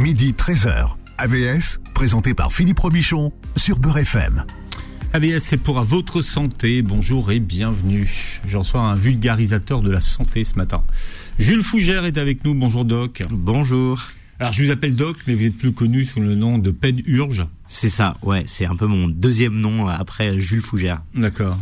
midi 0.00 0.32
13h. 0.32 0.96
AVS, 1.18 1.78
présenté 1.92 2.32
par 2.32 2.52
Philippe 2.52 2.78
Robichon 2.78 3.32
sur 3.56 3.78
Beurre 3.78 3.98
FM. 3.98 4.44
AVS, 5.12 5.40
c'est 5.40 5.58
pour 5.58 5.78
à 5.78 5.82
votre 5.82 6.22
santé. 6.22 6.80
Bonjour 6.80 7.30
et 7.30 7.38
bienvenue. 7.38 8.40
Je 8.46 8.56
reçois 8.56 8.80
un 8.80 8.94
vulgarisateur 8.94 9.82
de 9.82 9.90
la 9.90 10.00
santé 10.00 10.44
ce 10.44 10.54
matin. 10.54 10.82
Jules 11.38 11.62
Fougère 11.62 12.06
est 12.06 12.16
avec 12.16 12.44
nous. 12.46 12.54
Bonjour 12.54 12.86
Doc. 12.86 13.22
Bonjour. 13.30 14.00
Alors 14.38 14.54
je 14.54 14.64
vous 14.64 14.70
appelle 14.70 14.96
Doc, 14.96 15.18
mais 15.26 15.34
vous 15.34 15.44
êtes 15.44 15.58
plus 15.58 15.72
connu 15.72 16.06
sous 16.06 16.20
le 16.20 16.34
nom 16.34 16.56
de 16.56 16.70
Ped 16.70 17.06
Urge. 17.06 17.46
C'est 17.68 17.90
ça, 17.90 18.16
ouais, 18.22 18.44
c'est 18.46 18.64
un 18.64 18.76
peu 18.76 18.86
mon 18.86 19.06
deuxième 19.06 19.54
nom 19.54 19.86
après 19.86 20.40
Jules 20.40 20.62
Fougère. 20.62 21.02
D'accord. 21.14 21.58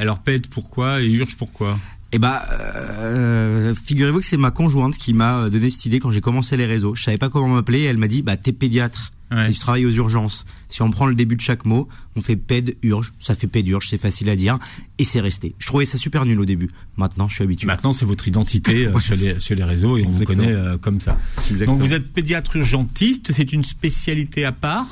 Alors 0.00 0.20
Ped 0.20 0.46
pourquoi 0.46 1.02
et 1.02 1.10
Urge 1.10 1.36
pourquoi? 1.36 1.80
Eh 2.14 2.18
bah, 2.20 2.46
euh, 2.50 3.74
figurez-vous 3.74 4.20
que 4.20 4.24
c'est 4.24 4.36
ma 4.36 4.52
conjointe 4.52 4.96
qui 4.96 5.12
m'a 5.14 5.50
donné 5.50 5.68
cette 5.68 5.84
idée 5.86 5.98
quand 5.98 6.10
j'ai 6.10 6.20
commencé 6.20 6.56
les 6.56 6.64
réseaux. 6.64 6.94
Je 6.94 7.02
savais 7.02 7.18
pas 7.18 7.28
comment 7.28 7.48
m'appeler 7.48 7.82
elle 7.82 7.98
m'a 7.98 8.06
dit, 8.06 8.22
bah 8.22 8.36
t'es 8.36 8.52
pédiatre. 8.52 9.12
Ouais. 9.32 9.50
Et 9.50 9.52
tu 9.52 9.58
travailles 9.58 9.84
aux 9.84 9.90
urgences. 9.90 10.44
Si 10.74 10.82
on 10.82 10.90
prend 10.90 11.06
le 11.06 11.14
début 11.14 11.36
de 11.36 11.40
chaque 11.40 11.66
mot, 11.66 11.88
on 12.16 12.20
fait 12.20 12.34
ped 12.34 12.76
urge, 12.82 13.12
ça 13.20 13.36
fait 13.36 13.46
ped 13.46 13.64
urge, 13.68 13.86
c'est 13.90 13.96
facile 13.96 14.28
à 14.28 14.34
dire 14.34 14.58
et 14.98 15.04
c'est 15.04 15.20
resté. 15.20 15.54
Je 15.60 15.68
trouvais 15.68 15.84
ça 15.84 15.98
super 15.98 16.24
nul 16.24 16.40
au 16.40 16.44
début. 16.44 16.72
Maintenant, 16.96 17.28
je 17.28 17.34
suis 17.34 17.44
habitué. 17.44 17.68
Maintenant, 17.68 17.92
c'est 17.92 18.04
votre 18.04 18.26
identité 18.26 18.88
euh, 18.88 18.98
sur, 18.98 19.14
les, 19.14 19.38
sur 19.38 19.54
les 19.54 19.62
réseaux 19.62 19.98
et 19.98 20.04
on 20.04 20.10
vous 20.10 20.24
connaît 20.24 20.50
euh, 20.52 20.76
comme 20.76 21.00
ça. 21.00 21.16
Exactement. 21.48 21.78
Donc 21.78 21.86
vous 21.86 21.94
êtes 21.94 22.12
pédiatre 22.12 22.56
urgentiste, 22.56 23.30
c'est 23.30 23.52
une 23.52 23.62
spécialité 23.62 24.44
à 24.44 24.50
part? 24.50 24.88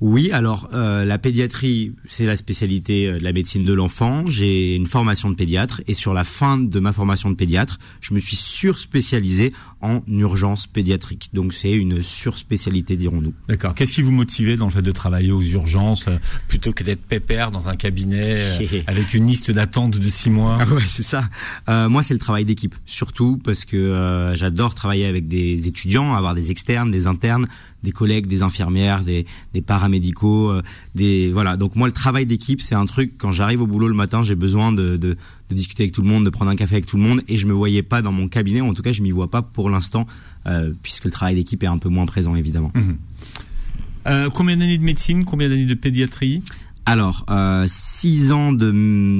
Oui, 0.00 0.30
alors 0.30 0.70
euh, 0.72 1.04
la 1.04 1.18
pédiatrie, 1.18 1.92
c'est 2.06 2.24
la 2.24 2.36
spécialité 2.36 3.12
de 3.12 3.22
la 3.22 3.32
médecine 3.34 3.64
de 3.64 3.72
l'enfant. 3.74 4.24
J'ai 4.28 4.74
une 4.74 4.86
formation 4.86 5.28
de 5.28 5.34
pédiatre 5.34 5.82
et 5.86 5.92
sur 5.92 6.14
la 6.14 6.24
fin 6.24 6.56
de 6.56 6.80
ma 6.80 6.92
formation 6.92 7.30
de 7.30 7.34
pédiatre, 7.34 7.78
je 8.00 8.14
me 8.14 8.20
suis 8.20 8.36
surspécialisé 8.36 9.52
en 9.82 10.00
urgence 10.08 10.66
pédiatrique. 10.66 11.28
Donc 11.34 11.52
c'est 11.52 11.72
une 11.72 12.02
surspécialité, 12.02 12.96
dirons-nous. 12.96 13.34
D'accord. 13.48 13.74
Qu'est-ce 13.74 13.92
qui 13.92 14.02
vous 14.02 14.12
motivait 14.12 14.56
dans 14.56 14.66
le 14.66 14.72
fait 14.72 14.82
de 14.82 14.92
travailler 14.92 15.25
aux 15.32 15.42
urgences 15.42 16.08
euh, 16.08 16.18
plutôt 16.48 16.72
que 16.72 16.82
d'être 16.84 17.02
pépère 17.02 17.50
dans 17.50 17.68
un 17.68 17.76
cabinet 17.76 18.34
euh, 18.60 18.82
avec 18.86 19.14
une 19.14 19.26
liste 19.26 19.50
d'attente 19.50 19.98
de 19.98 20.08
six 20.08 20.30
mois 20.30 20.58
Ah 20.60 20.72
ouais, 20.72 20.82
c'est 20.86 21.02
ça. 21.02 21.28
Euh, 21.68 21.88
moi, 21.88 22.02
c'est 22.02 22.14
le 22.14 22.20
travail 22.20 22.44
d'équipe, 22.44 22.74
surtout 22.84 23.40
parce 23.42 23.64
que 23.64 23.76
euh, 23.76 24.34
j'adore 24.34 24.74
travailler 24.74 25.06
avec 25.06 25.28
des 25.28 25.68
étudiants, 25.68 26.14
avoir 26.14 26.34
des 26.34 26.50
externes, 26.50 26.90
des 26.90 27.06
internes, 27.06 27.46
des 27.82 27.92
collègues, 27.92 28.26
des 28.26 28.42
infirmières, 28.42 29.02
des, 29.04 29.26
des 29.52 29.62
paramédicaux, 29.62 30.50
euh, 30.50 30.62
des 30.94 31.30
voilà. 31.32 31.56
Donc 31.56 31.76
moi, 31.76 31.86
le 31.86 31.92
travail 31.92 32.26
d'équipe, 32.26 32.60
c'est 32.60 32.74
un 32.74 32.86
truc. 32.86 33.14
Quand 33.18 33.32
j'arrive 33.32 33.62
au 33.62 33.66
boulot 33.66 33.88
le 33.88 33.94
matin, 33.94 34.22
j'ai 34.22 34.34
besoin 34.34 34.72
de, 34.72 34.96
de, 34.96 35.16
de 35.50 35.54
discuter 35.54 35.84
avec 35.84 35.92
tout 35.92 36.02
le 36.02 36.08
monde, 36.08 36.24
de 36.24 36.30
prendre 36.30 36.50
un 36.50 36.56
café 36.56 36.74
avec 36.76 36.86
tout 36.86 36.96
le 36.96 37.02
monde, 37.02 37.22
et 37.28 37.36
je 37.36 37.46
me 37.46 37.52
voyais 37.52 37.82
pas 37.82 38.02
dans 38.02 38.12
mon 38.12 38.28
cabinet. 38.28 38.60
ou 38.60 38.68
En 38.68 38.74
tout 38.74 38.82
cas, 38.82 38.92
je 38.92 39.02
m'y 39.02 39.10
vois 39.10 39.30
pas 39.30 39.42
pour 39.42 39.70
l'instant, 39.70 40.06
puisque 40.82 41.04
le 41.04 41.10
travail 41.10 41.34
d'équipe 41.34 41.62
est 41.62 41.66
un 41.68 41.78
peu 41.78 41.88
moins 41.88 42.06
présent, 42.06 42.34
évidemment. 42.36 42.72
Euh, 44.06 44.30
Combien 44.30 44.56
d'années 44.56 44.78
de 44.78 44.82
médecine 44.84 45.24
Combien 45.24 45.48
d'années 45.48 45.66
de 45.66 45.74
pédiatrie? 45.74 46.42
Alors, 46.84 47.24
euh, 47.30 47.64
six 47.68 48.30
ans 48.32 48.52
de 48.52 48.70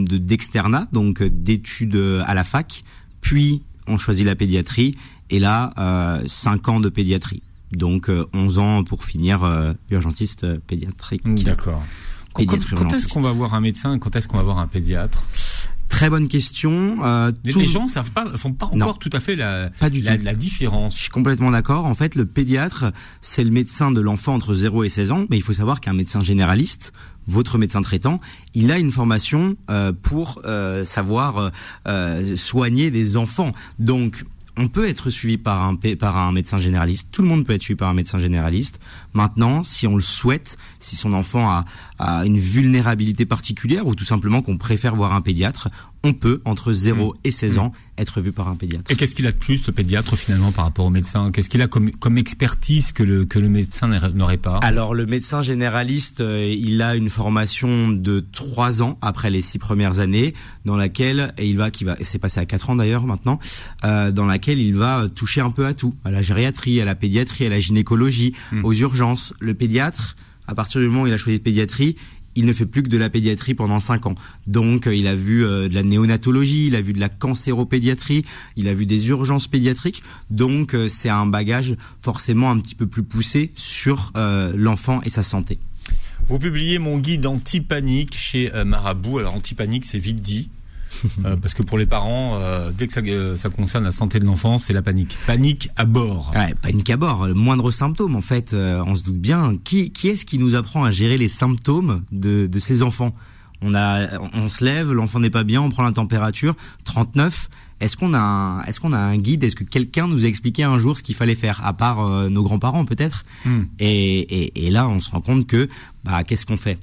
de- 0.05 0.19
d'externat, 0.19 0.87
donc 0.93 1.21
euh, 1.23 1.29
d'études 1.31 1.97
euh, 1.97 2.23
à 2.27 2.35
la 2.35 2.45
fac, 2.45 2.85
puis 3.21 3.63
on 3.89 3.99
choisit 3.99 4.25
la 4.25 4.37
pédiatrie, 4.37 4.97
et 5.31 5.41
là, 5.41 5.73
euh, 5.79 6.23
cinq 6.27 6.69
ans 6.69 6.79
de 6.81 6.89
pédiatrie. 6.89 7.43
Donc 7.73 8.09
euh, 8.09 8.25
11 8.33 8.59
ans 8.61 8.85
pour 8.85 9.05
finir 9.05 9.43
euh, 9.43 9.73
urgentiste 9.91 10.47
pédiatrique. 10.69 11.23
D'accord. 11.43 11.83
Quand, 12.33 12.45
quand 12.77 12.93
est-ce 12.93 13.09
qu'on 13.09 13.23
va 13.23 13.33
voir 13.33 13.55
un 13.55 13.61
médecin? 13.61 13.99
Quand 13.99 14.15
est-ce 14.15 14.29
qu'on 14.29 14.37
va 14.37 14.43
voir 14.45 14.59
un 14.61 14.69
pédiatre? 14.69 15.27
Très 15.89 16.11
bonne 16.11 16.29
question. 16.29 16.99
Euh, 17.05 17.33
les, 17.45 17.53
tout- 17.53 17.59
les 17.61 17.67
gens 17.67 17.87
savent 17.89 18.11
pas, 18.11 18.27
font 18.37 18.53
pas 18.53 18.69
Non. 18.75 18.87
encore 18.87 18.99
tout 18.99 19.11
à 19.13 19.21
fait 19.21 19.37
la, 19.37 19.71
Pas 19.81 19.89
du 19.89 20.03
la, 20.03 20.17
la 20.17 20.33
Je 20.33 20.37
différence. 20.37 20.95
suis 20.95 21.11
complètement 21.11 21.51
d'accord. 21.51 21.85
En 21.85 21.95
fait, 21.95 22.15
le 22.17 22.27
pédiatre, 22.27 22.87
c'est 23.21 23.45
le 23.45 23.51
médecin 23.51 23.91
de 23.93 24.01
l'enfant 24.01 24.35
entre 24.35 24.55
0 24.55 24.85
et 24.85 24.89
16 24.89 25.13
ans, 25.13 25.27
mais 25.31 25.37
il 25.37 25.43
faut 25.43 25.53
savoir 25.53 25.81
qu'un 25.81 25.95
médecin 25.95 26.21
généraliste, 26.21 26.93
votre 27.29 27.57
médecin 27.59 27.83
traitant, 27.83 28.21
il 28.55 28.71
a 28.73 28.79
une 28.79 28.91
formation 28.91 29.57
euh, 29.71 29.93
pour 29.93 30.43
euh, 30.45 30.85
savoir 30.85 31.39
euh, 31.39 31.51
euh, 31.89 32.37
soigner 32.37 32.91
des 32.91 33.17
enfants. 33.17 33.53
Donc, 33.79 34.25
on 34.59 34.69
peut 34.69 34.89
être 34.89 35.11
suivi 35.11 35.37
par 35.37 35.63
un, 35.65 35.77
par 35.99 36.17
un 36.17 36.33
médecin 36.33 36.57
généraliste. 36.57 37.09
Tout 37.13 37.21
le 37.21 37.29
monde 37.29 37.45
peut 37.45 37.53
être 37.53 37.61
suivi 37.61 37.77
par 37.77 37.91
un 37.91 37.95
médecin 37.95 38.17
généraliste. 38.17 38.81
Maintenant, 39.13 39.65
si 39.65 39.87
on 39.87 39.97
le 39.97 40.03
souhaite, 40.03 40.57
si 40.79 40.97
son 40.97 41.13
enfant 41.13 41.51
a, 41.51 41.65
a 41.99 42.25
une 42.27 42.39
vulnérabilité 42.39 43.27
particulière 43.27 43.87
ou 43.87 43.95
tout 43.95 44.05
simplement 44.05 44.43
qu'on 44.43 44.59
préfère 44.59 44.95
voir 44.95 45.15
un 45.15 45.21
pédiatre, 45.21 45.69
on 46.05 46.13
peut, 46.13 46.41
entre 46.45 46.73
0 46.73 47.15
et 47.25 47.31
16 47.33 47.59
ans, 47.59 47.73
être 47.99 48.21
vu 48.21 48.31
par 48.31 48.49
un 48.49 48.55
pédiatre. 48.55 48.91
Et 48.91 48.95
qu'est-ce 48.97 49.15
qu'il 49.15 49.27
a 49.27 49.33
de 49.33 49.37
plus, 49.39 49.67
le 49.67 49.73
pédiatre, 49.73 50.15
finalement, 50.17 50.53
par 50.53 50.65
rapport 50.67 50.85
au 50.87 50.91
médecin? 50.91 51.31
Qu'est-ce 51.33 51.49
qu'il 51.49 51.63
a 51.63 51.67
comme, 51.69 51.91
comme 51.91 52.17
expertise 52.19 52.93
que 52.93 53.03
le, 53.03 53.25
que 53.25 53.39
le 53.39 53.49
médecin 53.49 53.89
n'aurait- 53.89 54.37
pas? 54.37 54.59
Alors 54.63 54.95
le 54.95 55.07
médecin 55.07 55.43
généraliste, 55.43 56.21
euh, 56.21 56.55
il 56.57 56.81
a 56.83 56.95
une 56.95 57.09
formation 57.09 57.89
de 57.89 58.25
trois 58.33 58.83
ans 58.83 58.99
après 59.03 59.31
les 59.31 59.41
six 59.43 59.59
premières 59.59 59.99
années, 59.99 60.35
dans 60.65 60.77
laquelle 60.77 61.33
et 61.39 61.49
il 61.49 61.57
va, 61.57 61.71
qui 61.71 61.85
va, 61.85 61.97
c'est 62.03 62.19
passé 62.19 62.39
à 62.39 62.45
quatre 62.47 62.71
ans 62.71 62.77
d'ailleurs 62.77 63.05
maintenant, 63.07 63.39
euh, 63.85 64.13
dans 64.13 64.27
laquelle 64.27 64.61
il 64.61 64.75
va 64.77 65.09
toucher 65.09 65.41
un 65.41 65.51
peu 65.51 65.67
à 65.67 65.75
tout, 65.75 65.95
à 66.05 66.11
la 66.11 66.23
gériatrie, 66.23 66.81
à 66.81 66.85
la 66.85 66.95
pédiatrie, 66.95 67.47
à 67.47 67.49
la 67.49 67.59
gynécologie, 67.59 68.35
Mm. 68.53 68.65
aux 68.65 68.73
urgences. 68.75 69.33
Le 69.41 69.55
pédiatre, 69.55 70.17
à 70.47 70.55
partir 70.55 70.81
du 70.81 70.89
moment 70.89 71.03
où 71.03 71.07
il 71.07 71.13
a 71.13 71.17
choisi 71.17 71.39
pédiatrie, 71.39 71.97
il 72.37 72.45
ne 72.45 72.53
fait 72.53 72.67
plus 72.67 72.83
que 72.83 72.89
de 72.89 72.99
la 72.99 73.11
pédiatrie 73.11 73.55
pendant 73.55 73.81
cinq 73.81 74.07
ans. 74.07 74.15
Donc, 74.47 74.87
euh, 74.87 74.95
il 74.95 75.07
a 75.07 75.15
vu 75.15 75.45
euh, 75.45 75.69
de 75.69 75.75
la 75.75 75.83
néonatologie, 75.83 76.67
il 76.67 76.77
a 76.77 76.81
vu 76.81 76.93
de 76.93 77.01
la 77.01 77.09
cancéropédiatrie, 77.09 78.25
il 78.57 78.69
a 78.69 78.75
vu 78.75 78.87
des 78.87 79.09
urgences 79.09 79.49
pédiatriques. 79.49 80.03
Donc, 80.31 80.75
euh, 80.75 80.89
c'est 80.89 81.09
un 81.09 81.27
bagage 81.27 81.77
forcément 81.99 82.51
un 82.51 82.59
petit 82.59 82.75
peu 82.75 82.87
plus 82.87 83.03
poussé 83.03 83.53
sur 83.57 84.13
l'enfant 84.15 85.01
et 85.03 85.09
sa 85.09 85.23
santé. 85.23 85.59
Vous 86.29 86.39
publiez 86.39 86.79
mon 86.79 86.99
guide 86.99 87.27
anti-panique 87.27 88.15
chez 88.15 88.51
Marabout. 88.65 89.19
Alors, 89.19 89.35
anti-panique, 89.35 89.87
c'est 89.87 89.99
vite 89.99 90.21
dit. 90.21 90.51
Euh, 91.25 91.35
parce 91.37 91.55
que 91.55 91.63
pour 91.63 91.79
les 91.79 91.87
parents, 91.87 92.35
euh, 92.35 92.71
dès 92.77 92.87
que 92.87 92.93
ça, 92.93 93.01
euh, 93.01 93.37
ça 93.37 93.49
concerne 93.49 93.85
la 93.85 93.91
santé 93.91 94.21
de 94.21 94.25
l'enfant, 94.25 94.59
c'est 94.59 94.73
la 94.73 94.83
panique. 94.83 95.17
Panique 95.27 95.71
à 95.77 95.85
bord. 95.85 96.33
Ouais, 96.37 96.55
panique 96.61 96.91
à 96.91 96.97
bord, 96.97 97.27
le 97.27 97.35
moindre 97.35 97.71
symptôme 97.71 98.15
en 98.17 98.21
fait, 98.21 98.55
on 98.55 98.95
se 98.95 99.05
doute 99.05 99.19
bien. 99.19 99.57
Qui, 99.65 99.91
qui 99.91 100.09
est-ce 100.09 100.25
qui 100.25 100.39
nous 100.39 100.55
apprend 100.55 100.85
à 100.85 100.91
gérer 100.91 101.17
les 101.17 101.29
symptômes 101.29 102.03
de, 102.13 102.47
de 102.47 102.61
ces 102.61 102.83
enfants? 102.83 103.15
On, 103.63 103.75
a, 103.75 104.21
on 104.35 104.49
se 104.49 104.65
lève, 104.65 104.93
l'enfant 104.93 105.19
n'est 105.21 105.31
pas 105.31 105.45
bien, 105.45 105.63
on 105.63 105.71
prend 105.71 105.85
la 105.85 105.93
température, 105.93 106.55
39. 106.85 107.49
Est-ce 107.81 107.97
qu'on 107.97 108.15
a, 108.15 108.19
un, 108.19 108.63
est-ce 108.65 108.81
qu'on 108.81 108.93
a 108.93 108.99
un 108.99 109.17
guide? 109.17 109.45
Est-ce 109.45 109.57
que 109.57 109.65
quelqu'un 109.65 110.09
nous 110.09 110.25
a 110.25 110.29
expliqué 110.29 110.63
un 110.63 110.79
jour 110.79 110.97
ce 110.97 111.03
qu'il 111.03 111.15
fallait 111.15 111.35
faire, 111.35 111.65
à 111.65 111.73
part 111.73 112.01
euh, 112.01 112.29
nos 112.29 112.43
grands-parents 112.43 112.85
peut-être? 112.85 113.25
Hmm. 113.45 113.65
et, 113.79 114.45
et, 114.45 114.67
et 114.67 114.71
là, 114.71 114.89
on 114.89 115.01
se 115.01 115.11
rend 115.11 115.21
compte 115.21 115.47
que, 115.47 115.69
bah, 116.05 116.25
qu'est-ce 116.25 116.47
qu'on 116.47 116.57
fait? 116.57 116.79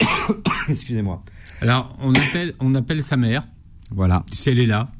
Excusez-moi. 0.68 1.22
Alors, 1.62 1.96
on 2.00 2.14
appelle, 2.14 2.54
on 2.60 2.74
appelle 2.74 3.02
sa 3.02 3.16
mère, 3.16 3.44
Voilà, 3.90 4.24
si 4.32 4.50
elle 4.50 4.58
est 4.58 4.66
là. 4.66 4.90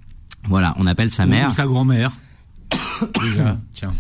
voilà, 0.49 0.75
on 0.79 0.87
appelle 0.87 1.11
sa 1.11 1.25
ou 1.25 1.29
mère. 1.29 1.53
sa 1.53 1.67
grand-mère. 1.67 2.13
Déjà, 3.23 3.59
tiens. 3.73 3.91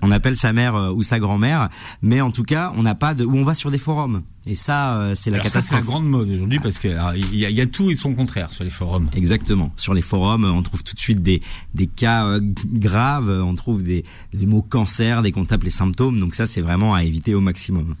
on 0.00 0.10
appelle 0.10 0.36
sa 0.36 0.52
mère 0.52 0.74
euh, 0.74 0.90
ou 0.92 1.02
sa 1.02 1.18
grand-mère, 1.20 1.68
mais 2.02 2.20
en 2.20 2.30
tout 2.30 2.42
cas, 2.42 2.72
on 2.74 2.82
n'a 2.82 2.94
pas 2.94 3.14
de, 3.14 3.24
ou 3.24 3.36
on 3.36 3.44
va 3.44 3.54
sur 3.54 3.70
des 3.70 3.78
forums. 3.78 4.22
Et 4.46 4.54
ça, 4.56 4.96
euh, 4.96 5.14
c'est 5.14 5.30
la 5.30 5.36
Alors 5.38 5.48
ça, 5.50 5.60
c'est 5.60 5.72
la 5.74 5.80
catastrophe. 5.80 5.84
grande 5.84 6.08
mode 6.10 6.28
aujourd'hui 6.28 6.58
parce 6.58 6.78
que 6.80 6.88
il 7.16 7.36
y, 7.36 7.46
a, 7.46 7.50
il 7.50 7.56
y 7.56 7.60
a 7.60 7.66
tout 7.66 7.90
et 7.90 7.94
son 7.94 8.12
contraire 8.14 8.50
sur 8.50 8.64
les 8.64 8.70
forums. 8.70 9.08
Exactement. 9.14 9.72
Sur 9.76 9.94
les 9.94 10.02
forums, 10.02 10.44
on 10.44 10.62
trouve 10.62 10.82
tout 10.82 10.94
de 10.94 11.00
suite 11.00 11.22
des, 11.22 11.40
des 11.74 11.86
cas 11.86 12.24
euh, 12.26 12.40
graves, 12.64 13.28
on 13.30 13.54
trouve 13.54 13.82
des, 13.84 14.02
des 14.34 14.46
mots 14.46 14.62
cancer 14.62 15.22
dès 15.22 15.30
qu'on 15.30 15.44
tape 15.44 15.62
les 15.62 15.70
symptômes, 15.70 16.18
donc 16.18 16.34
ça, 16.34 16.46
c'est 16.46 16.60
vraiment 16.62 16.94
à 16.94 17.04
éviter 17.04 17.34
au 17.36 17.40
maximum. 17.40 17.94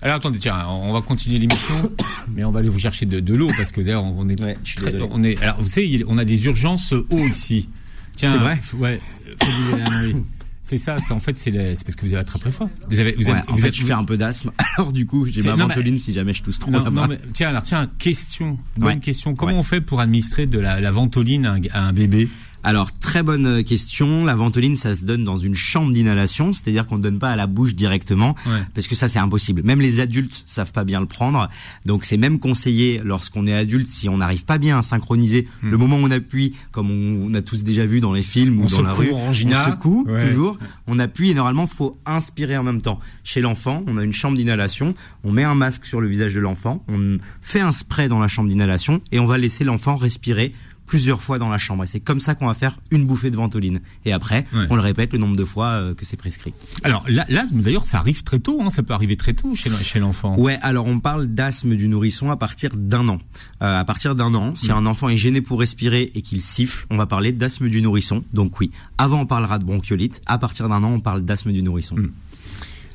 Alors 0.00 0.16
attendez, 0.16 0.38
tiens, 0.38 0.64
on 0.68 0.92
va 0.92 1.00
continuer 1.00 1.38
l'émission, 1.38 1.92
mais 2.34 2.44
on 2.44 2.52
va 2.52 2.60
aller 2.60 2.68
vous 2.68 2.78
chercher 2.78 3.04
de, 3.06 3.18
de 3.20 3.34
l'eau 3.34 3.48
parce 3.56 3.72
que 3.72 3.80
d'ailleurs 3.80 4.04
on 4.04 4.28
est, 4.28 4.40
Ouais, 4.40 4.56
très- 4.76 4.94
on 5.10 5.22
est, 5.24 5.40
alors 5.42 5.60
vous 5.60 5.68
savez, 5.68 6.04
on 6.06 6.18
a 6.18 6.24
des 6.24 6.44
urgences 6.44 6.92
eau 6.92 7.18
ici. 7.26 7.68
Tiens, 8.14 8.32
C'est 8.32 8.38
vrai 8.38 8.60
Ouais, 8.78 9.00
faut. 9.42 10.24
C'est 10.62 10.76
ça, 10.76 10.98
c'est 11.00 11.14
en 11.14 11.20
fait 11.20 11.38
c'est 11.38 11.50
parce 11.50 11.96
que 11.96 12.02
vous 12.02 12.12
avez 12.12 12.20
attrapé 12.20 12.50
froid. 12.50 12.68
Vous 12.90 13.00
avez, 13.00 13.12
vous 13.12 13.24
Ouais, 13.30 13.38
êtes, 13.38 13.48
en 13.48 13.52
vous 13.54 13.58
fait, 13.58 13.68
êtes- 13.68 13.74
je 13.74 13.84
fais 13.84 13.92
un 13.94 14.04
peu 14.04 14.18
d'asthme, 14.18 14.52
alors 14.76 14.92
du 14.92 15.06
coup, 15.06 15.24
j'ai 15.26 15.42
ma 15.42 15.56
mais- 15.56 15.62
ventoline 15.62 15.98
si 15.98 16.12
jamais 16.12 16.34
je 16.34 16.42
tousse 16.42 16.58
trop 16.58 16.70
non, 16.70 16.90
non, 16.90 17.06
mais 17.08 17.18
tiens, 17.32 17.48
alors 17.48 17.62
tiens, 17.62 17.88
question, 17.98 18.58
bonne 18.76 18.88
Ouais. 18.96 19.00
question. 19.00 19.34
Comment 19.34 19.58
on 19.58 19.62
fait 19.62 19.80
pour 19.80 20.00
administrer 20.00 20.46
de 20.46 20.58
la, 20.60 20.80
la 20.80 20.90
ventoline 20.90 21.46
à 21.46 21.52
un, 21.54 21.60
à 21.72 21.80
un 21.84 21.92
bébé? 21.94 22.28
Alors, 22.68 22.90
très 22.98 23.22
bonne 23.22 23.46
euh, 23.46 23.62
question. 23.62 24.26
La 24.26 24.34
ventoline, 24.34 24.76
ça 24.76 24.94
se 24.94 25.06
donne 25.06 25.24
dans 25.24 25.38
une 25.38 25.54
chambre 25.54 25.90
d'inhalation, 25.90 26.52
c'est-à-dire 26.52 26.86
qu'on 26.86 26.98
ne 26.98 27.02
donne 27.02 27.18
pas 27.18 27.30
à 27.30 27.36
la 27.36 27.46
bouche 27.46 27.74
directement, 27.74 28.36
Ouais. 28.46 28.60
parce 28.74 28.86
que 28.88 28.94
ça, 28.94 29.08
c'est 29.08 29.18
impossible. 29.18 29.62
Même 29.64 29.80
les 29.80 30.00
adultes 30.00 30.42
savent 30.44 30.70
pas 30.72 30.84
bien 30.84 31.00
le 31.00 31.06
prendre. 31.06 31.48
Donc, 31.86 32.04
c'est 32.04 32.18
même 32.18 32.38
conseillé 32.38 33.00
lorsqu'on 33.02 33.46
est 33.46 33.54
adulte, 33.54 33.88
si 33.88 34.10
on 34.10 34.18
n'arrive 34.18 34.44
pas 34.44 34.58
bien 34.58 34.76
à 34.78 34.82
synchroniser 34.82 35.48
le 35.62 35.78
moment 35.78 35.96
où 35.96 36.00
on 36.04 36.10
appuie, 36.10 36.54
comme 36.70 36.90
on, 36.90 37.30
on 37.30 37.32
a 37.32 37.40
tous 37.40 37.64
déjà 37.64 37.86
vu 37.86 38.00
dans 38.00 38.12
les 38.12 38.20
films 38.22 38.60
On 38.60 38.64
ou 38.66 38.68
dans 38.68 38.82
la 38.82 38.92
rue, 38.92 39.12
on 39.12 39.32
secoue 39.32 40.04
Ouais. 40.06 40.28
toujours. 40.28 40.58
On 40.86 40.98
appuie 40.98 41.30
et 41.30 41.34
normalement, 41.34 41.66
faut 41.66 41.98
inspirer 42.04 42.58
en 42.58 42.64
même 42.64 42.82
temps. 42.82 42.98
Chez 43.24 43.40
l'enfant, 43.40 43.82
on 43.86 43.96
a 43.96 44.04
une 44.04 44.12
chambre 44.12 44.36
d'inhalation, 44.36 44.92
on 45.24 45.32
met 45.32 45.44
un 45.44 45.54
masque 45.54 45.86
sur 45.86 46.02
le 46.02 46.08
visage 46.08 46.34
de 46.34 46.40
l'enfant, 46.40 46.84
on 46.88 47.16
fait 47.40 47.60
un 47.60 47.72
spray 47.72 48.08
dans 48.10 48.18
la 48.20 48.28
chambre 48.28 48.50
d'inhalation 48.50 49.00
et 49.10 49.18
on 49.20 49.26
va 49.26 49.38
laisser 49.38 49.64
l'enfant 49.64 49.96
respirer 49.96 50.52
plusieurs 50.88 51.22
fois 51.22 51.38
dans 51.38 51.48
la 51.48 51.58
chambre. 51.58 51.84
Et 51.84 51.86
c'est 51.86 52.00
comme 52.00 52.18
ça 52.18 52.34
qu'on 52.34 52.46
va 52.48 52.54
faire 52.54 52.76
une 52.90 53.04
bouffée 53.06 53.30
de 53.30 53.36
ventoline. 53.36 53.80
Et 54.04 54.12
après, 54.12 54.44
Ouais. 54.52 54.66
on 54.70 54.74
le 54.74 54.80
répète 54.82 55.12
le 55.12 55.18
nombre 55.18 55.36
de 55.36 55.44
fois 55.44 55.66
euh, 55.68 55.94
que 55.94 56.04
c'est 56.04 56.16
prescrit. 56.16 56.52
Alors 56.82 57.04
la- 57.08 57.26
l'asthme 57.28 57.60
d'ailleurs 57.60 57.84
ça 57.84 57.98
arrive 57.98 58.24
très 58.24 58.40
tôt, 58.40 58.60
hein, 58.62 58.70
ça 58.70 58.82
peut 58.82 58.94
arriver 58.94 59.16
très 59.16 59.34
tôt 59.34 59.54
chez, 59.54 59.70
chez 59.70 60.00
l'enfant. 60.00 60.36
Ouais, 60.38 60.58
alors 60.62 60.86
on 60.86 60.98
parle 60.98 61.26
d'asthme 61.28 61.76
du 61.76 61.86
nourrisson 61.86 62.30
à 62.30 62.36
partir 62.36 62.70
d'un 62.74 63.08
an. 63.08 63.18
Euh, 63.62 63.78
à 63.80 63.84
partir 63.84 64.14
d'un 64.16 64.34
an, 64.34 64.56
si 64.56 64.72
un 64.72 64.86
enfant 64.86 65.08
est 65.08 65.16
gêné 65.16 65.40
pour 65.42 65.60
respirer 65.60 66.10
et 66.14 66.22
qu'il 66.22 66.40
siffle, 66.40 66.86
on 66.90 66.96
va 66.96 67.06
parler 67.06 67.30
d'asthme 67.32 67.68
du 67.68 67.82
nourrisson. 67.82 68.22
Donc 68.32 68.58
oui, 68.58 68.70
avant 68.96 69.20
on 69.20 69.26
parlera 69.26 69.58
de 69.58 69.64
bronchiolite, 69.64 70.22
à 70.26 70.38
partir 70.38 70.68
d'un 70.68 70.82
an 70.82 70.92
on 70.92 71.00
parle 71.00 71.24
d'asthme 71.24 71.52
du 71.52 71.62
nourrisson. 71.62 71.96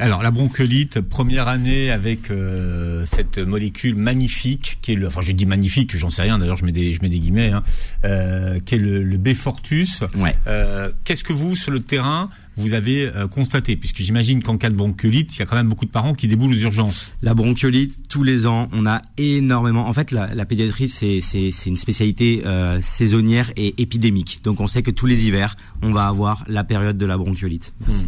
Alors 0.03 0.21
la 0.21 0.31
bronchiolite, 0.31 1.00
première 1.00 1.47
année 1.47 1.89
avec 1.89 2.29
euh, 2.29 3.05
cette 3.05 3.38
molécule 3.38 3.95
magnifique 3.95 4.79
qui 4.81 4.91
est 4.91 4.95
le, 4.95 5.07
enfin 5.07 5.21
je 5.21 5.31
dis 5.31 5.45
magnifique, 5.45 5.95
j'en 5.95 6.09
sais 6.09 6.23
rien 6.23 6.38
d'ailleurs, 6.38 6.57
je 6.57 6.65
mets 6.65 6.73
des 6.73 6.91
je 6.91 7.01
mets 7.01 7.07
des 7.07 7.19
guillemets, 7.19 7.51
hein, 7.51 7.63
euh, 8.03 8.59
qui 8.59 8.75
est 8.75 8.79
le, 8.79 9.01
le 9.01 9.17
B-Fortus. 9.17 10.03
Ouais. 10.17 10.35
Euh, 10.45 10.91
Qu'est-ce 11.05 11.23
que 11.23 11.31
vous 11.31 11.55
sur 11.55 11.71
le 11.71 11.79
terrain 11.79 12.29
vous 12.57 12.73
avez 12.73 13.07
euh, 13.07 13.27
constaté 13.27 13.75
Puisque 13.75 13.97
j'imagine 13.97 14.41
qu'en 14.44 14.57
cas 14.57 14.69
de 14.69 14.75
bronchiolite, 14.75 15.35
il 15.35 15.39
y 15.39 15.41
a 15.41 15.45
quand 15.45 15.55
même 15.55 15.69
beaucoup 15.69 15.85
de 15.85 15.91
parents 15.91 16.13
qui 16.13 16.27
déboulent 16.27 16.53
aux 16.53 16.57
urgences. 16.57 17.11
La 17.21 17.33
bronchiolite, 17.33 18.07
tous 18.09 18.23
les 18.23 18.45
ans, 18.45 18.67
on 18.71 18.85
a 18.85 19.01
énormément. 19.17 19.88
En 19.88 19.94
fait, 19.94 20.11
la, 20.11 20.33
la 20.35 20.45
pédiatrie, 20.45 20.88
c'est 20.88 21.19
une 21.65 21.77
spécialité 21.77 22.44
euh, 22.45 22.79
saisonnière 22.81 23.51
et 23.57 23.73
épidémique. 23.81 24.41
Donc, 24.44 24.59
on 24.59 24.67
sait 24.67 24.83
que 24.83 24.91
tous 24.91 25.05
les 25.05 25.25
hivers, 25.27 25.55
on 25.81 25.91
va 25.91 26.07
avoir 26.07 26.44
la 26.47 26.63
période 26.63 26.97
de 26.97 27.05
la 27.05 27.17
bronchiolite. 27.17 27.73
Merci. 27.81 28.07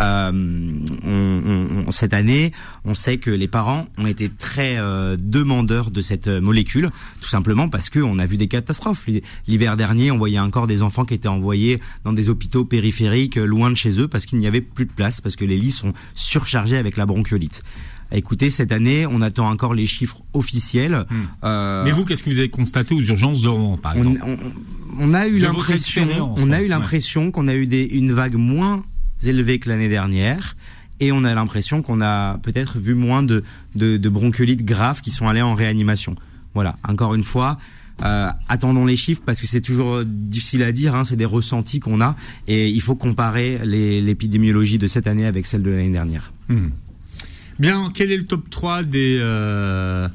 Euh, 0.00 0.32
on- 1.04 1.42
on- 1.44 1.84
on- 1.86 1.90
cette 1.90 2.12
année, 2.14 2.52
on 2.84 2.94
sait 2.94 3.18
que 3.18 3.30
les 3.30 3.48
parents 3.48 3.86
ont 3.98 4.06
été 4.06 4.28
très 4.28 4.76
euh, 4.78 5.16
demandeurs 5.18 5.90
de 5.90 6.00
cette 6.00 6.28
molécule, 6.28 6.90
tout 7.20 7.28
simplement 7.28 7.68
parce 7.68 7.88
que 7.90 8.00
on 8.00 8.18
a 8.18 8.26
vu 8.26 8.36
des 8.36 8.48
catastrophes. 8.48 9.06
L'hiver 9.46 9.76
dernier, 9.76 10.10
on 10.10 10.18
voyait 10.18 10.38
encore 10.38 10.66
des 10.66 10.82
enfants 10.82 11.04
qui 11.04 11.14
étaient 11.14 11.28
envoyés 11.28 11.80
dans 12.04 12.12
des 12.12 12.28
hôpitaux 12.28 12.64
périphériques, 12.64 13.36
loin 13.36 13.70
de 13.70 13.75
chez 13.76 14.00
eux, 14.00 14.08
parce 14.08 14.26
qu'il 14.26 14.38
n'y 14.38 14.46
avait 14.46 14.60
plus 14.60 14.86
de 14.86 14.92
place, 14.92 15.20
parce 15.20 15.36
que 15.36 15.44
les 15.44 15.56
lits 15.56 15.70
sont 15.70 15.92
surchargés 16.14 16.76
avec 16.78 16.96
la 16.96 17.06
bronchiolite. 17.06 17.62
Écoutez, 18.12 18.50
cette 18.50 18.70
année, 18.72 19.04
on 19.06 19.20
attend 19.20 19.48
encore 19.50 19.74
les 19.74 19.86
chiffres 19.86 20.22
officiels. 20.32 21.06
Euh, 21.42 21.84
Mais 21.84 21.90
vous, 21.90 22.04
qu'est-ce 22.04 22.22
que 22.22 22.30
vous 22.30 22.38
avez 22.38 22.50
constaté 22.50 22.94
aux 22.94 23.00
urgences 23.02 23.40
de 23.42 23.48
Rouen, 23.48 23.76
par 23.76 23.96
on, 23.96 23.98
exemple 23.98 24.20
on- 24.24 24.38
on 24.98 25.14
a 25.14 25.26
eu 25.26 25.38
l'impression, 25.40 26.34
on 26.36 26.50
a 26.52 26.58
ouais. 26.58 26.64
eu 26.66 26.68
l'impression 26.68 27.30
qu'on 27.32 27.48
a 27.48 27.54
eu 27.54 27.66
des, 27.66 27.82
une 27.84 28.12
vague 28.12 28.36
moins 28.36 28.84
élevée 29.24 29.58
que 29.58 29.68
l'année 29.68 29.88
dernière, 29.88 30.56
et 31.00 31.10
on 31.12 31.24
a 31.24 31.34
l'impression 31.34 31.82
qu'on 31.82 32.00
a 32.00 32.38
peut-être 32.38 32.78
vu 32.78 32.94
moins 32.94 33.22
de, 33.22 33.42
de, 33.74 33.96
de 33.96 34.08
bronchiolites 34.08 34.64
graves 34.64 35.00
qui 35.00 35.10
sont 35.10 35.26
allés 35.26 35.42
en 35.42 35.54
réanimation. 35.54 36.14
Voilà. 36.54 36.76
Encore 36.88 37.14
une 37.14 37.24
fois. 37.24 37.58
Euh, 38.04 38.28
attendons 38.48 38.84
les 38.84 38.96
chiffres 38.96 39.22
parce 39.24 39.40
que 39.40 39.46
c'est 39.46 39.60
toujours 39.60 39.94
euh, 39.94 40.04
difficile 40.04 40.62
à 40.62 40.72
dire, 40.72 40.94
hein, 40.94 41.04
c'est 41.04 41.16
des 41.16 41.24
ressentis 41.24 41.80
qu'on 41.80 42.00
a 42.00 42.14
et 42.46 42.68
il 42.68 42.80
faut 42.82 42.94
comparer 42.94 43.60
l'épidémiologie 43.64 44.78
de 44.78 44.86
cette 44.86 45.06
année 45.06 45.26
avec 45.26 45.46
celle 45.46 45.62
de 45.62 45.70
l'année 45.70 45.90
dernière. 45.90 46.32
Hmm. 46.48 46.68
Bien, 47.58 47.90
quel 47.94 48.12
est 48.12 48.18
le 48.18 48.26
top 48.26 48.50
3 48.50 48.82
des, 48.82 49.18
euh, 49.18 50.08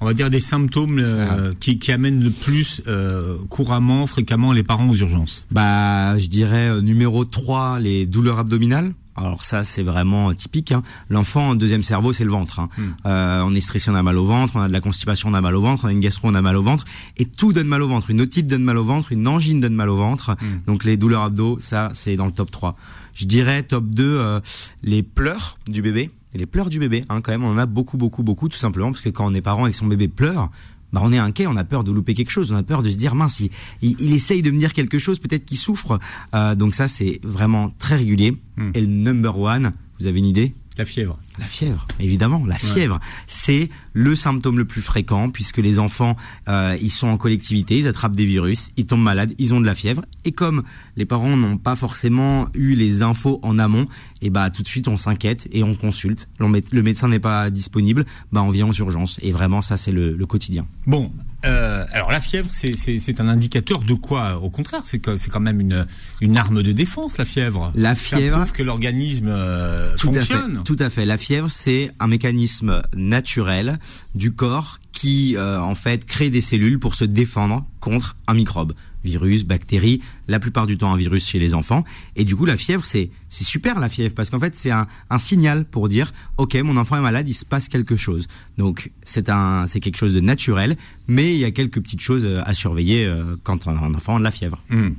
on 0.00 0.06
va 0.06 0.14
dire 0.14 0.30
des 0.30 0.38
symptômes 0.38 1.00
euh, 1.00 1.52
qui, 1.58 1.80
qui 1.80 1.90
amènent 1.90 2.22
le 2.22 2.30
plus 2.30 2.80
euh, 2.86 3.38
couramment, 3.48 4.06
fréquemment 4.06 4.52
les 4.52 4.62
parents 4.62 4.88
aux 4.88 4.94
urgences? 4.94 5.46
Bah, 5.50 6.16
je 6.18 6.28
dirais 6.28 6.80
numéro 6.82 7.24
3, 7.24 7.80
les 7.80 8.06
douleurs 8.06 8.38
abdominales. 8.38 8.92
Alors 9.16 9.44
ça, 9.44 9.64
c'est 9.64 9.82
vraiment 9.82 10.32
typique. 10.34 10.72
hein. 10.72 10.82
L'enfant, 11.08 11.54
deuxième 11.54 11.82
cerveau, 11.82 12.12
c'est 12.12 12.24
le 12.24 12.30
ventre. 12.30 12.60
hein. 12.60 12.68
Euh, 13.06 13.42
on 13.44 13.54
est 13.54 13.60
stressé, 13.60 13.90
on 13.90 13.94
a 13.94 14.02
mal 14.02 14.16
au 14.18 14.24
ventre, 14.24 14.56
on 14.56 14.60
a 14.60 14.68
de 14.68 14.72
la 14.72 14.80
constipation, 14.80 15.28
on 15.30 15.34
a 15.34 15.40
mal 15.40 15.54
au 15.54 15.60
ventre, 15.60 15.84
on 15.84 15.88
a 15.88 15.92
une 15.92 16.00
gastro, 16.00 16.28
on 16.28 16.34
a 16.34 16.42
mal 16.42 16.56
au 16.56 16.62
ventre, 16.62 16.84
et 17.16 17.24
tout 17.24 17.52
donne 17.52 17.66
mal 17.68 17.82
au 17.82 17.88
ventre. 17.88 18.10
Une 18.10 18.20
otite 18.20 18.46
donne 18.46 18.62
mal 18.62 18.76
au 18.78 18.84
ventre, 18.84 19.12
une 19.12 19.26
angine 19.26 19.60
donne 19.60 19.74
mal 19.74 19.88
au 19.88 19.96
ventre. 19.96 20.36
Donc 20.66 20.84
les 20.84 20.96
douleurs 20.96 21.22
abdos, 21.22 21.58
ça, 21.60 21.90
c'est 21.94 22.16
dans 22.16 22.26
le 22.26 22.32
top 22.32 22.50
3. 22.50 22.76
Je 23.14 23.24
dirais 23.24 23.62
top 23.62 23.86
2, 23.86 24.04
euh, 24.18 24.40
les 24.82 25.02
pleurs 25.02 25.58
du 25.66 25.82
bébé. 25.82 26.10
Et 26.34 26.38
les 26.38 26.46
pleurs 26.46 26.68
du 26.68 26.78
bébé, 26.78 27.02
hein, 27.08 27.22
quand 27.22 27.32
même, 27.32 27.44
on 27.44 27.52
en 27.52 27.56
a 27.58 27.64
beaucoup, 27.64 27.96
beaucoup, 27.96 28.22
beaucoup, 28.22 28.48
tout 28.50 28.58
simplement, 28.58 28.90
parce 28.90 29.00
que 29.00 29.08
quand 29.08 29.24
on 29.24 29.32
est 29.32 29.40
parent 29.40 29.66
et 29.66 29.70
que 29.70 29.76
son 29.76 29.86
bébé 29.86 30.06
pleure, 30.08 30.50
bah 30.96 31.02
on 31.04 31.12
est 31.12 31.18
inquiet, 31.18 31.46
on 31.46 31.56
a 31.56 31.64
peur 31.64 31.84
de 31.84 31.92
louper 31.92 32.14
quelque 32.14 32.30
chose, 32.30 32.52
on 32.52 32.56
a 32.56 32.62
peur 32.62 32.82
de 32.82 32.88
se 32.88 32.96
dire 32.96 33.14
mince, 33.14 33.40
il, 33.40 33.50
il, 33.82 34.00
il 34.00 34.14
essaye 34.14 34.40
de 34.40 34.50
me 34.50 34.58
dire 34.58 34.72
quelque 34.72 34.98
chose, 34.98 35.18
peut-être 35.18 35.44
qu'il 35.44 35.58
souffre. 35.58 36.00
Euh, 36.34 36.54
donc 36.54 36.74
ça, 36.74 36.88
c'est 36.88 37.20
vraiment 37.22 37.68
très 37.78 37.96
régulier. 37.96 38.34
Hmm. 38.56 38.70
Et 38.72 38.80
le 38.80 38.86
number 38.86 39.38
one, 39.38 39.74
vous 40.00 40.06
avez 40.06 40.18
une 40.20 40.24
idée? 40.24 40.54
La 40.78 40.84
fièvre. 40.84 41.18
la 41.38 41.46
fièvre, 41.46 41.86
évidemment, 42.00 42.44
la 42.44 42.56
fièvre, 42.56 43.00
c'est 43.26 43.70
le 43.92 44.14
symptôme 44.14 44.58
le 44.58 44.64
plus 44.64 44.82
fréquent 44.82 45.30
puisque 45.30 45.58
les 45.58 45.78
enfants, 45.78 46.16
euh, 46.48 46.76
ils 46.80 46.90
sont 46.90 47.08
en 47.08 47.16
collectivité, 47.16 47.78
ils 47.78 47.88
attrapent 47.88 48.16
des 48.16 48.26
virus, 48.26 48.70
ils 48.76 48.86
tombent 48.86 49.02
malades, 49.02 49.34
ils 49.38 49.54
ont 49.54 49.60
de 49.60 49.66
la 49.66 49.74
fièvre 49.74 50.04
et 50.24 50.32
comme 50.32 50.64
les 50.96 51.06
parents 51.06 51.36
n'ont 51.36 51.56
pas 51.56 51.76
forcément 51.76 52.48
eu 52.54 52.74
les 52.74 53.02
infos 53.02 53.40
en 53.42 53.58
amont, 53.58 53.88
et 54.22 54.30
bah 54.30 54.50
tout 54.50 54.62
de 54.62 54.68
suite 54.68 54.88
on 54.88 54.96
s'inquiète 54.96 55.48
et 55.52 55.62
on 55.62 55.74
consulte. 55.74 56.28
Le 56.38 56.82
médecin 56.82 57.08
n'est 57.08 57.18
pas 57.18 57.50
disponible, 57.50 58.04
bah 58.32 58.42
on 58.42 58.50
vient 58.50 58.68
aux 58.68 58.74
urgences 58.74 59.18
et 59.22 59.32
vraiment 59.32 59.62
ça 59.62 59.76
c'est 59.76 59.92
le, 59.92 60.14
le 60.14 60.26
quotidien. 60.26 60.66
Bon, 60.86 61.10
euh, 61.46 61.84
alors 61.92 62.10
la 62.10 62.20
fièvre, 62.20 62.48
c'est- 62.50 63.20
un 63.20 63.28
indicateur 63.28 63.78
de 63.80 63.94
quoi 63.94 64.38
Au 64.40 64.50
contraire, 64.50 64.82
c'est 64.84 64.98
quand 64.98 65.40
même 65.40 65.60
une, 65.60 65.86
une 66.20 66.36
arme 66.36 66.62
de 66.62 66.72
défense, 66.72 67.16
la 67.18 67.24
fièvre. 67.24 67.72
La 67.74 67.94
Ça 67.94 68.16
fièvre, 68.16 68.36
prouve 68.38 68.52
que 68.52 68.62
l'organisme 68.62 69.28
euh, 69.28 69.94
à 69.94 69.96
fonctionne. 69.96 70.58
fait. 70.58 70.62
Tout 70.64 70.76
à 70.78 70.90
fait. 70.90 71.04
La 71.06 71.16
fièvre, 71.16 71.48
c'est 71.50 71.92
un 72.00 72.06
mécanisme 72.08 72.82
naturel 72.94 73.78
du 74.14 74.32
corps 74.32 74.78
qui, 74.96 75.36
euh, 75.36 75.60
en 75.60 75.74
fait, 75.74 76.06
crée 76.06 76.30
des 76.30 76.40
cellules 76.40 76.78
pour 76.78 76.94
se 76.94 77.04
défendre 77.04 77.66
contre 77.80 78.16
un 78.26 78.32
microbe, 78.32 78.72
virus, 79.04 79.44
bactérie, 79.44 80.00
la 80.26 80.38
plupart 80.40 80.66
du 80.66 80.78
temps 80.78 80.90
un 80.90 80.96
virus 80.96 81.26
chez 81.28 81.38
les 81.38 81.52
enfants. 81.52 81.84
Et 82.16 82.24
du 82.24 82.34
coup, 82.34 82.46
la 82.46 82.56
fièvre, 82.56 82.82
c'est 82.82 83.10
c'est 83.28 83.44
super 83.44 83.78
la 83.78 83.90
fièvre 83.90 84.14
parce 84.14 84.30
qu'en 84.30 84.40
fait, 84.40 84.56
c'est 84.56 84.70
un, 84.70 84.86
un 85.10 85.18
signal 85.18 85.66
pour 85.66 85.90
dire, 85.90 86.12
ok, 86.38 86.54
mon 86.64 86.78
enfant 86.78 86.96
est 86.96 87.02
malade, 87.02 87.28
il 87.28 87.34
se 87.34 87.44
passe 87.44 87.68
quelque 87.68 87.96
chose. 87.98 88.26
Donc, 88.56 88.90
c'est 89.02 89.28
un 89.28 89.66
c'est 89.66 89.80
quelque 89.80 89.98
chose 89.98 90.14
de 90.14 90.20
naturel, 90.20 90.76
mais 91.08 91.34
il 91.34 91.40
y 91.40 91.44
a 91.44 91.50
quelques 91.50 91.80
petites 91.82 92.00
choses 92.00 92.24
euh, 92.24 92.40
à 92.46 92.54
surveiller 92.54 93.04
euh, 93.04 93.36
quand 93.42 93.68
un 93.68 93.94
enfant 93.94 94.16
a 94.16 94.18
de 94.18 94.24
la 94.24 94.30
fièvre. 94.30 94.62
Hmm. 94.70 94.92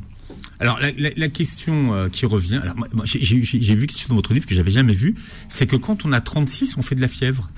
Alors 0.59 0.79
la, 0.79 0.91
la- 0.91 1.09
la 1.17 1.27
question 1.29 1.93
euh, 1.95 2.07
qui 2.09 2.27
revient, 2.27 2.59
alors 2.61 2.75
moi, 2.77 2.87
moi, 2.93 3.05
j'ai 3.05 3.19
j'ai- 3.25 3.41
j'ai 3.43 3.75
vu 3.75 3.87
quelque 3.87 3.97
chose 3.99 4.09
dans 4.09 4.15
votre 4.15 4.33
livre 4.35 4.45
que 4.45 4.53
j'avais 4.53 4.71
jamais 4.71 4.93
vu, 4.93 5.15
c'est 5.49 5.65
que 5.65 5.75
quand 5.75 6.05
on 6.05 6.11
a 6.11 6.21
36, 6.21 6.75
on 6.77 6.83
fait 6.83 6.95
de 6.95 7.01
la 7.01 7.07
fièvre. 7.07 7.49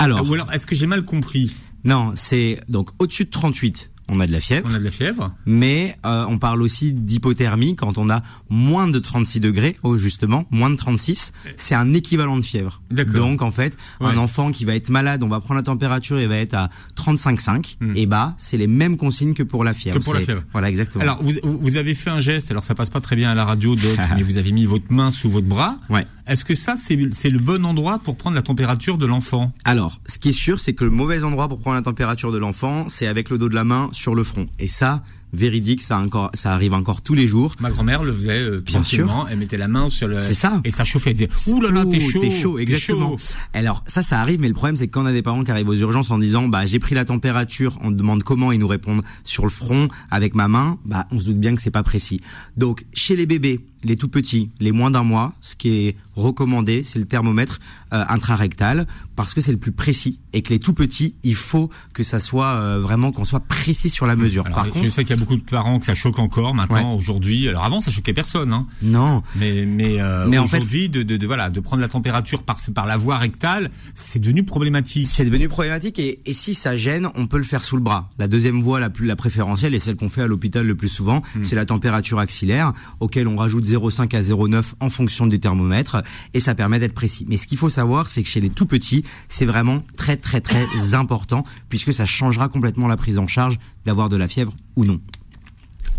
Alors, 0.00 0.28
Ou 0.28 0.34
alors 0.34 0.52
est-ce 0.52 0.66
que 0.66 0.74
j'ai 0.76 0.86
mal 0.86 1.02
compris? 1.04 1.56
Non, 1.84 2.12
c'est 2.14 2.60
donc 2.68 2.90
au-dessus 2.98 3.24
de 3.24 3.30
38, 3.30 3.90
on 4.10 4.20
a 4.20 4.26
de 4.26 4.32
la 4.32 4.40
fièvre. 4.40 4.66
On 4.70 4.74
a 4.74 4.78
de 4.78 4.84
la 4.84 4.90
fièvre 4.90 5.34
mais 5.44 5.94
euh, 6.06 6.24
on 6.28 6.38
parle 6.38 6.62
aussi 6.62 6.94
d'hypothermie 6.94 7.76
quand 7.76 7.98
on 7.98 8.08
a 8.08 8.22
moins 8.48 8.88
de 8.88 8.98
36 8.98 9.38
degrés, 9.40 9.76
oh 9.82 9.98
justement, 9.98 10.46
moins 10.50 10.70
de 10.70 10.76
36, 10.76 11.32
c'est 11.58 11.74
un 11.74 11.92
équivalent 11.92 12.38
de 12.38 12.42
fièvre. 12.42 12.80
D'accord. 12.90 13.14
Donc 13.16 13.42
en 13.42 13.50
fait, 13.50 13.76
un 14.00 14.16
enfant 14.16 14.50
qui 14.50 14.64
va 14.64 14.74
être 14.74 14.88
malade, 14.88 15.22
on 15.22 15.28
va 15.28 15.40
prendre 15.40 15.56
la 15.58 15.62
température 15.62 16.18
et 16.18 16.26
va 16.26 16.36
être 16.38 16.54
à 16.54 16.70
35,5, 16.96 17.76
Hmm. 17.80 17.92
et 17.96 18.06
bah 18.06 18.34
c'est 18.38 18.56
les 18.56 18.66
mêmes 18.66 18.96
consignes 18.96 19.34
que 19.34 19.42
pour 19.42 19.62
la 19.62 19.74
fièvre. 19.74 19.98
Que 19.98 20.04
pour 20.04 20.14
la 20.14 20.20
fièvre. 20.20 20.42
Voilà, 20.52 20.70
exactement. 20.70 21.02
Alors 21.02 21.22
vous, 21.22 21.32
vous 21.42 21.58
vous 21.58 21.76
avez 21.76 21.94
fait 21.94 22.08
un 22.10 22.20
geste, 22.20 22.50
alors 22.50 22.64
ça 22.64 22.74
passe 22.74 22.88
pas 22.90 23.00
très 23.00 23.14
bien 23.14 23.30
à 23.30 23.34
la 23.34 23.44
radio, 23.44 23.76
Doc, 23.76 23.98
mais 24.16 24.22
vous 24.22 24.38
avez 24.38 24.52
mis 24.52 24.64
votre 24.64 24.90
main 24.90 25.10
sous 25.10 25.28
votre 25.28 25.46
bras. 25.46 25.76
Ouais. 25.90 26.06
Est-ce 26.28 26.44
que 26.44 26.54
ça 26.54 26.74
c'est 26.76 26.94
le 27.30 27.38
bon 27.38 27.64
endroit 27.64 27.98
pour 28.00 28.16
prendre 28.16 28.36
la 28.36 28.42
température 28.42 28.98
de 28.98 29.06
l'enfant? 29.06 29.50
Alors, 29.64 29.98
ce 30.06 30.18
qui 30.18 30.28
est 30.28 30.32
sûr, 30.32 30.60
c'est 30.60 30.74
que 30.74 30.84
le 30.84 30.90
mauvais 30.90 31.24
endroit 31.24 31.48
pour 31.48 31.58
prendre 31.58 31.76
la 31.76 31.82
température 31.82 32.32
de 32.32 32.38
l'enfant, 32.38 32.84
c'est 32.88 33.06
avec 33.06 33.30
le 33.30 33.38
dos 33.38 33.48
de 33.48 33.54
la 33.54 33.64
main 33.64 33.88
sur 33.92 34.14
le 34.14 34.22
front. 34.24 34.44
Et 34.58 34.66
ça, 34.66 35.02
véridique, 35.32 35.80
ça, 35.80 35.98
encore, 35.98 36.30
ça 36.34 36.52
arrive 36.52 36.74
encore 36.74 37.00
tous 37.00 37.14
les 37.14 37.26
jours. 37.26 37.54
Ma 37.60 37.70
grand-mère 37.70 38.04
le 38.04 38.12
faisait 38.12 38.40
euh, 38.40 38.60
Bien 38.60 38.80
tranquillement, 38.80 39.26
elle 39.26 39.38
mettait 39.38 39.56
la 39.56 39.68
main 39.68 39.88
sur 39.88 40.06
le 40.06 40.20
C'est 40.20 40.34
ça. 40.34 40.60
et 40.64 40.70
ça 40.70 40.84
chauffait, 40.84 41.10
elle 41.10 41.16
disait 41.16 41.28
"Ouh 41.50 41.60
là 41.62 41.70
là, 41.70 41.86
t'es 41.86 42.00
chaud, 42.00 42.20
T'es 42.20 42.30
chaud, 42.30 42.58
exactement. 42.58 43.16
chaud. 43.16 43.34
Alors 43.54 43.82
ça, 43.86 44.02
ça 44.02 44.20
arrive, 44.20 44.40
mais 44.40 44.48
le 44.48 44.54
problème, 44.54 44.76
c'est 44.76 44.86
que 44.86 44.92
quand 44.92 45.04
on 45.04 45.06
a 45.06 45.12
des 45.12 45.22
parents 45.22 45.44
qui 45.44 45.50
arrivent 45.50 45.68
aux 45.70 45.74
urgences 45.74 46.10
en 46.10 46.18
disant, 46.18 46.46
bah 46.48 46.66
j'ai 46.66 46.78
pris 46.78 46.94
la 46.94 47.06
température, 47.06 47.78
on 47.82 47.90
demande 47.90 48.22
comment, 48.22 48.52
ils 48.52 48.58
nous 48.58 48.66
répondent 48.68 49.02
sur 49.24 49.44
le 49.44 49.50
front 49.50 49.88
avec 50.10 50.34
ma 50.34 50.46
main, 50.48 50.78
bah 50.84 51.06
on 51.10 51.18
se 51.18 51.24
doute 51.26 51.38
bien 51.40 51.54
que 51.54 51.62
c'est 51.62 51.70
pas 51.70 51.82
précis. 51.82 52.20
Donc 52.58 52.84
chez 52.92 53.16
les 53.16 53.24
bébés, 53.26 53.60
les 53.84 53.96
tout 53.96 54.08
petits, 54.08 54.50
les 54.60 54.72
moins 54.72 54.90
d'un 54.90 55.02
mois, 55.02 55.34
ce 55.40 55.56
qui 55.56 55.86
est 55.88 55.96
recommandé, 56.16 56.82
c'est 56.82 56.98
le 56.98 57.04
thermomètre 57.04 57.60
euh, 57.92 58.04
intrarectal 58.08 58.86
parce 59.16 59.34
que 59.34 59.40
c'est 59.40 59.52
le 59.52 59.58
plus 59.58 59.72
précis 59.72 60.18
et 60.32 60.42
que 60.42 60.50
les 60.50 60.58
tout 60.58 60.72
petits, 60.72 61.14
il 61.22 61.34
faut 61.34 61.70
que 61.94 62.02
ça 62.02 62.18
soit 62.18 62.54
euh, 62.54 62.78
vraiment 62.80 63.12
qu'on 63.12 63.24
soit 63.24 63.40
précis 63.40 63.88
sur 63.88 64.06
la 64.06 64.16
mesure. 64.16 64.44
Alors, 64.46 64.58
Par 64.58 64.66
je 64.66 64.70
contre, 64.72 64.88
sais 64.90 65.04
qu'il 65.04 65.16
y 65.16 65.18
a 65.18 65.20
beaucoup 65.20 65.36
de 65.36 65.42
parents 65.42 65.78
que 65.78 65.86
ça 65.86 65.94
choque 65.94 66.18
encore 66.18 66.54
maintenant 66.54 66.94
aujourd'hui. 66.94 67.48
Alors 67.48 67.64
avant 67.64 67.80
ça 67.80 67.90
choquait 67.90 68.12
personne 68.12 68.52
hein. 68.52 68.66
non, 68.82 69.22
Mais 69.36 69.64
mais, 69.64 70.00
euh, 70.00 70.26
Mais 70.28 70.38
en 70.38 70.46
fait, 70.46 70.58
aujourd'hui 70.58 70.88
de, 70.88 71.02
de, 71.02 71.16
de 71.16 71.26
voilà 71.26 71.50
de 71.50 71.60
prendre 71.60 71.82
la 71.82 71.88
température 71.88 72.42
par 72.42 72.58
par 72.74 72.86
la 72.86 72.96
voie 72.96 73.18
rectale, 73.18 73.70
c'est 73.94 74.18
devenu 74.18 74.42
problématique. 74.42 75.06
C'est 75.06 75.24
devenu 75.24 75.48
problématique 75.48 75.98
et, 75.98 76.20
et 76.26 76.32
si 76.32 76.54
ça 76.54 76.76
gêne, 76.76 77.08
on 77.14 77.26
peut 77.26 77.38
le 77.38 77.44
faire 77.44 77.64
sous 77.64 77.76
le 77.76 77.82
bras. 77.82 78.08
La 78.18 78.28
deuxième 78.28 78.60
voie 78.60 78.80
la 78.80 78.90
plus 78.90 79.06
la 79.06 79.16
préférentielle 79.16 79.74
et 79.74 79.78
celle 79.78 79.96
qu'on 79.96 80.08
fait 80.08 80.22
à 80.22 80.26
l'hôpital 80.26 80.66
le 80.66 80.74
plus 80.74 80.88
souvent, 80.88 81.22
c'est 81.42 81.56
la 81.56 81.66
température 81.66 82.18
axillaire 82.18 82.72
auquel 83.00 83.28
on 83.28 83.36
rajoute 83.36 83.67
0,5 83.74 84.14
à 84.16 84.20
0,9 84.20 84.64
en 84.80 84.90
fonction 84.90 85.26
du 85.26 85.38
thermomètre 85.40 86.02
et 86.34 86.40
ça 86.40 86.54
permet 86.54 86.78
d'être 86.78 86.94
précis. 86.94 87.24
Mais 87.28 87.36
ce 87.36 87.46
qu'il 87.46 87.58
faut 87.58 87.68
savoir, 87.68 88.08
c'est 88.08 88.22
que 88.22 88.28
chez 88.28 88.40
les 88.40 88.50
tout 88.50 88.66
petits, 88.66 89.04
c'est 89.28 89.44
vraiment 89.46 89.82
très 89.96 90.16
très 90.16 90.40
très 90.40 90.66
important 90.94 91.44
puisque 91.68 91.92
ça 91.92 92.06
changera 92.06 92.48
complètement 92.48 92.88
la 92.88 92.96
prise 92.96 93.18
en 93.18 93.26
charge 93.26 93.58
d'avoir 93.86 94.08
de 94.08 94.16
la 94.16 94.28
fièvre 94.28 94.54
ou 94.76 94.84
non. 94.84 95.00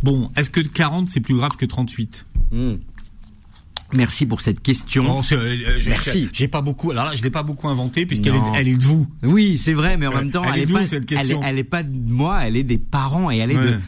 Bon, 0.04 0.32
est-ce 0.38 0.50
que 0.50 0.62
40 0.62 1.10
c'est 1.10 1.20
plus 1.22 1.36
grave 1.36 1.56
que 1.58 1.66
38 1.66 2.26
Hmm. 2.52 2.76
Merci 3.92 4.28
pour 4.28 4.42
cette 4.42 4.62
question. 4.62 5.24
C'est, 5.24 5.36
euh, 5.36 5.80
je- 5.80 5.90
Merci. 5.90 6.30
J'ai 6.32 6.48
pas 6.48 6.62
beaucoup. 6.62 6.92
Alors 6.92 7.06
là, 7.06 7.16
je 7.16 7.24
l'ai 7.24 7.32
pas 7.32 7.42
beaucoup 7.42 7.68
inventé 7.68 8.06
puisqu'elle 8.06 8.36
est, 8.36 8.42
elle 8.56 8.68
est 8.68 8.76
de 8.78 8.84
vous. 8.84 9.08
Oui, 9.24 9.58
c'est 9.58 9.74
vrai, 9.74 9.98
mais 9.98 10.06
en 10.06 10.14
même 10.14 10.30
temps, 10.30 10.44
Elle 10.44 10.52
elle, 10.54 10.60
est 10.60 10.64
est 10.64 10.66
d'où, 10.68 10.74
pas, 10.76 10.86
cette 10.86 11.12
elle, 11.12 11.18
est, 11.18 11.22
question 11.22 11.42
elle 11.44 11.58
est 11.58 11.64
pas 11.64 11.82
de 11.82 12.12
moi, 12.12 12.46
elle 12.46 12.56
est 12.56 12.64
des 12.64 12.78
parents 12.78 13.32
et 13.32 13.38
elle 13.38 13.52
est 13.52 13.58
Ouais. 13.58 13.72
de, 13.72 13.80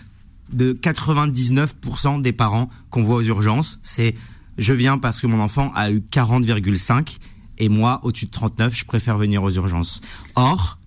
de 0.51 0.73
99% 0.73 2.21
des 2.21 2.33
parents 2.33 2.69
qu'on 2.89 3.03
voit 3.03 3.17
aux 3.17 3.23
urgences. 3.23 3.79
C'est, 3.83 4.15
je 4.57 4.73
viens 4.73 4.97
parce 4.97 5.21
que 5.21 5.27
mon 5.27 5.39
enfant 5.39 5.71
a 5.73 5.91
eu 5.91 5.99
40,5 5.99 7.17
et 7.57 7.69
moi, 7.69 7.99
au-dessus 8.03 8.25
de 8.25 8.31
39, 8.31 8.75
je 8.75 8.85
préfère 8.85 9.17
venir 9.17 9.43
aux 9.43 9.51
urgences. 9.51 10.01
Or, 10.35 10.79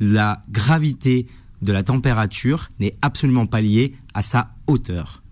la 0.00 0.42
gravité 0.50 1.26
de 1.60 1.72
la 1.72 1.82
température 1.82 2.70
n'est 2.80 2.96
absolument 3.02 3.46
pas 3.46 3.60
liée 3.60 3.94
à 4.14 4.22
sa 4.22 4.54
hauteur. 4.66 5.22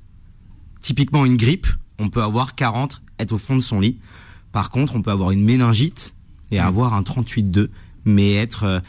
Typiquement, 0.80 1.24
une 1.24 1.36
grippe, 1.36 1.66
on 1.98 2.08
peut 2.08 2.22
avoir 2.22 2.54
40, 2.54 3.02
être 3.18 3.32
au 3.32 3.38
fond 3.38 3.56
de 3.56 3.60
son 3.60 3.80
lit. 3.80 3.98
Par 4.52 4.70
contre, 4.70 4.94
on 4.94 5.02
peut 5.02 5.10
avoir 5.10 5.30
une 5.30 5.44
méningite 5.44 6.14
et 6.50 6.58
avoir 6.58 6.94
un 6.94 7.02
38,2, 7.02 7.68
mais 8.04 8.34
être 8.34 8.64
euh, 8.64 8.80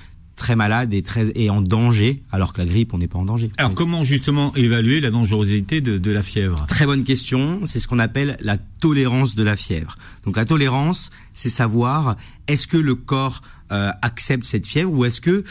très 0.42 0.56
malade 0.56 0.92
et 0.96 1.04
très 1.04 1.32
et 1.36 1.52
en 1.52 1.62
danger, 1.62 2.24
alors 2.32 2.52
que 2.52 2.62
la 2.62 2.66
grippe, 2.66 2.96
on 2.96 2.98
n'est 2.98 3.08
pas 3.08 3.20
en 3.20 3.26
danger. 3.26 3.52
Alors 3.60 3.76
comment 3.76 4.04
justement 4.04 4.52
évaluer 4.56 5.00
la 5.00 5.12
dangerosité 5.12 5.82
de, 5.82 6.00
de 6.00 6.12
la 6.12 6.24
fièvre? 6.24 6.66
Très 6.68 6.88
bonne 6.88 7.04
question. 7.04 7.62
C'est 7.66 7.80
ce 7.80 7.88
qu'on 7.88 8.00
appelle 8.00 8.38
la 8.42 8.58
tolérance 8.58 9.36
de 9.36 9.44
la 9.44 9.56
fièvre. 9.56 9.96
Donc 10.26 10.38
la 10.38 10.46
tolérance, 10.46 11.12
c'est 11.36 11.52
savoir 11.52 12.16
est-ce 12.48 12.66
que 12.66 12.78
le 12.78 12.96
corps 12.96 13.44
euh, 13.72 13.92
accepte 14.02 14.46
cette 14.46 14.66
fièvre 14.66 14.92
ou 14.92 15.06
est-ce 15.06 15.22
que 15.22 15.44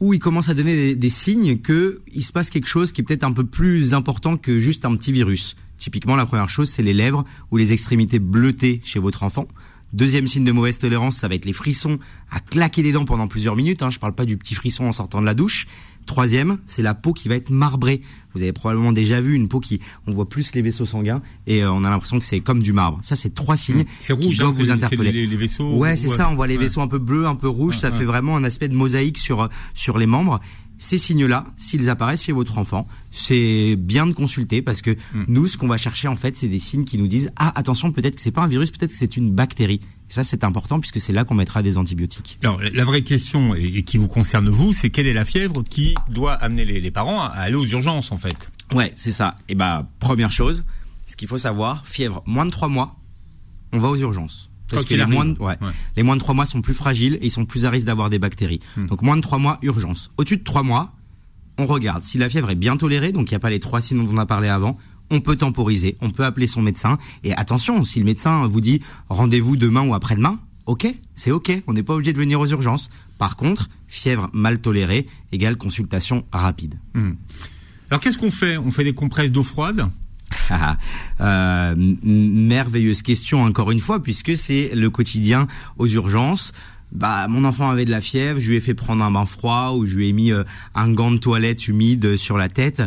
ou 0.00 0.12
il 0.12 0.20
commence 0.20 0.50
à 0.50 0.54
donner 0.54 0.76
des, 0.76 0.94
des 0.94 1.10
signes 1.10 1.56
que 1.58 2.02
il 2.12 2.22
se 2.22 2.30
passe 2.30 2.50
quelque 2.50 2.68
chose 2.68 2.92
qui 2.92 3.00
est 3.00 3.04
peut-être 3.04 3.24
un 3.24 3.32
peu 3.32 3.46
plus 3.46 3.94
important 3.94 4.36
que 4.36 4.58
juste 4.58 4.84
un 4.84 4.94
petit 4.94 5.12
virus. 5.12 5.56
Typiquement, 5.78 6.16
la 6.16 6.26
première 6.26 6.50
chose, 6.50 6.68
c'est 6.68 6.84
les 6.84 6.92
lèvres 6.94 7.24
ou 7.50 7.56
les 7.56 7.72
extrémités 7.72 8.20
bleutées 8.20 8.80
chez 8.84 9.00
votre 9.00 9.22
enfant. 9.22 9.48
Deuxième 9.94 10.26
signe 10.26 10.44
de 10.44 10.50
mauvaise 10.52 10.78
tolérance, 10.78 11.16
ça 11.16 11.28
va 11.28 11.36
être 11.36 11.44
les 11.44 11.52
frissons 11.52 11.98
à 12.30 12.40
claquer 12.40 12.82
des 12.82 12.90
dents 12.90 13.04
pendant 13.04 13.28
plusieurs 13.28 13.54
minutes. 13.54 13.80
Hein. 13.80 13.90
Je 13.90 14.00
parle 14.00 14.12
pas 14.14 14.24
du 14.24 14.36
petit 14.36 14.54
frisson 14.54 14.84
en 14.86 14.92
sortant 14.92 15.20
de 15.20 15.26
la 15.26 15.34
douche. 15.34 15.68
Troisième, 16.04 16.58
c'est 16.66 16.82
la 16.82 16.92
peau 16.94 17.12
qui 17.14 17.28
va 17.28 17.36
être 17.36 17.48
marbrée. 17.48 18.02
Vous 18.34 18.42
avez 18.42 18.52
probablement 18.52 18.92
déjà 18.92 19.20
vu 19.20 19.34
une 19.34 19.48
peau 19.48 19.60
qui, 19.60 19.80
on 20.06 20.12
voit 20.12 20.28
plus 20.28 20.52
les 20.54 20.60
vaisseaux 20.62 20.84
sanguins 20.84 21.22
et 21.46 21.62
euh, 21.62 21.72
on 21.72 21.84
a 21.84 21.88
l'impression 21.90 22.18
que 22.18 22.24
c'est 22.24 22.40
comme 22.40 22.60
du 22.62 22.72
marbre. 22.74 22.98
Ça, 23.02 23.14
c'est 23.16 23.32
trois 23.34 23.56
signes 23.56 23.84
C'est 24.00 24.14
qui 24.18 24.26
rouge, 24.26 24.40
hein, 24.40 24.44
doivent 24.44 24.54
c'est 24.56 24.60
vous 24.62 24.66
c'est 24.66 24.72
interpeller. 24.72 25.12
les, 25.12 25.26
les 25.26 25.36
vaisseaux. 25.36 25.76
Ouais, 25.78 25.96
c'est 25.96 26.08
ça. 26.08 26.28
On 26.28 26.34
voit 26.34 26.46
les 26.48 26.56
Ouais. 26.56 26.64
vaisseaux 26.64 26.82
un 26.82 26.88
peu 26.88 26.98
bleus, 26.98 27.26
un 27.26 27.36
peu 27.36 27.48
rouges. 27.48 27.78
ça 27.78 27.90
fait 27.92 28.04
vraiment 28.04 28.36
un 28.36 28.44
aspect 28.44 28.68
de 28.68 28.74
mosaïque 28.74 29.16
sur 29.16 29.48
sur 29.72 29.96
les 29.96 30.06
membres. 30.06 30.40
Ces 30.84 30.98
signes-là, 30.98 31.46
s'ils 31.56 31.88
apparaissent 31.88 32.24
chez 32.24 32.32
votre 32.32 32.58
enfant, 32.58 32.86
c'est 33.10 33.74
bien 33.78 34.06
de 34.06 34.12
consulter 34.12 34.60
parce 34.60 34.82
que 34.82 34.90
Hmm. 35.14 35.24
nous, 35.28 35.46
ce 35.46 35.56
qu'on 35.56 35.66
va 35.66 35.78
chercher 35.78 36.08
en 36.08 36.14
fait, 36.16 36.36
c'est 36.36 36.46
des 36.46 36.58
signes 36.58 36.84
qui 36.84 36.98
nous 36.98 37.06
disent 37.06 37.30
ah 37.36 37.58
attention, 37.58 37.90
peut-être 37.90 38.16
que 38.16 38.20
c'est 38.20 38.30
pas 38.32 38.42
un 38.42 38.48
virus, 38.48 38.70
peut-être 38.70 38.90
que 38.90 38.96
c'est 38.96 39.16
une 39.16 39.30
bactérie. 39.30 39.80
Et 40.10 40.12
ça, 40.12 40.24
c'est 40.24 40.44
important 40.44 40.80
puisque 40.80 41.00
c'est 41.00 41.14
là 41.14 41.24
qu'on 41.24 41.34
mettra 41.36 41.62
des 41.62 41.78
antibiotiques. 41.78 42.38
Alors, 42.42 42.60
la 42.60 42.84
vraie 42.84 43.00
question, 43.00 43.54
et, 43.54 43.82
qui 43.82 43.96
vous 43.96 44.08
concerne 44.08 44.50
vous, 44.50 44.74
c'est 44.74 44.90
quelle 44.90 45.06
est 45.06 45.14
la 45.14 45.24
fièvre 45.24 45.62
qui 45.64 45.94
doit 46.10 46.34
amener 46.34 46.66
les, 46.66 46.80
les 46.82 46.90
parents 46.90 47.22
à 47.22 47.28
aller 47.28 47.56
aux 47.56 47.64
urgences, 47.66 48.12
en 48.12 48.18
fait? 48.18 48.50
Ouais, 48.74 48.92
c'est 48.94 49.12
ça. 49.12 49.36
Et 49.48 49.54
bah 49.54 49.88
première 50.00 50.32
chose, 50.32 50.64
ce 51.06 51.16
qu'il 51.16 51.28
faut 51.28 51.38
savoir, 51.38 51.86
fièvre 51.86 52.22
moins 52.26 52.44
de 52.44 52.50
trois 52.50 52.68
mois, 52.68 52.96
on 53.72 53.78
va 53.78 53.88
aux 53.88 53.96
urgences. 53.96 54.50
Parce 54.70 54.84
que 54.84 54.94
les 54.94 55.06
moins, 55.06 55.24
de, 55.26 55.38
ouais, 55.38 55.56
Ouais. 55.60 55.68
les 55.96 56.02
moins 56.02 56.16
de 56.16 56.20
trois 56.20 56.34
mois 56.34 56.46
sont 56.46 56.62
plus 56.62 56.74
fragiles 56.74 57.14
et 57.20 57.26
ils 57.26 57.30
sont 57.30 57.44
plus 57.44 57.64
à 57.66 57.70
risque 57.70 57.86
d'avoir 57.86 58.10
des 58.10 58.18
bactéries. 58.18 58.60
Hmm. 58.76 58.86
Donc 58.86 59.02
moins 59.02 59.16
de 59.16 59.20
trois 59.22 59.38
mois, 59.38 59.58
urgence. 59.62 60.10
Au-dessus 60.16 60.38
de 60.38 60.42
trois 60.44 60.62
mois, 60.62 60.92
on 61.58 61.66
regarde. 61.66 62.02
Si 62.02 62.18
la 62.18 62.28
fièvre 62.28 62.50
est 62.50 62.54
bien 62.56 62.76
tolérée, 62.76 63.12
donc 63.12 63.30
il 63.30 63.34
n'y 63.34 63.36
a 63.36 63.40
pas 63.40 63.50
les 63.50 63.60
trois 63.60 63.80
signes 63.80 64.04
dont 64.04 64.12
on 64.12 64.16
a 64.18 64.26
parlé 64.26 64.48
avant, 64.48 64.76
on 65.10 65.20
peut 65.20 65.36
temporiser, 65.36 65.96
on 66.00 66.10
peut 66.10 66.24
appeler 66.24 66.46
son 66.46 66.62
médecin. 66.62 66.98
Et 67.24 67.34
attention, 67.34 67.84
si 67.84 67.98
le 67.98 68.04
médecin 68.06 68.46
vous 68.46 68.60
dit 68.60 68.80
rendez-vous 69.10 69.56
demain 69.56 69.82
ou 69.86 69.94
après-demain, 69.94 70.38
ok, 70.66 70.86
c'est 71.14 71.30
ok, 71.30 71.62
on 71.66 71.74
n'est 71.74 71.82
pas 71.82 71.92
obligé 71.94 72.12
de 72.14 72.18
venir 72.18 72.40
aux 72.40 72.46
urgences. 72.46 72.88
Par 73.18 73.36
contre, 73.36 73.68
fièvre 73.86 74.30
mal 74.32 74.60
tolérée 74.60 75.06
égale 75.30 75.56
consultation 75.56 76.24
rapide. 76.32 76.76
Hmm. 76.94 77.12
Alors, 77.90 78.00
qu'est-ce 78.00 78.16
qu'on 78.18 78.30
fait? 78.30 78.56
On 78.56 78.70
fait 78.70 78.82
des 78.82 78.94
compresses 78.94 79.30
d'eau 79.30 79.42
froide 79.42 79.86
euh, 81.20 81.74
merveilleuse 81.76 83.02
question 83.02 83.42
encore 83.42 83.70
une 83.70 83.80
fois 83.80 84.02
puisque 84.02 84.36
c'est 84.36 84.70
le 84.74 84.90
quotidien 84.90 85.46
aux 85.78 85.86
urgences. 85.86 86.52
Bah, 86.92 87.26
mon 87.28 87.44
enfant 87.44 87.70
avait 87.70 87.84
de 87.84 87.90
la 87.90 88.00
fièvre, 88.00 88.38
je 88.38 88.50
lui 88.50 88.56
ai 88.56 88.60
fait 88.60 88.74
prendre 88.74 89.02
un 89.02 89.10
bain 89.10 89.26
froid 89.26 89.72
ou 89.76 89.84
je 89.84 89.96
lui 89.96 90.08
ai 90.08 90.12
mis 90.12 90.30
euh, 90.32 90.44
un 90.74 90.90
gant 90.92 91.10
de 91.10 91.16
toilette 91.16 91.66
humide 91.66 92.16
sur 92.16 92.36
la 92.36 92.48
tête. 92.48 92.82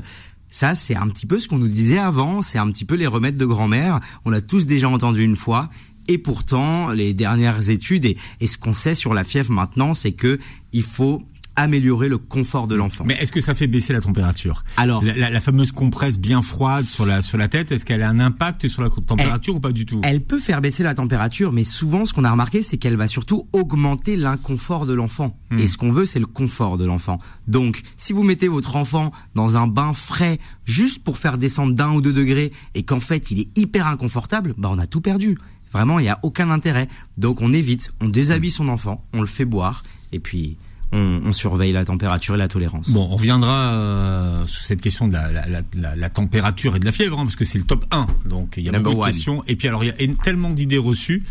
Ça, 0.50 0.76
c'est 0.76 0.96
un 0.96 1.08
petit 1.08 1.26
peu 1.26 1.40
ce 1.40 1.50
qu'on 1.50 1.58
nous 1.58 1.68
disait 1.68 1.98
avant, 1.98 2.42
c'est 2.42 2.58
un 2.58 2.72
petit 2.72 2.86
peu 2.86 2.96
les 2.96 3.08
remèdes 3.08 3.36
de 3.36 3.46
grand-mère. 3.46 4.00
On 4.24 4.30
l'a 4.30 4.42
tous 4.42 4.66
déjà 4.66 4.88
entendu 4.88 5.24
une 5.24 5.36
fois. 5.36 5.70
Et 6.08 6.18
pourtant, 6.18 6.92
les 6.92 7.14
dernières 7.14 7.70
études 7.70 8.06
et, 8.06 8.16
et 8.40 8.48
ce 8.48 8.58
qu'on 8.58 8.74
sait 8.74 8.96
sur 8.96 9.14
la 9.14 9.26
fièvre 9.26 9.52
maintenant, 9.52 9.94
c'est 9.94 10.14
que 10.14 10.40
il 10.72 10.84
faut 10.84 11.22
améliorer 11.58 12.08
le 12.08 12.18
confort 12.18 12.68
de 12.68 12.76
l'enfant. 12.76 13.04
Mais 13.06 13.16
est-ce 13.16 13.32
que 13.32 13.42
ça 13.42 13.54
fait 13.56 13.68
baisser 13.68 13.92
la 13.92 14.00
température? 14.00 14.64
Alors, 14.78 15.04
la, 15.04 15.16
la- 15.16 15.30
la 15.30 15.42
fameuse 15.42 15.72
compresse 15.74 16.18
bien 16.18 16.42
froide 16.42 16.86
sur 16.86 17.06
la, 17.06 17.22
sur 17.22 17.38
la 17.38 17.48
tête, 17.50 17.72
est-ce 17.74 17.86
qu'elle 17.86 18.02
a 18.04 18.10
un 18.10 18.20
impact 18.22 18.68
sur 18.70 18.82
la 18.82 18.90
température 18.90 19.56
ou 19.56 19.60
pas 19.60 19.72
du 19.74 19.86
tout? 19.86 20.00
Elle 20.04 20.24
peut 20.24 20.40
faire 20.40 20.62
baisser 20.62 20.84
la 20.84 20.94
température, 20.94 21.52
mais 21.52 21.64
souvent, 21.66 22.06
ce 22.06 22.14
qu'on 22.14 22.24
a 22.24 22.32
remarqué, 22.32 22.62
c'est 22.62 22.78
qu'elle 22.78 22.96
va 22.96 23.08
surtout 23.08 23.48
augmenter 23.52 24.16
l'inconfort 24.16 24.86
de 24.86 24.94
l'enfant. 24.94 25.38
Hmm. 25.52 25.60
Et 25.60 25.68
ce 25.68 25.78
qu'on 25.78 25.92
veut, 25.92 26.06
c'est 26.06 26.20
le 26.20 26.26
confort 26.28 26.78
de 26.78 26.86
l'enfant. 26.86 27.20
Donc, 27.48 27.82
si 27.98 28.14
vous 28.14 28.24
mettez 28.24 28.48
votre 28.48 28.76
enfant 28.76 29.12
dans 29.36 29.58
un 29.58 29.68
bain 29.68 29.94
frais, 29.94 30.40
juste 30.66 31.04
pour 31.04 31.18
faire 31.18 31.38
descendre 31.38 31.74
d'un 31.74 31.92
ou 31.92 32.02
deux 32.02 32.14
degrés, 32.14 32.52
et 32.76 32.84
qu'en 32.84 33.00
fait, 33.00 33.32
il 33.32 33.40
est 33.40 33.58
hyper 33.58 33.88
inconfortable, 33.88 34.54
bah, 34.58 34.70
on 34.72 34.78
a 34.80 34.86
tout 34.88 35.02
perdu. 35.02 35.38
Vraiment, 35.74 36.00
il 36.00 36.04
n'y 36.04 36.10
a 36.10 36.20
aucun 36.24 36.50
intérêt. 36.52 36.88
Donc, 37.18 37.42
on 37.42 37.52
évite, 37.52 37.92
on 38.00 38.08
déshabille 38.08 38.52
son 38.52 38.68
enfant, 38.70 39.04
on 39.14 39.22
le 39.22 39.28
fait 39.28 39.46
boire, 39.46 39.84
et 40.14 40.20
puis, 40.20 40.56
on, 40.94 41.22
on 41.26 41.32
surveille 41.34 41.72
la 41.74 41.84
température 41.86 42.36
et 42.36 42.38
la 42.38 42.48
tolérance. 42.48 42.90
Bon, 42.92 43.08
on 43.12 43.16
reviendra 43.18 43.74
euh, 43.74 44.46
sur 44.46 44.64
cette 44.64 44.82
question 44.82 45.08
de 45.08 45.14
la, 45.14 45.32
la, 45.32 45.48
la, 45.48 45.62
la- 45.74 45.96
la 45.96 46.10
température 46.10 46.76
et 46.76 46.80
de 46.80 46.86
la 46.86 46.92
fièvre, 46.92 47.20
hein, 47.20 47.26
parce 47.26 47.36
que 47.36 47.46
c'est 47.46 47.58
le 47.58 47.64
top 47.66 47.86
1. 47.92 48.08
Donc 48.26 48.56
il 48.58 48.64
y 48.64 48.70
a 48.70 48.72
Number 48.72 48.94
beaucoup 48.94 49.06
de 49.08 49.12
questions. 49.12 49.44
Et 49.48 49.56
puis 49.56 49.68
alors 49.68 49.84
il 49.84 49.88
y 49.88 49.90
a 49.92 50.14
tellement 50.24 50.50
d'idées 50.52 50.78
reçues 50.78 51.24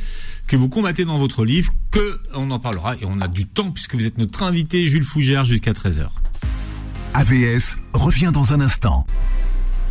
que 0.46 0.56
vous 0.56 0.68
combattez 0.68 1.04
dans 1.04 1.18
votre 1.18 1.44
livre 1.44 1.72
que 1.90 2.20
on 2.34 2.50
en 2.50 2.58
parlera 2.58 2.94
et 2.96 3.04
on 3.06 3.20
a 3.20 3.28
du 3.28 3.46
temps 3.46 3.70
puisque 3.70 3.94
vous 3.94 4.04
êtes 4.06 4.18
notre 4.18 4.42
invité 4.42 4.86
Jules 4.86 5.02
Fougère 5.04 5.44
jusqu'à 5.44 5.72
13h. 5.72 6.06
AVS 7.14 7.76
revient 7.94 8.30
dans 8.32 8.52
un 8.52 8.60
instant. 8.60 9.06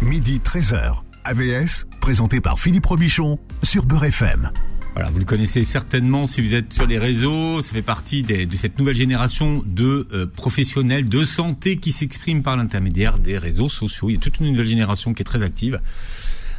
Midi 0.01 0.39
13h. 0.43 1.01
AVS, 1.23 1.87
présenté 2.01 2.39
par 2.39 2.59
Philippe 2.59 2.85
Robichon 2.85 3.39
sur 3.63 3.85
Beurre 3.85 4.05
FM. 4.05 4.51
Voilà, 4.95 5.09
vous 5.09 5.19
le 5.19 5.25
connaissez 5.25 5.65
certainement 5.65 6.25
si 6.25 6.41
vous 6.41 6.53
êtes 6.53 6.71
sur 6.71 6.87
les 6.87 6.97
réseaux. 6.97 7.61
Ça 7.61 7.73
fait 7.73 7.81
partie 7.81 8.23
des- 8.23 8.45
de 8.45 8.55
cette 8.55 8.79
nouvelle 8.79 8.95
génération 8.95 9.61
de 9.65 10.07
euh, 10.13 10.25
professionnels 10.25 11.09
de 11.09 11.25
santé 11.25 11.75
qui 11.77 11.91
s'expriment 11.91 12.41
par 12.43 12.55
l'intermédiaire 12.55 13.19
des 13.19 13.37
réseaux 13.37 13.67
sociaux. 13.67 14.09
Il 14.09 14.13
y 14.13 14.15
a 14.15 14.19
toute 14.19 14.39
une 14.39 14.47
nouvelle 14.51 14.67
génération 14.67 15.13
qui 15.13 15.21
est 15.21 15.25
très 15.25 15.43
active. 15.43 15.81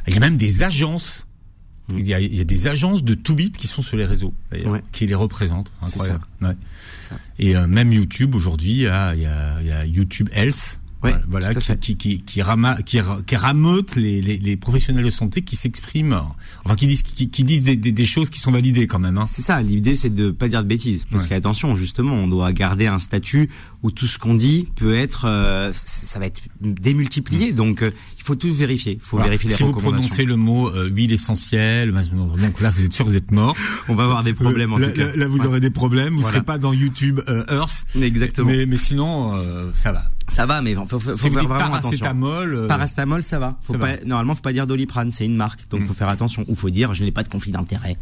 Il 0.06 0.12
y 0.14 0.16
a 0.18 0.20
même 0.20 0.36
des 0.36 0.62
agences. 0.62 1.26
Il 1.96 2.04
y 2.04 2.12
a, 2.12 2.20
il 2.20 2.34
y 2.36 2.40
a 2.40 2.44
des 2.44 2.66
agences 2.66 3.02
de 3.04 3.14
tout 3.14 3.34
bip 3.36 3.56
qui 3.56 3.68
sont 3.68 3.80
sur 3.80 3.96
les 3.96 4.04
réseaux, 4.04 4.34
Ouais. 4.52 4.82
qui 4.92 5.06
les 5.06 5.14
représentent. 5.14 5.70
Incroyable. 5.80 6.20
Ouais. 6.42 6.56
C'est 6.98 7.10
ça. 7.10 7.14
Et 7.38 7.56
euh, 7.56 7.66
même 7.68 7.92
YouTube 7.92 8.34
aujourd'hui, 8.34 8.70
il 8.72 8.78
y 8.80 8.86
a, 8.88 9.14
il 9.14 9.20
il 9.62 9.66
y 9.68 9.72
a 9.72 9.86
YouTube 9.86 10.28
Health. 10.32 10.80
Ouais, 11.04 11.14
voilà, 11.28 11.54
qui, 11.54 11.76
qui, 11.76 11.96
qui, 11.96 12.22
qui, 12.22 12.42
rama- 12.42 12.80
qui, 12.82 13.00
ra- 13.00 13.18
qui 13.24 13.36
rameute 13.36 13.94
les, 13.96 14.20
les, 14.22 14.38
les 14.38 14.56
professionnels 14.56 15.04
de 15.04 15.10
santé 15.10 15.42
qui 15.42 15.54
s'expriment, 15.54 16.20
enfin 16.64 16.74
qui 16.74 16.86
disent, 16.86 17.02
qui, 17.02 17.28
qui 17.28 17.44
disent 17.44 17.64
des, 17.64 17.76
des, 17.76 17.92
des 17.92 18.04
choses 18.06 18.28
qui 18.30 18.40
sont 18.40 18.50
validées 18.50 18.86
quand 18.86 18.98
même. 18.98 19.18
Hein. 19.18 19.26
C'est 19.28 19.42
ça, 19.42 19.60
l'idée 19.62 19.94
c'est 19.94 20.10
de 20.12 20.30
pas 20.30 20.48
dire 20.48 20.62
de 20.62 20.68
bêtises. 20.68 21.04
Parce 21.10 21.24
Ouais. 21.24 21.28
qu'attention, 21.28 21.76
justement, 21.76 22.14
on 22.14 22.26
doit 22.28 22.52
garder 22.52 22.86
un 22.86 22.98
statut 22.98 23.50
où 23.82 23.90
tout 23.90 24.06
ce 24.06 24.18
qu'on 24.18 24.34
dit 24.34 24.68
peut 24.74 24.96
être, 24.96 25.26
euh, 25.26 25.70
ça 25.76 26.18
va 26.18 26.26
être 26.26 26.40
démultiplié. 26.60 27.52
Donc 27.52 27.82
euh, 27.82 27.90
il 28.18 28.24
faut 28.24 28.34
tout 28.34 28.52
vérifier. 28.52 28.92
Il 28.94 29.00
faut 29.00 29.16
Voilà. 29.18 29.30
vérifier 29.30 29.50
les 29.50 29.56
si 29.56 29.62
vous 29.62 29.68
recommandations. 29.68 30.08
prononcez 30.08 30.24
le 30.24 30.36
mot 30.36 30.68
euh, 30.70 30.88
huile 30.88 31.12
essentielle, 31.12 31.92
donc 31.92 32.60
là 32.60 32.70
vous 32.70 32.84
êtes 32.84 32.92
sûr 32.92 33.04
vous 33.04 33.16
êtes 33.16 33.30
mort. 33.30 33.54
On 33.88 33.94
va 33.94 34.04
avoir 34.04 34.24
des 34.24 34.34
problèmes 34.34 34.72
en 34.72 34.78
là, 34.78 34.88
tout 34.88 34.94
cas. 35.00 35.06
là, 35.08 35.16
là, 35.16 35.28
vous 35.28 35.38
Ouais. 35.40 35.46
aurez 35.46 35.60
des 35.60 35.70
problèmes. 35.70 36.14
Vous 36.14 36.20
Voilà. 36.22 36.36
serez 36.36 36.44
pas 36.44 36.58
dans 36.58 36.72
YouTube 36.72 37.20
Earth, 37.50 37.84
Exactement. 38.00 38.50
mais, 38.50 38.66
mais 38.66 38.76
sinon 38.76 39.32
ça 39.74 39.92
va. 39.92 40.04
Ça 40.28 40.45
va, 40.45 40.61
mais 40.61 40.75
faut, 40.75 40.87
faut, 40.87 40.99
faut 40.99 41.16
faire 41.16 41.30
vraiment 41.30 41.75
attention. 41.75 41.80
paracétamol, 42.00 42.54
euh, 42.54 42.66
Paracétamol, 42.68 43.23
ça 43.23 43.38
va. 43.38 43.56
Faut 43.62 43.75
ça 43.75 43.78
pas, 43.78 43.97
Normalement, 44.04 44.35
faut 44.35 44.42
pas 44.42 44.52
dire 44.52 44.66
doliprane, 44.66 45.11
c'est 45.12 45.25
une 45.25 45.37
marque, 45.37 45.68
donc 45.71 45.83
Mm. 45.83 45.87
faut 45.87 45.95
faire 45.95 46.09
attention. 46.09 46.45
Ou 46.49 46.54
faut 46.54 46.71
dire, 46.71 46.95
je 46.95 47.04
n'ai 47.04 47.12
pas 47.12 47.23
de 47.23 47.28
conflit 47.28 47.52
d'intérêt. 47.52 47.97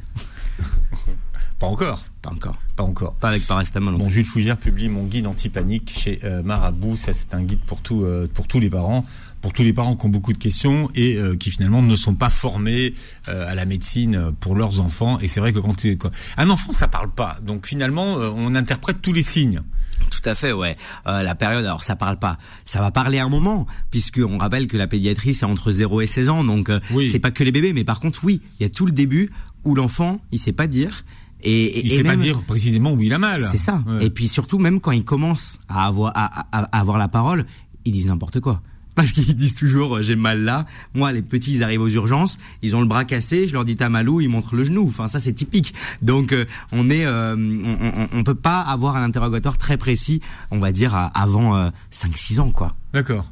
pas 1.59 1.67
encore, 1.67 2.05
Pas 2.23 2.31
encore. 2.31 2.59
pas 2.77 2.83
encore. 2.85 3.15
Pas 3.15 3.29
avec 3.29 3.47
paracétamol. 3.47 3.97
Bon, 3.97 4.09
Jules 4.09 4.25
Fougère 4.25 4.57
publie 4.57 4.89
mon 4.89 5.05
guide 5.05 5.27
anti-panique 5.27 5.93
chez 5.97 6.21
euh, 6.25 6.43
Marabout. 6.43 6.97
Ça, 6.97 7.13
c'est 7.13 7.35
un 7.35 7.43
guide 7.43 7.61
pour 7.67 7.81
tout, 7.81 8.03
euh, 8.05 8.29
pour 8.33 8.49
tous 8.49 8.59
les 8.61 8.71
parents, 8.71 9.05
pour 9.41 9.53
tous 9.53 9.63
les 9.63 9.73
parents 9.73 9.95
qui 9.97 10.07
ont 10.07 10.11
beaucoup 10.11 10.33
de 10.33 10.39
questions 10.39 10.91
et 10.95 11.17
euh, 11.17 11.37
qui 11.37 11.51
finalement 11.51 11.83
ne 11.83 11.97
sont 11.97 12.15
pas 12.15 12.31
formés 12.31 12.95
euh, 13.29 13.51
à 13.51 13.55
la 13.55 13.67
médecine 13.67 14.33
pour 14.41 14.57
leurs 14.57 14.81
enfants. 14.81 15.19
Et 15.21 15.29
c'est 15.29 15.41
vrai 15.41 15.53
que 15.53 15.59
quand, 15.59 15.75
quand- 15.99 16.11
un 16.39 16.51
enfant, 16.51 16.73
ça 16.73 16.89
parle 16.89 17.11
pas, 17.11 17.37
donc 17.43 17.67
finalement, 17.67 18.19
euh, 18.19 18.31
on 18.35 18.55
interprète 18.55 19.01
tous 19.03 19.13
les 19.13 19.23
signes. 19.23 19.63
Tout 20.11 20.29
à 20.29 20.35
fait, 20.35 20.53
ouais. 20.53 20.77
Euh, 21.07 21.23
la 21.23 21.35
période, 21.35 21.65
alors 21.65 21.83
ça 21.83 21.97
parle 21.97 22.19
pas, 22.19 22.39
ça 22.65 22.81
va 22.81 22.91
parler 22.91 23.19
à 23.19 23.25
un 23.25 23.29
moment, 23.29 23.67
puisque 23.91 24.21
on 24.27 24.39
rappelle 24.39 24.67
que 24.67 24.77
la 24.77 24.87
pédiatrie 24.87 25.35
c'est 25.35 25.45
entre 25.47 25.71
0 25.73 26.01
et 26.01 26.07
16 26.07 26.29
ans, 26.29 26.45
donc 26.45 26.71
euh, 26.71 26.81
Oui. 26.93 27.09
c'est 27.11 27.19
pas 27.19 27.31
que 27.31 27.45
les 27.45 27.53
bébés, 27.53 27.73
mais 27.73 27.85
par 27.85 28.01
contre 28.01 28.21
oui, 28.25 28.41
il 28.59 28.63
y 28.63 28.67
a 28.67 28.71
tout 28.71 28.87
le 28.87 28.93
début 28.93 29.31
où 29.65 29.75
l'enfant 29.75 30.21
il 30.33 30.39
sait 30.39 30.53
pas 30.53 30.67
dire 30.67 31.05
et, 31.43 31.65
et- 31.65 31.87
Il 31.87 31.93
et 31.93 31.97
sait 31.99 32.05
pas 32.05 32.17
dire 32.17 32.43
précisément 32.45 32.93
où 32.93 33.01
il 33.03 33.13
a 33.13 33.19
mal. 33.19 33.47
C'est 33.51 33.59
ça. 33.59 33.83
Ouais. 33.87 34.07
Et 34.07 34.11
puis 34.11 34.29
surtout, 34.29 34.59
même 34.59 34.81
quand 34.81 34.93
ils 34.93 35.05
commencent 35.05 35.59
à 35.69 35.87
avoir, 35.87 36.13
à, 36.15 36.41
à- 36.57 36.63
à 36.77 36.81
avoir 36.81 36.97
la 36.97 37.09
parole, 37.09 37.45
ils 37.85 37.93
disent 37.93 38.07
n'importe 38.07 38.41
quoi. 38.41 38.63
Parce 38.95 39.13
qu'ils 39.13 39.35
disent 39.37 39.55
toujours 39.55 39.97
euh, 39.97 40.03
j'ai 40.03 40.17
mal 40.17 40.43
là. 40.43 40.67
Moi, 40.95 41.13
les 41.13 41.23
petits, 41.23 41.55
ils 41.55 41.63
arrivent 41.63 41.83
aux 41.83 41.89
urgences, 41.89 42.39
ils 42.63 42.77
ont 42.77 42.81
le 42.81 42.87
bras 42.87 43.05
cassé. 43.05 43.47
Je 43.49 43.53
leur 43.53 43.65
dis 43.65 43.77
t'as 43.77 43.89
mal 43.89 44.09
où? 44.09 44.21
Ils 44.21 44.29
montrent 44.29 44.55
le 44.55 44.65
genou. 44.65 44.87
Enfin, 44.87 45.09
ça 45.09 45.21
c'est 45.21 45.33
typique. 45.33 45.75
Donc, 46.03 46.33
euh, 46.33 46.45
on 46.73 46.91
est, 46.91 47.07
euh, 47.07 47.37
on, 47.37 48.09
on, 48.19 48.25
peut 48.25 48.35
pas 48.35 48.61
avoir 48.61 48.97
un 48.97 49.03
interrogatoire 49.03 49.59
très 49.59 49.77
précis, 49.77 50.21
on 50.51 50.59
va 50.59 50.73
dire 50.73 50.95
avant 51.15 51.57
euh, 51.57 51.71
5-6 51.93 52.41
ans, 52.41 52.51
quoi. 52.51 52.75
D'accord. 52.93 53.27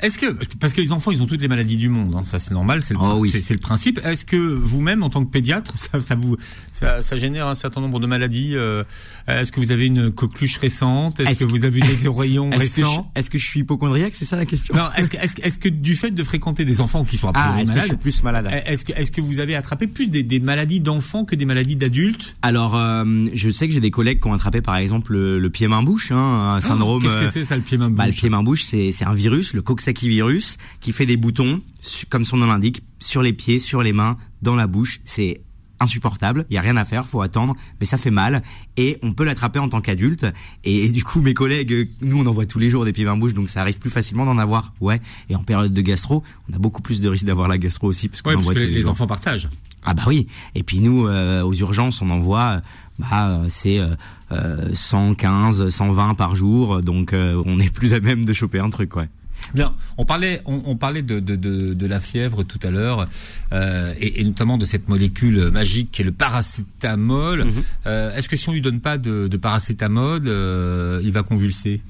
Est-ce 0.00 0.16
que 0.18 0.26
parce 0.60 0.72
que 0.72 0.80
les 0.80 0.92
enfants 0.92 1.10
ils 1.10 1.20
ont 1.22 1.26
toutes 1.26 1.40
les 1.40 1.48
maladies 1.48 1.76
du 1.76 1.88
monde, 1.88 2.14
hein, 2.16 2.22
ça 2.22 2.38
c'est 2.38 2.54
normal, 2.54 2.82
c'est 2.82 2.94
le, 2.94 3.00
Oh 3.02 3.16
oui. 3.18 3.30
c'est- 3.42 3.52
le 3.54 3.58
principe. 3.60 4.00
Est-ce 4.04 4.24
que 4.24 4.36
vous-même 4.36 5.02
en 5.02 5.10
tant 5.10 5.24
que 5.24 5.30
pédiatre, 5.30 5.74
ça, 5.76 6.00
ça 6.00 6.14
vous 6.14 6.36
ça, 6.72 7.02
ça 7.02 7.16
génère 7.16 7.46
un 7.48 7.54
certain 7.56 7.80
nombre 7.80 7.98
de 8.00 8.06
maladies 8.06 8.52
euh, 8.54 8.84
Est-ce 9.26 9.50
que 9.50 9.58
vous 9.60 9.72
avez 9.72 9.86
une 9.86 10.10
coqueluche 10.12 10.58
récente? 10.58 11.18
Est-ce 11.20 11.40
que, 11.40 11.44
que- 11.44 11.50
vous 11.50 11.64
avez 11.64 11.80
des 11.80 12.06
oreillons 12.06 12.50
récents? 12.50 13.10
est-ce 13.16 13.28
que 13.30 13.38
je 13.38 13.44
suis 13.46 13.60
hypochondriaque? 13.60 14.12
C'est 14.14 14.24
ça 14.24 14.36
la 14.36 14.46
question 14.46 14.74
Non, 14.76 14.84
est-ce 14.96 15.10
que, 15.10 15.16
que- 15.16 15.42
est-ce 15.46 15.58
que 15.58 15.68
du 15.68 15.96
fait 15.96 16.10
de 16.12 16.22
fréquenter 16.22 16.64
des 16.64 16.80
enfants 16.80 17.04
qui 17.04 17.16
sont 17.16 17.32
Ah, 17.34 17.56
est-ce 17.58 17.62
que 17.62 17.66
je 17.66 17.72
malades, 17.74 17.86
suis 17.88 17.96
plus 17.96 18.22
malade? 18.22 18.48
est-ce 18.66 18.84
que 18.84 18.92
est-ce 18.92 19.10
que 19.10 19.20
vous 19.20 19.40
avez 19.40 19.56
attrapé 19.56 19.86
plus 19.88 20.08
des, 20.08 20.22
des 20.22 20.38
maladies 20.40 20.80
d'enfants 20.80 21.24
que 21.24 21.34
des 21.34 21.44
maladies 21.44 21.76
d'adultes? 21.76 22.36
Alors, 22.42 22.76
euh, 22.76 23.24
je 23.34 23.50
sais 23.50 23.66
que 23.66 23.74
j'ai 23.74 23.80
des 23.80 23.90
collègues 23.90 24.20
qui 24.22 24.28
ont 24.28 24.32
attrapé, 24.32 24.62
par 24.62 24.76
exemple, 24.76 25.12
le, 25.12 25.38
le 25.40 25.50
pied-main-bouche, 25.50 26.12
hein, 26.12 26.54
un 26.56 26.60
syndrome. 26.60 27.02
Qu'est-ce 27.02 27.14
que 27.16 27.24
euh, 27.24 27.30
c'est 27.32 27.44
ça 27.44 27.56
le 27.56 27.62
pied 27.62 27.78
main 27.78 27.90
Bah, 27.90 28.04
le 28.04 28.10
bouche? 28.10 28.20
pied-main-bouche, 28.20 28.62
c'est 28.64 28.92
c'est 28.92 29.04
un 29.04 29.14
virus, 29.14 29.52
le 29.54 29.62
Coxsackie 29.68 30.08
virus, 30.08 30.56
qui 30.80 30.92
fait 30.92 31.04
des 31.04 31.18
boutons, 31.18 31.60
comme 32.08 32.24
son 32.24 32.38
nom 32.38 32.46
l'indique, 32.46 32.82
sur 33.00 33.20
les 33.20 33.34
pieds, 33.34 33.58
sur 33.58 33.82
les 33.82 33.92
mains, 33.92 34.16
dans 34.40 34.56
la 34.56 34.66
bouche. 34.66 35.00
C'est 35.04 35.42
insupportable, 35.78 36.46
il 36.48 36.54
y 36.54 36.56
a 36.56 36.62
rien 36.62 36.78
à 36.78 36.86
faire, 36.86 37.06
faut 37.06 37.20
attendre, 37.20 37.54
mais 37.78 37.84
ça 37.84 37.98
fait 37.98 38.10
mal 38.10 38.42
et 38.78 38.98
on 39.02 39.12
peut 39.12 39.24
l'attraper 39.24 39.58
en 39.58 39.68
tant 39.68 39.82
qu'adulte. 39.82 40.24
Et, 40.64 40.86
et 40.86 40.88
du 40.88 41.04
coup, 41.04 41.20
mes 41.20 41.34
collègues, 41.34 41.90
nous 42.00 42.18
on 42.18 42.24
en 42.24 42.32
voit 42.32 42.46
tous 42.46 42.58
les 42.58 42.70
jours 42.70 42.86
des 42.86 42.94
pieds-mains-bouche, 42.94 43.34
donc 43.34 43.50
ça 43.50 43.60
arrive 43.60 43.78
plus 43.78 43.90
facilement 43.90 44.24
d'en 44.24 44.38
avoir. 44.38 44.72
Ouais. 44.80 45.02
Et 45.28 45.36
en 45.36 45.42
période 45.42 45.74
de 45.74 45.82
gastro, 45.82 46.24
on 46.50 46.56
a 46.56 46.58
beaucoup 46.58 46.80
plus 46.80 47.02
de 47.02 47.08
risques 47.10 47.26
d'avoir 47.26 47.46
la 47.46 47.58
gastro 47.58 47.88
aussi, 47.88 48.08
parce 48.08 48.22
Ouais, 48.22 48.32
parce 48.32 48.44
voit 48.44 48.54
que 48.54 48.60
les, 48.60 48.86
enfants 48.86 49.06
partagent. 49.06 49.50
Ah 49.84 49.92
bah 49.92 50.04
oui. 50.06 50.26
Et 50.54 50.62
puis 50.62 50.80
nous, 50.80 51.06
euh, 51.06 51.42
aux 51.42 51.54
urgences, 51.54 52.00
on 52.00 52.08
en 52.08 52.20
voit, 52.20 52.46
euh, 52.46 52.60
bah, 52.98 53.28
euh, 53.28 53.46
c'est 53.48 53.78
euh, 53.78 53.94
euh, 54.32 54.70
115, 54.72 55.68
120 55.68 56.14
par 56.14 56.36
jour, 56.36 56.82
donc 56.82 57.12
euh, 57.12 57.40
on 57.46 57.60
est 57.60 57.72
plus 57.72 57.92
à 57.94 58.00
même 58.00 58.24
de 58.24 58.32
choper 58.32 58.58
un 58.58 58.70
truc, 58.70 58.96
ouais. 58.96 59.08
Bien, 59.54 59.74
on 59.96 60.04
parlait, 60.04 60.42
on, 60.44 60.62
on 60.66 60.76
parlait 60.76 61.02
de, 61.02 61.20
de, 61.20 61.36
de, 61.36 61.72
de 61.72 61.86
la 61.86 62.00
fièvre 62.00 62.42
tout 62.42 62.58
à 62.62 62.70
l'heure, 62.70 63.08
euh, 63.52 63.94
et, 63.98 64.20
et 64.20 64.24
notamment 64.24 64.58
de 64.58 64.64
cette 64.64 64.88
molécule 64.88 65.50
magique 65.50 65.90
qui 65.90 66.02
est 66.02 66.04
le 66.04 66.12
paracétamol. 66.12 67.44
Mhm. 67.44 67.52
Euh, 67.86 68.14
Est-ce 68.14 68.28
que 68.28 68.36
si 68.36 68.48
on 68.48 68.52
lui 68.52 68.60
donne 68.60 68.80
pas 68.80 68.98
de, 68.98 69.28
paracétamol, 69.36 70.22
euh, 70.26 71.00
il 71.02 71.12
va 71.12 71.22
convulser? 71.22 71.80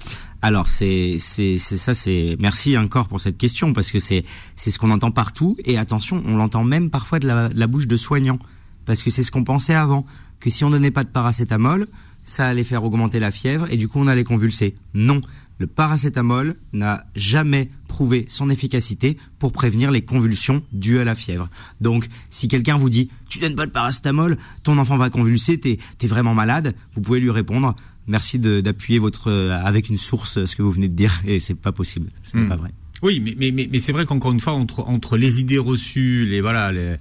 Alors 0.40 0.69
c'est 0.69 1.17
c'est 1.19 1.59
ça 1.59 1.95
c'est 1.95 2.37
merci 2.38 2.78
encore 2.78 3.09
pour 3.09 3.21
cette 3.21 3.37
question 3.37 3.73
parce 3.73 3.90
que 3.90 3.99
c'est 3.99 4.25
c'est 4.55 4.71
ce 4.71 4.78
qu'on 4.78 4.93
entend 4.93 5.11
partout 5.11 5.57
et 5.64 5.76
attention 5.78 6.23
on 6.25 6.37
l'entend 6.37 6.62
même 6.62 6.90
parfois 6.90 7.19
de 7.19 7.26
la, 7.26 7.49
de 7.49 7.59
la 7.59 7.67
bouche 7.67 7.88
de 7.88 7.97
soignants 7.97 8.38
parce 8.87 9.02
que 9.02 9.11
c'est 9.11 9.25
ce 9.25 9.33
qu'on 9.33 9.43
pensait 9.43 9.75
avant 9.75 10.07
que 10.38 10.49
si 10.49 10.62
on 10.62 10.71
donnait 10.71 10.93
pas 10.93 11.02
de 11.02 11.09
paracétamol 11.09 11.88
ça 12.23 12.47
allait 12.47 12.62
faire 12.62 12.85
augmenter 12.85 13.19
la 13.19 13.33
fièvre 13.33 13.67
et 13.69 13.76
du 13.76 13.88
coup 13.88 13.99
on 13.99 14.07
allait 14.07 14.23
convulser. 14.23 14.76
Non, 14.95 15.21
le 15.59 15.67
paracétamol 15.67 16.57
n'a 16.73 17.05
jamais 17.17 17.71
prouvé 17.88 18.25
son 18.29 18.50
efficacité 18.50 19.17
pour 19.38 19.53
prévenir 19.53 19.91
les 19.91 20.03
convulsions 20.03 20.62
dues 20.73 20.99
à 20.99 21.05
la 21.05 21.15
fièvre. 21.15 21.49
Donc, 21.81 22.07
si 22.31 22.49
quelqu'un 22.49 22.77
vous 22.79 22.91
dit 22.91 23.09
tu 23.29 23.38
donnes 23.38 23.55
pas 23.57 23.67
de 23.67 23.73
paracétamol, 23.73 24.38
ton 24.62 24.79
enfant 24.79 24.97
va 24.97 25.11
convulser, 25.11 25.59
t'es 25.59 25.79
es 26.03 26.07
vraiment 26.07 26.35
malade, 26.35 26.75
vous 26.95 27.00
pouvez 27.00 27.21
lui 27.21 27.31
répondre 27.31 27.75
merci 28.07 28.38
d'appuyer 28.38 28.99
votre 28.99 29.31
euh, 29.31 29.51
avec 29.62 29.88
une 29.90 29.99
source 29.99 30.44
ce 30.47 30.57
que 30.57 30.62
vous 30.62 30.71
venez 30.71 30.88
de 30.88 30.94
dire 30.94 31.21
et 31.27 31.38
c'est 31.38 31.55
pas 31.55 31.73
possible, 31.73 32.11
ce 32.23 32.37
n'est 32.37 32.44
Hmm. 32.44 32.49
pas 32.49 32.57
vrai. 32.57 32.73
Oui, 33.03 33.21
mais, 33.21 33.35
mais, 33.38 33.53
mais, 33.53 33.68
mais 33.71 33.79
c'est 33.79 33.92
vrai 33.92 34.07
qu'encore 34.07 34.33
une 34.33 34.40
fois, 34.40 34.55
entre, 34.55 34.81
entre 34.88 35.16
les 35.16 35.38
idées 35.40 35.59
reçues, 35.59 36.27
les 36.27 36.40
voilà, 36.40 36.73
les, 36.73 36.97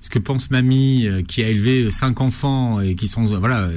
ce 0.00 0.10
que 0.10 0.18
pense 0.18 0.50
mamie 0.50 1.06
euh, 1.06 1.22
qui 1.22 1.42
a 1.42 1.48
élevé 1.48 1.90
cinq 1.90 2.20
enfants 2.20 2.80
et 2.80 2.94
qui 2.94 3.08
sont 3.08 3.24
voilà, 3.24 3.68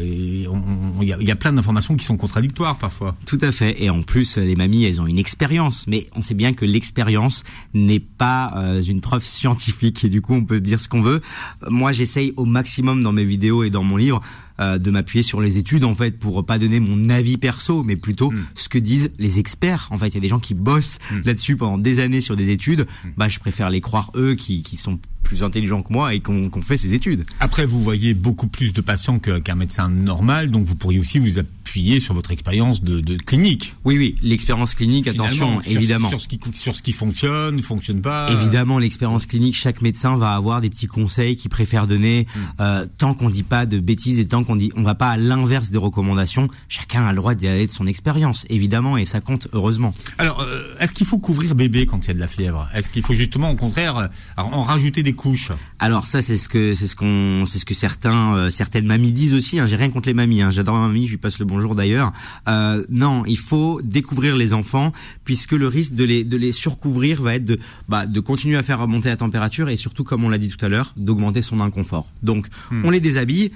on- 0.50 0.56
on- 1.00 1.02
il 1.02 1.08
y, 1.08 1.14
a, 1.14 1.18
il 1.20 1.28
y 1.28 1.32
a 1.32 1.36
plein 1.36 1.52
d'informations 1.54 1.96
qui 1.96 2.06
sont 2.06 2.16
contradictoires 2.18 2.78
parfois. 2.78 3.16
Tout 3.26 3.40
à 3.42 3.52
fait. 3.52 3.84
Et 3.84 3.90
en 3.90 4.02
plus, 4.04 4.38
les 4.38 4.56
mamies, 4.56 4.84
elles 4.86 5.02
ont 5.02 5.08
une 5.08 5.18
expérience. 5.18 5.86
Mais 5.88 6.08
on 6.16 6.22
sait 6.22 6.34
bien 6.36 6.54
que 6.54 6.64
l'expérience 6.66 7.44
n'est 7.74 8.00
pas 8.00 8.54
euh, 8.56 8.82
une 8.82 9.02
preuve 9.02 9.24
scientifique. 9.24 10.04
Et 10.04 10.10
du 10.10 10.22
coup, 10.22 10.34
on 10.34 10.46
peut 10.46 10.60
dire 10.60 10.80
ce 10.80 10.88
qu'on 10.90 11.02
veut. 11.02 11.22
Euh, 11.64 11.70
Moi, 11.70 11.92
j'essaye 11.92 12.34
au 12.38 12.46
maximum 12.46 13.02
dans 13.04 13.12
mes 13.14 13.26
vidéos 13.26 13.64
et 13.64 13.70
dans 13.70 13.84
mon 13.84 13.98
livre 13.98 14.22
euh, 14.60 14.78
de 14.78 14.92
m'appuyer 14.92 15.24
sur 15.24 15.42
les 15.42 15.58
études, 15.58 15.84
en 15.84 15.96
fait, 15.96 16.20
pour 16.20 16.46
pas 16.46 16.60
donner 16.60 16.80
mon 16.80 17.10
avis 17.10 17.38
perso, 17.38 17.82
mais 17.84 17.96
plutôt 17.96 18.30
Mm. 18.32 18.46
ce 18.54 18.70
que 18.70 18.78
disent 18.78 19.10
les 19.18 19.40
experts. 19.40 19.88
En 19.90 19.98
fait, 19.98 20.10
il 20.10 20.14
y 20.16 20.18
a 20.18 20.22
des 20.22 20.28
gens 20.28 20.40
qui 20.40 20.54
bossent 20.54 21.00
Mm. 21.12 21.22
là-dessus 21.26 21.56
pendant 21.58 21.78
des 21.80 22.00
années 22.00 22.22
sur 22.22 22.36
des 22.36 22.52
études. 22.52 22.86
Bah, 23.18 23.28
je 23.28 23.40
préfère 23.40 23.70
les 23.72 23.82
croire 23.82 24.12
eux, 24.16 24.36
qui, 24.36 24.62
qui 24.62 24.78
sont 24.78 25.00
plus 25.24 25.44
intelligents 25.44 25.82
que 25.82 25.94
moi 25.94 26.14
et 26.14 26.20
qu'on 26.20 26.50
fait 26.62 26.78
ces 26.78 26.94
études. 26.94 27.24
Après, 27.40 27.66
vous 27.66 27.82
voyez 27.82 28.14
beaucoup 28.14 28.48
plus 28.48 28.74
de 28.74 28.82
patients 28.82 29.20
qu'un 29.20 29.56
médecin 29.56 29.90
normal, 29.90 30.52
donc 30.52 30.66
vous 30.66 30.76
pourriez 30.76 31.00
aussi 31.00 31.20
vous 31.20 31.40
appuyer 31.40 32.00
sur 32.00 32.14
votre 32.14 32.32
expérience 32.32 32.82
de, 32.82 33.00
de 33.00 33.16
clinique. 33.16 33.76
Oui, 33.86 33.98
oui, 33.98 34.16
l'expérience 34.22 34.74
clinique, 34.76 35.10
Finalement, 35.10 35.26
attention, 35.26 35.62
sur- 35.62 35.72
évidemment. 35.72 36.10
Sur, 36.10 36.22
ce 36.22 36.28
qui, 36.28 36.40
sur 36.54 36.76
ce 36.76 36.82
qui 36.82 36.92
fonctionne, 36.92 37.56
ne 37.56 37.62
fonctionne 37.62 38.02
pas. 38.02 38.30
Évidemment, 38.32 38.80
l'expérience 38.80 39.26
clinique, 39.26 39.56
chaque 39.56 39.82
médecin 39.82 40.18
va 40.18 40.34
avoir 40.34 40.62
des 40.62 40.70
petits 40.70 40.88
conseils 40.88 41.36
qu'il 41.38 41.50
préfère 41.50 41.88
donner. 41.88 42.28
Hmm. 42.36 42.40
Euh, 42.60 42.86
tant 42.98 43.14
qu'on 43.14 43.30
dit 43.30 43.44
pas 43.44 43.66
de 43.66 43.80
bêtises 43.80 44.20
et 44.20 44.26
tant 44.26 44.44
qu'on 44.44 44.56
dit, 44.56 44.72
on 44.76 44.84
va 44.84 44.96
pas 44.96 45.10
à 45.10 45.18
l'inverse 45.18 45.72
des 45.72 45.78
recommandations. 45.78 46.50
Chacun 46.68 47.06
a 47.06 47.12
le 47.12 47.18
droit 47.18 47.36
d'y 47.36 47.48
aller 47.48 47.68
de 47.68 47.72
son 47.72 47.88
expérience, 47.88 48.46
évidemment, 48.50 48.98
et 48.98 49.06
ça 49.06 49.22
compte 49.22 49.48
heureusement. 49.54 49.94
Alors, 50.18 50.42
euh, 50.42 50.76
est-ce 50.80 50.94
qu'il 50.94 51.06
faut 51.08 51.20
couvrir 51.20 51.56
bébé 51.56 51.86
quand 51.86 52.04
il 52.06 52.08
y 52.10 52.12
a 52.12 52.14
de 52.16 52.20
la 52.20 52.28
fièvre? 52.28 52.70
Est-ce 52.76 52.90
qu'il 52.90 53.04
faut 53.04 53.14
justement, 53.14 53.52
au 53.52 53.56
contraire, 53.56 53.98
euh, 53.98 54.08
en 54.38 54.64
rajouter 54.64 55.04
des 55.04 55.11
couches 55.14 55.52
Alors 55.80 56.08
ça, 56.08 56.22
c'est 56.22 56.38
ce 56.38 56.48
que 56.50 56.74
c'est 56.74 56.88
ce 56.88 56.96
qu'on 56.96 57.46
c'est 57.46 57.60
ce 57.60 57.66
que 57.66 57.74
certains 57.74 58.36
euh, 58.36 58.50
certaines 58.50 58.86
mamies 58.86 59.12
disent 59.12 59.34
aussi. 59.34 59.60
Hein. 59.60 59.66
J'ai 59.66 59.76
rien 59.76 59.90
contre 59.90 60.08
les 60.08 60.14
mamies. 60.14 60.42
Hein. 60.42 60.52
J'adore 60.52 60.76
ma 60.76 60.88
mamie. 60.88 61.06
Je 61.06 61.12
lui 61.12 61.18
passe 61.18 61.40
le 61.40 61.46
bonjour 61.46 61.76
d'ailleurs. 61.76 62.12
Euh, 62.48 62.84
non, 62.90 63.24
il 63.26 63.38
faut 63.38 63.82
découvrir 63.84 64.36
les 64.36 64.54
enfants 64.54 64.92
puisque 65.24 65.54
le 65.54 65.68
risque 65.68 65.94
de 65.94 66.04
les 66.04 66.24
de 66.24 66.38
les 66.38 66.52
surcouvrir 66.52 67.22
va 67.22 67.36
être 67.36 67.46
de 67.46 67.60
bah 67.90 68.06
de 68.06 68.20
continuer 68.20 68.58
à 68.58 68.64
faire 68.64 68.80
remonter 68.80 69.10
la 69.10 69.18
température 69.18 69.70
et 69.70 69.78
surtout, 69.78 70.04
comme 70.04 70.24
on 70.24 70.30
l'a 70.30 70.38
dit 70.38 70.50
tout 70.50 70.64
à 70.66 70.70
l'heure, 70.70 70.94
d'augmenter 70.98 71.42
son 71.42 71.60
inconfort. 71.60 72.08
Donc, 72.24 72.48
Hmm. 72.72 72.86
on 72.86 72.90
les 72.92 73.00
déshabille. 73.00 73.52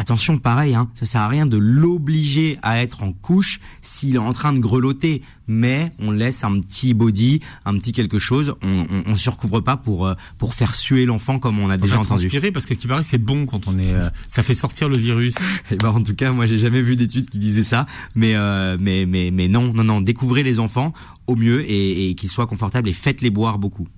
Attention, 0.00 0.38
pareil, 0.38 0.76
hein, 0.76 0.88
ça 0.94 1.06
sert 1.06 1.20
à 1.22 1.26
rien 1.28 1.44
de 1.44 1.56
l'obliger 1.56 2.56
à 2.62 2.80
être 2.80 3.02
en 3.02 3.12
couche 3.12 3.58
s'il 3.82 4.14
est 4.14 4.18
en 4.18 4.32
train 4.32 4.52
de 4.52 4.60
grelotter, 4.60 5.22
mais 5.48 5.92
on 5.98 6.12
laisse 6.12 6.44
un 6.44 6.60
petit 6.60 6.94
body, 6.94 7.40
un 7.64 7.74
petit 7.78 7.90
quelque 7.90 8.18
chose. 8.20 8.54
On, 8.62 8.86
on, 8.88 9.02
on 9.06 9.14
surcouvre 9.16 9.58
pas 9.60 9.76
pour 9.76 10.06
euh, 10.06 10.14
pour 10.38 10.54
faire 10.54 10.72
suer 10.76 11.04
l'enfant 11.04 11.40
comme 11.40 11.58
on 11.58 11.68
a 11.68 11.76
déjà 11.76 11.94
Faire 11.94 12.00
entendu. 12.02 12.22
transpirer, 12.28 12.52
parce 12.52 12.64
que 12.64 12.74
ce 12.74 12.78
qui 12.78 12.86
paraît, 12.86 13.02
c'est 13.02 13.18
bon 13.18 13.44
quand 13.44 13.66
on 13.66 13.76
est... 13.76 13.92
euh, 13.92 14.08
ça 14.28 14.44
fait 14.44 14.54
sortir 14.54 14.88
le 14.88 14.96
virus. 14.96 15.34
Et 15.72 15.76
ben 15.76 15.88
en 15.90 16.02
tout 16.02 16.14
cas, 16.14 16.30
moi 16.30 16.46
j'ai 16.46 16.58
jamais 16.58 16.80
vu 16.80 16.94
d'études 16.94 17.28
qui 17.28 17.38
disaient 17.40 17.64
ça, 17.64 17.86
mais 18.14 18.36
euh, 18.36 18.76
mais 18.80 19.04
mais 19.04 19.32
mais 19.32 19.48
non 19.48 19.72
non 19.74 19.82
non, 19.82 20.00
découvrez 20.00 20.44
les 20.44 20.60
enfants 20.60 20.92
au 21.26 21.34
mieux 21.34 21.68
et, 21.68 22.10
et 22.10 22.14
qu'ils 22.14 22.30
soient 22.30 22.46
confortables 22.46 22.88
et 22.88 22.92
faites-les 22.92 23.30
boire 23.30 23.58
beaucoup. 23.58 23.88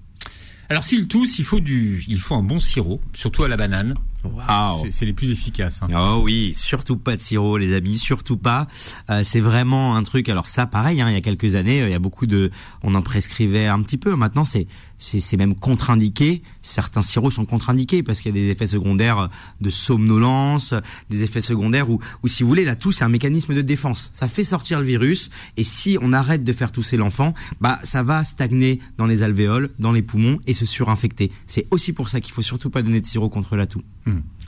Alors, 0.71 0.85
s'il 0.85 1.09
tousse, 1.09 1.41
il 1.41 1.45
faut 1.45 1.59
du, 1.59 2.05
il 2.07 2.19
faut 2.21 2.37
un 2.37 2.45
bon 2.45 2.61
sirop, 2.61 3.01
surtout 3.13 3.43
à 3.43 3.49
la 3.49 3.57
banane. 3.57 3.97
Waouh. 4.24 4.87
C'est- 4.90 5.04
les 5.06 5.12
plus 5.12 5.30
efficaces. 5.30 5.80
hein. 5.83 5.88
Oh 5.94 6.20
oui, 6.24 6.52
surtout 6.54 6.96
pas 6.96 7.16
de 7.16 7.20
sirop, 7.22 7.56
les 7.59 7.74
amis, 7.74 7.98
surtout 7.98 8.37
pas. 8.37 8.66
Euh, 9.09 9.22
c'est 9.24 9.40
vraiment 9.40 9.96
un 9.96 10.02
truc. 10.02 10.28
Alors 10.28 10.46
ça, 10.46 10.66
pareil, 10.66 11.00
hein, 11.00 11.09
il 11.09 11.14
y 11.14 11.16
a 11.16 11.20
quelques 11.20 11.54
années, 11.54 11.80
euh, 11.83 11.88
il 11.88 11.92
y 11.92 11.94
a 11.94 11.98
beaucoup 11.98 12.26
de, 12.26 12.50
on 12.83 12.94
en 12.94 13.02
prescrivait 13.02 13.66
un 13.66 13.80
petit 13.83 13.96
peu. 13.98 14.14
Maintenant, 14.16 14.44
c'est 14.44 14.66
c'est 14.98 15.20
c'est 15.20 15.38
même 15.38 15.54
contre-indiqué. 15.54 16.42
Certains 16.61 17.00
sirops 17.00 17.35
sont 17.35 17.46
contre-indiqués 17.46 18.02
parce 18.02 18.20
qu'il 18.20 18.37
y 18.37 18.38
a 18.38 18.42
des 18.42 18.50
effets 18.50 18.66
secondaires 18.66 19.30
de 19.62 19.70
somnolence, 19.70 20.74
des 21.09 21.22
effets 21.22 21.40
secondaires 21.40 21.88
où, 21.90 22.00
ou 22.22 22.28
si 22.28 22.42
vous 22.42 22.48
voulez, 22.48 22.64
la 22.64 22.76
toux 22.76 22.92
c'est 22.92 23.04
un 23.04 23.09
mécanisme 23.09 23.54
de 23.54 23.62
défense. 23.62 24.11
Ça 24.12 24.26
fait 24.28 24.44
sortir 24.44 24.78
le 24.80 24.85
virus 24.87 25.30
et 25.56 25.64
si 25.64 25.96
on 26.02 26.12
arrête 26.12 26.44
de 26.44 26.52
faire 26.52 26.72
tousser 26.72 26.96
l'enfant, 26.98 27.33
bah 27.61 27.78
ça 27.85 28.02
va 28.02 28.24
stagner 28.24 28.80
dans 28.98 29.06
les 29.06 29.22
alvéoles, 29.22 29.70
dans 29.78 29.92
les 29.92 30.02
poumons 30.02 30.38
et 30.46 30.52
se 30.52 30.66
surinfecter. 30.66 31.30
C'est 31.46 31.66
aussi 31.70 31.92
pour 31.94 32.09
ça 32.11 32.20
qu'il 32.20 32.33
faut 32.35 32.42
surtout 32.42 32.70
pas 32.70 32.83
donner 32.83 33.00
de 33.00 33.06
sirop 33.06 33.28
contre 33.30 33.56
la 33.56 33.66
toux. 33.66 33.83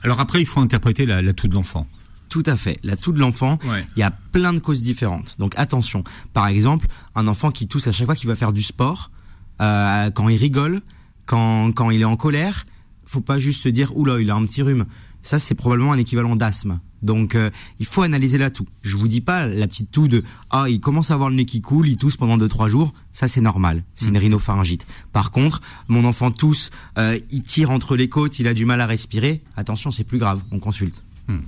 Alors 0.03 0.19
après, 0.19 0.41
il 0.41 0.45
faut 0.45 0.59
interpréter 0.59 1.05
la, 1.05 1.21
la 1.21 1.33
toux 1.33 1.47
de 1.47 1.53
l'enfant. 1.55 1.87
Tout 2.29 2.43
à 2.45 2.55
fait. 2.57 2.79
La 2.83 2.97
toux 2.97 3.11
de 3.11 3.19
l'enfant, 3.19 3.59
Ouais. 3.65 3.85
il 3.95 3.99
y 3.99 4.03
a 4.03 4.11
plein 4.11 4.53
de 4.53 4.59
causes 4.59 4.81
différentes. 4.81 5.35
Donc 5.39 5.53
attention. 5.57 6.03
Par 6.33 6.47
exemple, 6.47 6.87
un 7.15 7.27
enfant 7.27 7.51
qui 7.51 7.67
tousse 7.67 7.87
à 7.87 7.91
chaque 7.91 8.05
fois 8.07 8.15
qu'il 8.15 8.27
va 8.27 8.35
faire 8.35 8.53
du 8.53 8.63
sport, 8.63 9.11
euh, 9.61 10.09
quand 10.11 10.29
il 10.29 10.37
rigole, 10.37 10.81
quand, 11.25 11.71
quand 11.73 11.89
il 11.91 12.01
est 12.01 12.05
en 12.05 12.15
colère, 12.17 12.65
faut 13.05 13.21
pas 13.21 13.37
juste 13.37 13.61
se 13.61 13.69
dire 13.69 13.95
oula, 13.95 14.19
il 14.19 14.29
a 14.31 14.35
un 14.35 14.45
petit 14.45 14.61
rhume. 14.61 14.85
Ça, 15.21 15.37
c'est 15.39 15.55
probablement 15.55 15.93
un 15.93 15.97
équivalent 15.97 16.35
d'asthme. 16.35 16.79
Donc 17.03 17.35
euh, 17.35 17.51
il 17.79 17.85
faut 17.85 18.01
analyser 18.01 18.37
la 18.37 18.49
toux. 18.49 18.65
Je 18.81 18.95
vous 18.97 19.07
dis 19.07 19.21
pas 19.21 19.45
la 19.45 19.67
petite 19.67 19.91
toux 19.91 20.07
de 20.07 20.23
ah 20.49 20.65
il 20.69 20.79
commence 20.79 21.11
à 21.11 21.13
avoir 21.13 21.29
le 21.29 21.35
nez 21.35 21.45
qui 21.45 21.61
coule, 21.61 21.87
il 21.87 21.97
tousse 21.97 22.17
pendant 22.17 22.37
deux 22.37 22.47
trois 22.47 22.69
jours, 22.69 22.93
ça 23.11 23.27
c'est 23.27 23.41
normal, 23.41 23.83
c'est 23.95 24.07
une 24.07 24.13
mm. 24.13 24.17
rhinopharyngite. 24.17 24.87
Par 25.11 25.31
contre, 25.31 25.61
mon 25.89 26.05
enfant 26.05 26.31
tousse, 26.31 26.71
euh, 26.97 27.19
il 27.29 27.43
tire 27.43 27.71
entre 27.71 27.95
les 27.95 28.09
côtes, 28.09 28.39
il 28.39 28.47
a 28.47 28.53
du 28.53 28.65
mal 28.65 28.81
à 28.81 28.85
respirer, 28.85 29.41
attention 29.57 29.91
c'est 29.91 30.05
plus 30.05 30.17
grave, 30.17 30.41
on 30.51 30.59
consulte. 30.59 31.03
Mm. 31.27 31.39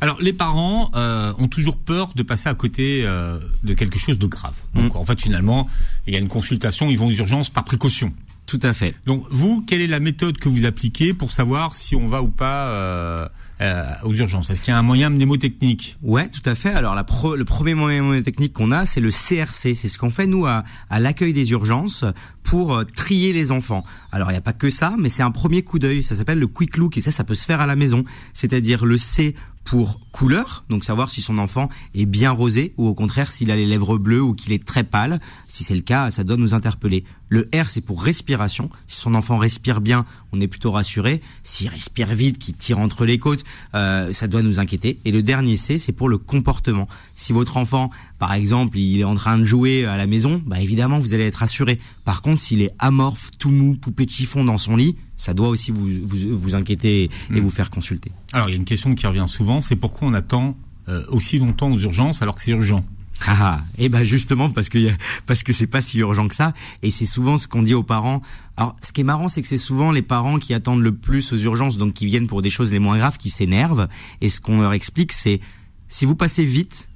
Alors 0.00 0.20
les 0.20 0.32
parents 0.32 0.90
euh, 0.94 1.32
ont 1.38 1.48
toujours 1.48 1.76
peur 1.76 2.12
de 2.14 2.22
passer 2.22 2.48
à 2.48 2.54
côté 2.54 3.02
de 3.02 3.74
quelque 3.74 3.98
chose 3.98 4.18
de 4.18 4.26
grave. 4.26 4.54
Donc 4.74 4.94
mm. 4.94 4.96
en 4.96 5.04
fait 5.04 5.20
finalement 5.20 5.68
il 6.08 6.12
y 6.12 6.16
a 6.16 6.18
une 6.18 6.28
consultation, 6.28 6.90
ils 6.90 6.98
vont 6.98 7.06
aux 7.06 7.12
urgences 7.12 7.50
par 7.50 7.64
précaution. 7.64 8.12
Tout 8.46 8.60
à 8.62 8.72
fait. 8.72 8.94
Donc 9.04 9.26
vous, 9.30 9.62
quelle 9.66 9.82
est 9.82 9.86
la 9.86 10.00
méthode 10.00 10.38
que 10.38 10.48
vous 10.48 10.64
appliquez 10.64 11.12
pour 11.12 11.30
savoir 11.30 11.74
si 11.74 11.94
on 11.94 12.08
va 12.08 12.22
ou 12.22 12.30
pas 12.30 13.28
euh, 13.60 13.84
aux 14.04 14.14
urgences 14.14 14.50
Est-ce 14.50 14.60
qu'il 14.60 14.72
y 14.72 14.74
a 14.74 14.78
un 14.78 14.82
moyen 14.82 15.10
mnémotechnique 15.10 15.96
Ouais, 16.02 16.28
tout 16.28 16.48
à 16.48 16.54
fait. 16.54 16.70
Alors 16.70 16.94
le 16.94 17.44
premier 17.44 17.74
moyen 17.74 18.02
mnémotechnique 18.02 18.52
qu'on 18.52 18.70
a, 18.70 18.84
c'est 18.86 19.00
le 19.00 19.10
CRC. 19.10 19.74
C'est 19.74 19.88
ce 19.88 19.98
qu'on 19.98 20.10
fait 20.10 20.26
nous 20.26 20.46
à, 20.46 20.64
à 20.90 21.00
l'accueil 21.00 21.32
des 21.32 21.50
urgences 21.50 22.04
pour 22.42 22.74
euh, 22.74 22.84
trier 22.84 23.32
les 23.32 23.50
enfants. 23.52 23.84
Alors 24.12 24.30
il 24.30 24.34
n'y 24.34 24.38
a 24.38 24.42
pas 24.42 24.52
que 24.52 24.70
ça, 24.70 24.94
mais 24.98 25.08
c'est 25.08 25.22
un 25.22 25.30
premier 25.30 25.62
coup 25.62 25.78
d'œil. 25.78 26.04
Ça 26.04 26.14
s'appelle 26.14 26.38
le 26.38 26.46
quick 26.46 26.76
look 26.76 26.96
et 26.96 27.00
ça, 27.00 27.10
ça 27.10 27.24
peut 27.24 27.34
se 27.34 27.44
faire 27.44 27.60
à 27.60 27.66
la 27.66 27.76
maison. 27.76 28.04
C'est-à-dire 28.32 28.84
le 28.86 28.96
C 28.96 29.34
pour 29.64 30.00
couleur, 30.12 30.64
donc 30.68 30.82
savoir 30.82 31.10
si 31.10 31.20
son 31.20 31.38
enfant 31.38 31.68
est 31.94 32.06
bien 32.06 32.30
rosé 32.30 32.72
ou 32.76 32.88
au 32.88 32.94
contraire 32.94 33.30
s'il 33.30 33.50
a 33.50 33.56
les 33.56 33.66
lèvres 33.66 33.98
bleues 33.98 34.22
ou 34.22 34.34
qu'il 34.34 34.52
est 34.52 34.64
très 34.64 34.82
pâle. 34.82 35.20
Si 35.46 35.62
c'est 35.62 35.74
le 35.74 35.82
cas, 35.82 36.10
ça 36.10 36.24
doit 36.24 36.36
nous 36.36 36.54
interpeller. 36.54 37.04
Le 37.28 37.48
R, 37.54 37.68
c'est 37.68 37.82
pour 37.82 38.02
respiration. 38.02 38.70
Si 38.86 39.00
son 39.00 39.14
enfant 39.14 39.36
respire 39.36 39.80
bien, 39.80 40.06
on 40.32 40.40
est 40.40 40.48
plutôt 40.48 40.72
rassuré. 40.72 41.20
S'il 41.42 41.68
respire 41.68 42.14
vite, 42.14 42.38
qu'il 42.38 42.54
tire 42.54 42.78
entre 42.78 43.04
les 43.04 43.18
côtes, 43.18 43.44
euh, 43.74 44.12
ça 44.12 44.26
doit 44.26 44.42
nous 44.42 44.58
inquiéter. 44.58 44.98
Et 45.04 45.12
le 45.12 45.22
dernier 45.22 45.56
C, 45.56 45.78
c'est 45.78 45.92
pour 45.92 46.08
le 46.08 46.16
comportement. 46.16 46.88
Si 47.14 47.32
votre 47.32 47.58
enfant, 47.58 47.90
par 48.18 48.32
exemple, 48.32 48.78
il 48.78 49.00
est 49.00 49.04
en 49.04 49.14
train 49.14 49.38
de 49.38 49.44
jouer 49.44 49.84
à 49.84 49.96
la 49.96 50.06
maison, 50.06 50.42
bah 50.46 50.60
évidemment, 50.60 50.98
vous 50.98 51.12
allez 51.12 51.26
être 51.26 51.36
rassuré. 51.36 51.78
Par 52.04 52.22
contre, 52.22 52.40
s'il 52.40 52.62
est 52.62 52.74
amorphe, 52.78 53.30
tout 53.38 53.50
mou, 53.50 53.76
poupée 53.76 54.06
de 54.06 54.10
chiffon 54.10 54.44
dans 54.44 54.58
son 54.58 54.76
lit, 54.76 54.96
ça 55.18 55.34
doit 55.34 55.48
aussi 55.48 55.70
vous, 55.72 55.88
vous, 56.06 56.54
inquiéter 56.54 57.04
et 57.04 57.10
hmm. 57.30 57.40
vous 57.40 57.50
faire 57.50 57.68
consulter. 57.68 58.10
Alors, 58.32 58.48
il 58.48 58.52
y 58.52 58.54
a 58.54 58.56
une 58.56 58.64
question 58.64 58.94
qui 58.94 59.06
revient 59.06 59.26
souvent, 59.26 59.60
c'est 59.60 59.76
pourquoi 59.76 60.08
on 60.08 60.14
attend 60.14 60.56
euh, 60.88 61.04
aussi 61.08 61.38
longtemps 61.38 61.70
aux 61.70 61.78
urgences 61.78 62.22
alors 62.22 62.34
que 62.34 62.40
c'est 62.40 62.52
urgent? 62.52 62.82
Ah, 63.26 63.36
ah, 63.40 63.60
et 63.76 63.86
eh 63.86 63.88
ben 63.88 64.04
justement 64.04 64.48
parce 64.48 64.68
que 64.68 64.78
parce 65.26 65.42
que 65.42 65.52
c'est 65.52 65.66
pas 65.66 65.80
si 65.80 65.98
urgent 65.98 66.28
que 66.28 66.36
ça 66.36 66.54
et 66.84 66.92
c'est 66.92 67.04
souvent 67.04 67.36
ce 67.36 67.48
qu'on 67.48 67.62
dit 67.62 67.74
aux 67.74 67.82
parents. 67.82 68.22
Alors 68.56 68.76
ce 68.80 68.92
qui 68.92 69.00
est 69.00 69.04
marrant 69.04 69.28
c'est 69.28 69.42
que 69.42 69.48
c'est 69.48 69.58
souvent 69.58 69.90
les 69.90 70.02
parents 70.02 70.38
qui 70.38 70.54
attendent 70.54 70.82
le 70.82 70.94
plus 70.94 71.32
aux 71.32 71.36
urgences 71.36 71.78
donc 71.78 71.94
qui 71.94 72.06
viennent 72.06 72.28
pour 72.28 72.42
des 72.42 72.50
choses 72.50 72.70
les 72.70 72.78
moins 72.78 72.96
graves 72.96 73.18
qui 73.18 73.30
s'énervent 73.30 73.88
et 74.20 74.28
ce 74.28 74.40
qu'on 74.40 74.60
leur 74.60 74.72
explique 74.72 75.12
c'est 75.12 75.40
si 75.88 76.04
vous 76.04 76.14
passez 76.14 76.44
vite 76.44 76.88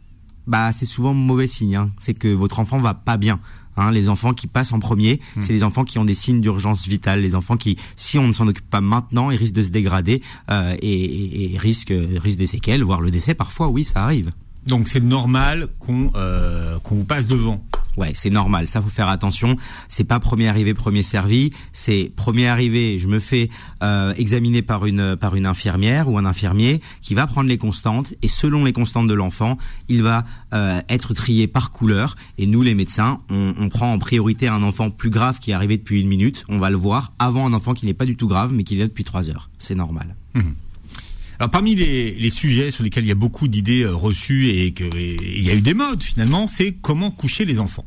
bah 0.46 0.70
c'est 0.70 0.87
souvent 0.87 1.12
mauvais 1.12 1.48
signe 1.48 1.74
hein. 1.74 1.90
c'est 1.98 2.14
que 2.14 2.28
votre 2.28 2.61
enfant 2.61 2.78
va 2.78 2.94
pas 2.94 3.16
bien. 3.16 3.40
Hein, 3.76 3.90
les 3.90 4.08
enfants 4.08 4.35
qui 4.35 4.46
passent 4.46 4.72
en 4.72 4.80
premier, 4.80 5.20
hmm. 5.37 5.42
c'est 5.42 5.52
les 5.52 5.62
enfants 5.62 5.85
qui 5.85 5.98
ont 5.98 6.04
des 6.04 6.14
signes 6.14 6.40
d'urgence 6.40 6.87
vitale, 6.87 7.20
les 7.20 7.35
enfants 7.35 7.56
qui, 7.56 7.78
si 7.96 8.18
on 8.18 8.28
ne 8.28 8.32
s'en 8.32 8.46
occupe 8.46 8.68
pas 8.68 8.80
maintenant, 8.80 9.30
ils 9.30 9.37
risquent 9.37 9.54
de 9.54 9.62
se 9.62 9.70
dégrader 9.70 10.20
euh, 10.50 10.76
et, 10.80 11.54
et, 11.54 11.58
risquent, 11.58 11.94
risquent 12.16 12.38
des 12.38 12.46
séquelles, 12.46 12.82
voire 12.82 13.00
le 13.00 13.11
décès. 13.11 13.35
Parfois, 13.35 13.68
oui, 13.68 13.85
ça 13.85 14.04
arrive. 14.04 14.32
Donc 14.66 14.88
c'est 14.88 15.03
normal 15.03 15.68
qu'on 15.79 16.11
euh, 16.14 16.79
qu'on 16.81 16.94
vous 16.94 17.05
passe 17.05 17.27
devant. 17.27 17.64
Ouais, 17.98 18.12
c'est 18.14 18.31
normal. 18.31 18.68
Ça, 18.68 18.81
faut 18.81 18.88
faire 18.88 19.09
attention. 19.09 19.57
C'est 19.88 20.05
pas 20.05 20.18
premier 20.18 20.48
arrivé, 20.48 20.72
premier 20.72 21.03
servi. 21.03 21.51
C'est 21.72 22.11
premier 22.16 22.46
arrivé. 22.48 22.98
Je 22.98 23.07
me 23.07 23.18
fais 23.18 23.51
euh, 23.83 24.14
examiner 24.16 24.62
par 24.62 24.87
une 24.87 25.16
par 25.16 25.35
une 25.37 25.46
infirmière 25.46 26.09
ou 26.09 26.16
un 26.16 26.25
infirmier 26.25 26.81
qui 27.03 27.14
va 27.14 27.27
prendre 27.27 27.48
les 27.48 27.59
constantes 27.59 28.14
et 28.22 28.29
selon 28.29 28.64
les 28.64 28.72
constantes 28.72 29.09
de 29.09 29.14
l'enfant, 29.14 29.59
il 29.88 30.03
va 30.03 30.25
euh, 30.55 30.81
être 30.88 31.12
trié 31.12 31.46
par 31.46 31.70
couleur. 31.70 32.16
Et 32.38 32.46
nous, 32.46 32.62
les 32.62 32.75
médecins, 32.75 33.18
on, 33.29 33.55
on, 33.59 33.68
prend 33.68 33.92
en 33.92 33.98
priorité 33.98 34.48
un 34.48 34.62
enfant 34.62 34.90
plus 34.90 35.11
grave 35.11 35.38
qui 35.38 35.51
est 35.51 35.55
arrivé 35.55 35.77
depuis 35.77 36.01
une 36.01 36.09
minute. 36.09 36.44
On 36.48 36.59
va 36.59 36.70
le 36.70 36.77
voir 36.77 37.12
avant 37.18 37.46
un 37.46 37.53
enfant 37.53 37.75
qui 37.75 37.85
n'est 37.85 37.94
pas 37.94 38.07
du 38.07 38.16
tout 38.16 38.27
grave, 38.27 38.53
mais 38.55 38.64
qui 38.64 38.77
est 38.77 38.81
là 38.81 38.87
depuis 38.87 39.05
trois 39.05 39.29
heures. 39.29 39.51
C'est 39.59 39.75
normal. 39.75 40.16
Mmh. 40.35 40.40
Alors 41.42 41.50
parmi 41.50 41.74
les, 41.74 42.31
sujets 42.31 42.70
sur 42.70 42.85
lesquels 42.85 43.05
il 43.05 43.09
y 43.09 43.11
a 43.11 43.16
beaucoup 43.16 43.48
d'idées 43.48 43.83
euh, 43.83 43.96
reçues 43.96 44.50
et 44.50 44.72
qu'il 44.72 45.42
y 45.42 45.50
a 45.50 45.55
eu 45.57 45.61
des 45.61 45.74
modes 45.74 46.00
finalement, 46.00 46.46
c'est 46.46 46.70
comment 46.70 47.11
coucher 47.11 47.44
les 47.44 47.59
enfants. 47.59 47.85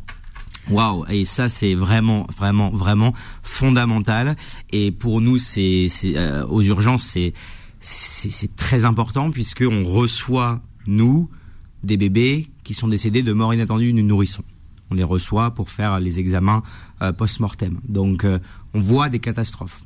Waouh 0.69 1.05
Et 1.07 1.23
ça, 1.23 1.47
c'est 1.47 1.73
vraiment, 1.73 2.27
vraiment, 2.35 2.69
vraiment 2.71 3.13
fondamental. 3.43 4.35
Et 4.73 4.91
pour 4.91 5.21
nous, 5.21 5.37
c'est, 5.37 5.87
euh, 6.03 6.45
aux 6.47 6.63
urgences, 6.63 7.17
c'est, 7.79 8.55
très 8.57 8.83
important 8.83 9.31
puisque 9.31 9.63
on 9.65 9.85
reçoit 9.85 10.61
nous 10.85 11.29
des 11.81 11.95
bébés 11.95 12.49
qui 12.65 12.73
sont 12.73 12.89
décédés 12.89 13.23
de 13.23 13.31
mort 13.31 13.53
inattendue 13.53 13.93
d'une 13.93 14.05
nourrisson. 14.05 14.43
On 14.91 14.95
les 14.95 15.03
reçoit 15.05 15.51
pour 15.51 15.69
faire 15.69 16.01
les 16.01 16.19
examens 16.19 16.61
euh, 17.01 17.13
post-mortem. 17.13 17.79
Donc, 17.87 18.25
on 18.73 18.79
voit 18.81 19.07
des 19.07 19.19
catastrophes. 19.19 19.81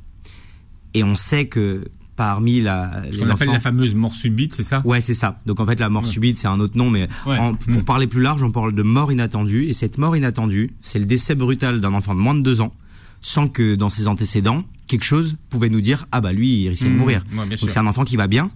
Et 0.92 1.04
on 1.04 1.14
sait 1.14 1.46
que 1.46 1.84
parmi 2.20 2.60
la. 2.60 3.02
Les 3.10 3.22
On 3.22 3.30
appelle 3.30 3.48
la 3.48 3.60
fameuse 3.60 3.94
mort 3.94 4.12
subite, 4.12 4.54
c'est 4.54 4.62
ça? 4.62 4.82
Ouais, 4.84 5.00
c'est 5.00 5.14
ça. 5.14 5.40
Donc 5.46 5.58
en 5.58 5.64
fait, 5.64 5.80
la 5.80 5.88
mort 5.88 6.06
subite, 6.06 6.36
c'est 6.36 6.48
un 6.48 6.60
autre 6.60 6.76
nom, 6.76 6.90
mais 6.90 7.08
pour 7.24 7.32
mm. 7.32 7.84
parler 7.86 8.06
plus 8.06 8.20
large, 8.20 8.42
on 8.42 8.50
parle 8.50 8.74
de 8.74 8.82
mort 8.82 9.10
inattendue. 9.10 9.64
Et 9.64 9.72
cette 9.72 9.96
mort 9.96 10.14
inattendue, 10.14 10.74
c'est 10.82 10.98
le 10.98 11.06
décès 11.06 11.34
brutal 11.34 11.80
d'un 11.80 11.94
enfant 11.94 12.14
de 12.14 12.20
moins 12.20 12.34
de 12.34 12.42
deux 12.42 12.60
ans, 12.60 12.74
sans 13.22 13.48
que 13.48 13.74
dans 13.74 13.88
ses 13.88 14.06
antécédents, 14.06 14.64
quelque 14.86 15.04
chose 15.04 15.38
pouvait 15.48 15.70
nous 15.70 15.80
dire 15.80 16.08
ah 16.12 16.20
bah 16.20 16.34
lui, 16.34 16.64
il 16.64 16.68
risquait 16.68 16.90
de 16.90 16.90
mm. 16.90 16.96
mourir. 16.98 17.24
Donc 17.34 17.70
c'est 17.70 17.78
un 17.78 17.86
enfant 17.86 18.04
qui 18.04 18.16
va 18.16 18.26
bien 18.26 18.50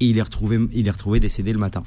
et 0.00 0.06
il 0.06 0.16
est 0.16 0.22
retrouvé, 0.22 0.58
il 0.72 0.88
est 0.88 0.90
retrouvé 0.90 1.20
décédé 1.20 1.52
le 1.52 1.58
matin. 1.58 1.82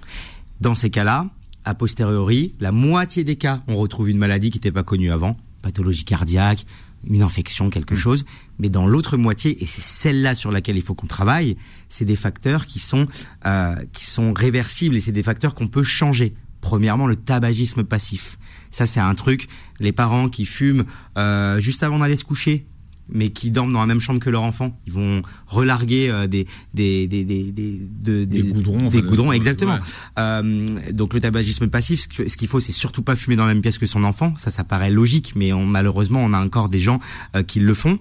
Dans 0.62 0.76
ces 0.76 0.92
cas-là, 0.92 1.26
a 1.64 1.74
posteriori, 1.74 2.54
la 2.60 2.72
moitié 2.72 3.24
des 3.24 3.36
cas, 3.36 3.62
on 3.68 3.78
retrouve 3.78 4.12
une 4.12 4.20
maladie 4.20 4.52
qui 4.52 4.60
n'était 4.60 4.72
pas 4.72 4.84
connue 4.84 5.10
avant, 5.10 5.38
pathologie 5.64 6.04
cardiaque, 6.04 6.68
une 7.10 7.22
infection, 7.22 7.70
quelque 7.70 7.94
mm. 7.94 7.98
chose. 7.98 8.26
Mais 8.60 8.70
dans 8.70 8.88
l'autre 8.88 9.18
moitié, 9.18 9.62
et 9.62 9.66
c'est 9.66 9.82
celle-là 9.82 10.36
sur 10.36 10.52
laquelle 10.52 10.78
il 10.78 10.82
faut 10.82 10.96
qu'on 10.96 11.08
travaille, 11.08 11.58
c'est 11.90 12.06
des 12.06 12.16
facteurs 12.16 12.66
qui 12.66 12.80
sont 12.80 13.08
euh, 13.46 13.76
qui 13.94 14.06
sont 14.06 14.34
réversibles 14.34 14.96
et 14.96 15.02
c'est 15.02 15.12
des 15.12 15.24
facteurs 15.24 15.56
qu'on 15.56 15.68
peut 15.68 15.84
changer. 15.84 16.36
Premièrement, 16.62 17.06
le 17.06 17.16
tabagisme 17.16 17.84
passif. 17.84 18.40
Ça, 18.72 18.86
c'est 18.86 19.00
un 19.00 19.14
truc. 19.14 19.48
Les 19.80 19.92
parents 19.92 20.30
qui 20.30 20.46
fument 20.46 20.86
euh, 21.18 21.60
juste 21.60 21.84
avant 21.84 22.00
d'aller 22.00 22.16
se 22.16 22.24
coucher, 22.24 22.66
mais 23.10 23.30
qui 23.30 23.52
dorment 23.52 23.74
dans 23.74 23.80
la 23.80 23.86
même 23.86 24.00
chambre 24.00 24.20
que 24.20 24.30
leur 24.30 24.44
enfant. 24.44 24.78
Ils 24.88 24.94
vont 24.94 25.22
relarguer 25.48 26.10
euh, 26.10 26.28
des, 26.28 26.46
des, 26.74 27.08
des, 27.08 27.24
des, 27.24 27.52
des, 27.52 28.26
des, 28.26 28.42
goudrons. 28.44 28.90
Des 28.90 29.02
goudrons, 29.02 29.32
exactement. 29.32 29.78
Euh, 30.18 30.66
donc 30.92 31.14
le 31.14 31.20
tabagisme 31.20 31.68
passif, 31.68 32.08
ce 32.28 32.38
qu'il 32.38 32.48
faut, 32.48 32.60
c'est 32.60 32.72
surtout 32.72 33.02
pas 33.02 33.16
fumer 33.16 33.36
dans 33.36 33.46
la 33.46 33.54
même 33.54 33.62
pièce 33.62 33.78
que 33.78 33.86
son 33.86 34.04
enfant. 34.04 34.34
Ça, 34.38 34.50
ça 34.50 34.64
paraît 34.64 34.92
logique, 34.92 35.34
mais 35.36 35.54
on, 35.54 35.66
malheureusement, 35.66 36.24
on 36.24 36.34
a 36.34 36.44
encore 36.44 36.70
des 36.70 36.80
gens 36.80 37.00
euh, 37.36 37.44
qui 37.44 37.60
le 37.60 37.74
font. 37.74 38.00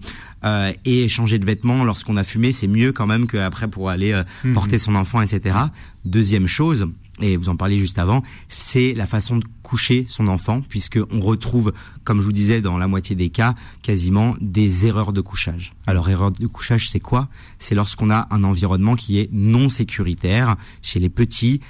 Et 0.84 1.08
changer 1.08 1.38
de 1.38 1.46
vêtements 1.46 1.84
lorsqu'on 1.84 2.18
a 2.18 2.22
fumé, 2.22 2.52
c'est 2.52 2.66
mieux 2.66 2.92
quand 2.92 3.06
même 3.06 3.26
qu'après 3.26 3.66
pour 3.66 3.88
aller 3.88 4.22
mhm. 4.44 4.52
porter 4.52 4.76
son 4.76 4.94
enfant, 4.94 5.22
etc. 5.22 5.56
Deuxième 6.04 6.46
chose, 6.46 6.86
et 7.20 7.36
vous 7.36 7.48
en 7.48 7.56
parliez 7.56 7.78
juste 7.78 7.98
avant, 7.98 8.22
c'est 8.48 8.92
la 8.92 9.06
façon 9.06 9.36
de 9.36 9.44
coucher 9.62 10.04
son 10.08 10.26
enfant, 10.26 10.62
puisque 10.68 10.98
on 11.10 11.20
retrouve, 11.20 11.72
comme 12.02 12.20
je 12.20 12.26
vous 12.26 12.32
disais, 12.32 12.60
dans 12.60 12.76
la 12.76 12.88
moitié 12.88 13.14
des 13.14 13.30
cas, 13.30 13.54
quasiment 13.82 14.34
des 14.40 14.86
erreurs 14.86 15.12
de 15.12 15.20
couchage. 15.20 15.74
Alors, 15.86 16.08
erreur 16.08 16.32
de 16.32 16.46
couchage, 16.46 16.90
c'est 16.90 17.00
quoi? 17.00 17.28
C'est 17.58 17.76
lorsqu'on 17.76 18.10
a 18.10 18.26
un 18.30 18.42
environnement 18.42 18.96
qui 18.96 19.18
est 19.18 19.28
non 19.32 19.68
sécuritaire 19.68 20.56
chez 20.82 20.98
les 20.98 21.08
petits, 21.08 21.60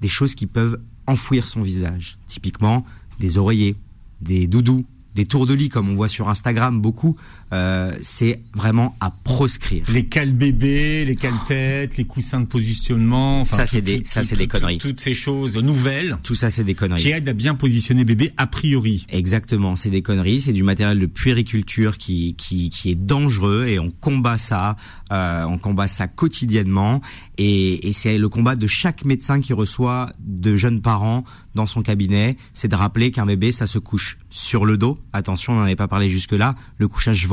des 0.00 0.08
choses 0.08 0.34
qui 0.34 0.46
peuvent 0.46 0.80
enfouir 1.06 1.48
son 1.48 1.60
visage. 1.60 2.16
Typiquement, 2.24 2.84
des 3.20 3.36
oreillers, 3.36 3.76
des 4.22 4.46
doudous, 4.46 4.86
des 5.14 5.26
tours 5.26 5.46
de 5.46 5.54
lit 5.54 5.68
comme 5.68 5.88
on 5.88 5.94
voit 5.94 6.08
sur 6.08 6.28
Instagram 6.28 6.80
beaucoup, 6.80 7.16
euh, 7.54 7.96
c'est 8.00 8.40
vraiment 8.52 8.96
à 9.00 9.10
proscrire. 9.12 9.84
Les 9.88 10.06
cales 10.06 10.32
bébés, 10.32 11.04
les 11.04 11.14
cales 11.14 11.32
têtes, 11.46 11.96
les 11.96 12.04
coussins 12.04 12.40
de 12.40 12.46
positionnement, 12.46 13.44
ça 13.44 13.64
c'est 13.64 13.80
des 13.80 14.02
ça 14.04 14.24
c'est 14.24 14.34
des 14.34 14.48
conneries. 14.48 14.78
toutes 14.78 14.98
ces 14.98 15.14
choses 15.14 15.56
nouvelles. 15.56 16.16
Tout 16.24 16.34
ça 16.34 16.50
c'est 16.50 16.64
des 16.64 16.74
conneries. 16.74 17.00
Qui 17.00 17.10
aident 17.12 17.28
à 17.28 17.32
bien 17.32 17.54
positionner 17.54 18.04
bébé 18.04 18.32
a 18.38 18.48
priori. 18.48 19.06
Exactement, 19.08 19.76
c'est 19.76 19.90
des 19.90 20.02
conneries, 20.02 20.40
c'est 20.40 20.52
du 20.52 20.64
matériel 20.64 20.98
de 20.98 21.06
puériculture 21.06 21.96
qui 21.96 22.34
qui 22.34 22.70
qui 22.70 22.90
est 22.90 22.96
dangereux 22.96 23.66
et 23.68 23.78
on 23.78 23.90
combat 23.90 24.36
ça, 24.36 24.76
euh, 25.12 25.44
on 25.44 25.58
combat 25.58 25.86
ça 25.86 26.08
quotidiennement 26.08 27.02
et, 27.38 27.88
et 27.88 27.92
c'est 27.92 28.18
le 28.18 28.28
combat 28.28 28.56
de 28.56 28.66
chaque 28.66 29.04
médecin 29.04 29.40
qui 29.40 29.52
reçoit 29.52 30.10
de 30.18 30.56
jeunes 30.56 30.80
parents 30.80 31.22
dans 31.54 31.66
son 31.66 31.82
cabinet, 31.82 32.36
c'est 32.52 32.68
de 32.68 32.74
rappeler 32.74 33.12
qu'un 33.12 33.26
bébé 33.26 33.52
ça 33.52 33.68
se 33.68 33.78
couche 33.78 34.18
sur 34.30 34.64
le 34.64 34.76
dos. 34.76 34.98
Attention, 35.12 35.52
on 35.52 35.56
n'en 35.56 35.62
avait 35.62 35.76
pas 35.76 35.86
parlé 35.86 36.08
jusque 36.08 36.32
là. 36.32 36.56
Le 36.78 36.88
couchage 36.88 37.26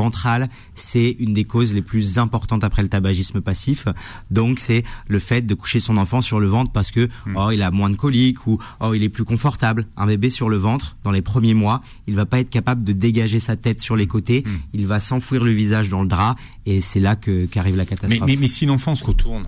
c'est 0.76 1.15
une 1.19 1.34
des 1.34 1.43
causes 1.45 1.74
les 1.74 1.82
plus 1.82 2.17
importantes 2.17 2.63
après 2.63 2.82
le 2.82 2.89
tabagisme 2.89 3.41
passif. 3.41 3.88
Donc 4.30 4.60
c'est 4.60 4.84
le 5.08 5.19
fait 5.19 5.41
de 5.41 5.54
coucher 5.54 5.80
son 5.80 5.97
enfant 5.97 6.21
sur 6.21 6.39
le 6.39 6.47
ventre 6.47 6.71
parce 6.71 6.91
que 6.91 7.08
hmm. 7.26 7.36
oh 7.36 7.52
il 7.52 7.62
a 7.62 7.71
moins 7.71 7.89
de 7.89 7.95
coliques 7.95 8.47
ou 8.47 8.60
oh 8.80 8.93
il 8.93 9.04
est 9.04 9.10
plus 9.10 9.26
confortable. 9.26 9.88
Un 9.97 10.08
bébé 10.08 10.30
sur 10.30 10.50
le 10.50 10.58
ventre 10.58 10.97
dans 11.04 11.12
les 11.12 11.21
premiers 11.21 11.54
mois, 11.54 11.82
il 12.08 12.15
va 12.15 12.26
pas 12.26 12.39
être 12.39 12.50
capable 12.50 12.84
de 12.84 12.93
dégager 12.93 13.39
sa 13.39 13.56
tête 13.56 13.80
sur 13.80 13.95
les 13.95 14.08
côtés. 14.08 14.43
Hmm. 14.45 14.58
Il 14.74 14.88
va 14.88 15.00
s'enfouir 15.00 15.43
le 15.43 15.52
visage 15.52 15.89
dans 15.89 16.02
le 16.02 16.08
drap 16.08 16.36
et 16.65 16.82
c'est 16.82 17.00
là 17.00 17.15
que 17.15 17.45
qu'arrive 17.45 17.78
la 17.78 17.86
catastrophe. 17.86 18.21
Mais, 18.21 18.36
mais, 18.36 18.38
mais 18.41 18.47
si 18.47 18.65
l'enfant 18.65 18.95
se 18.95 19.04
retourne 19.04 19.43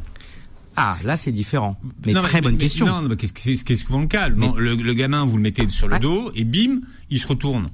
Ah, 0.76 0.96
là 1.04 1.18
c'est 1.18 1.32
différent. 1.32 1.80
Mais 2.06 2.14
très 2.14 2.42
bonne 2.42 2.58
question. 2.58 2.86
Non, 2.86 3.02
mais 3.02 3.16
c'est 3.36 3.76
souvent 3.76 4.02
le 4.02 4.08
cas. 4.08 4.30
Le, 4.30 4.76
le, 4.76 4.94
gamin, 4.94 5.26
vous 5.26 5.38
le 5.38 5.44
mettez 5.44 5.68
sur 5.70 5.88
le 5.88 6.00
dos 6.00 6.32
et 6.36 6.44
bim, 6.44 6.82
il 7.10 7.20
se 7.20 7.28
retourne 7.28 7.68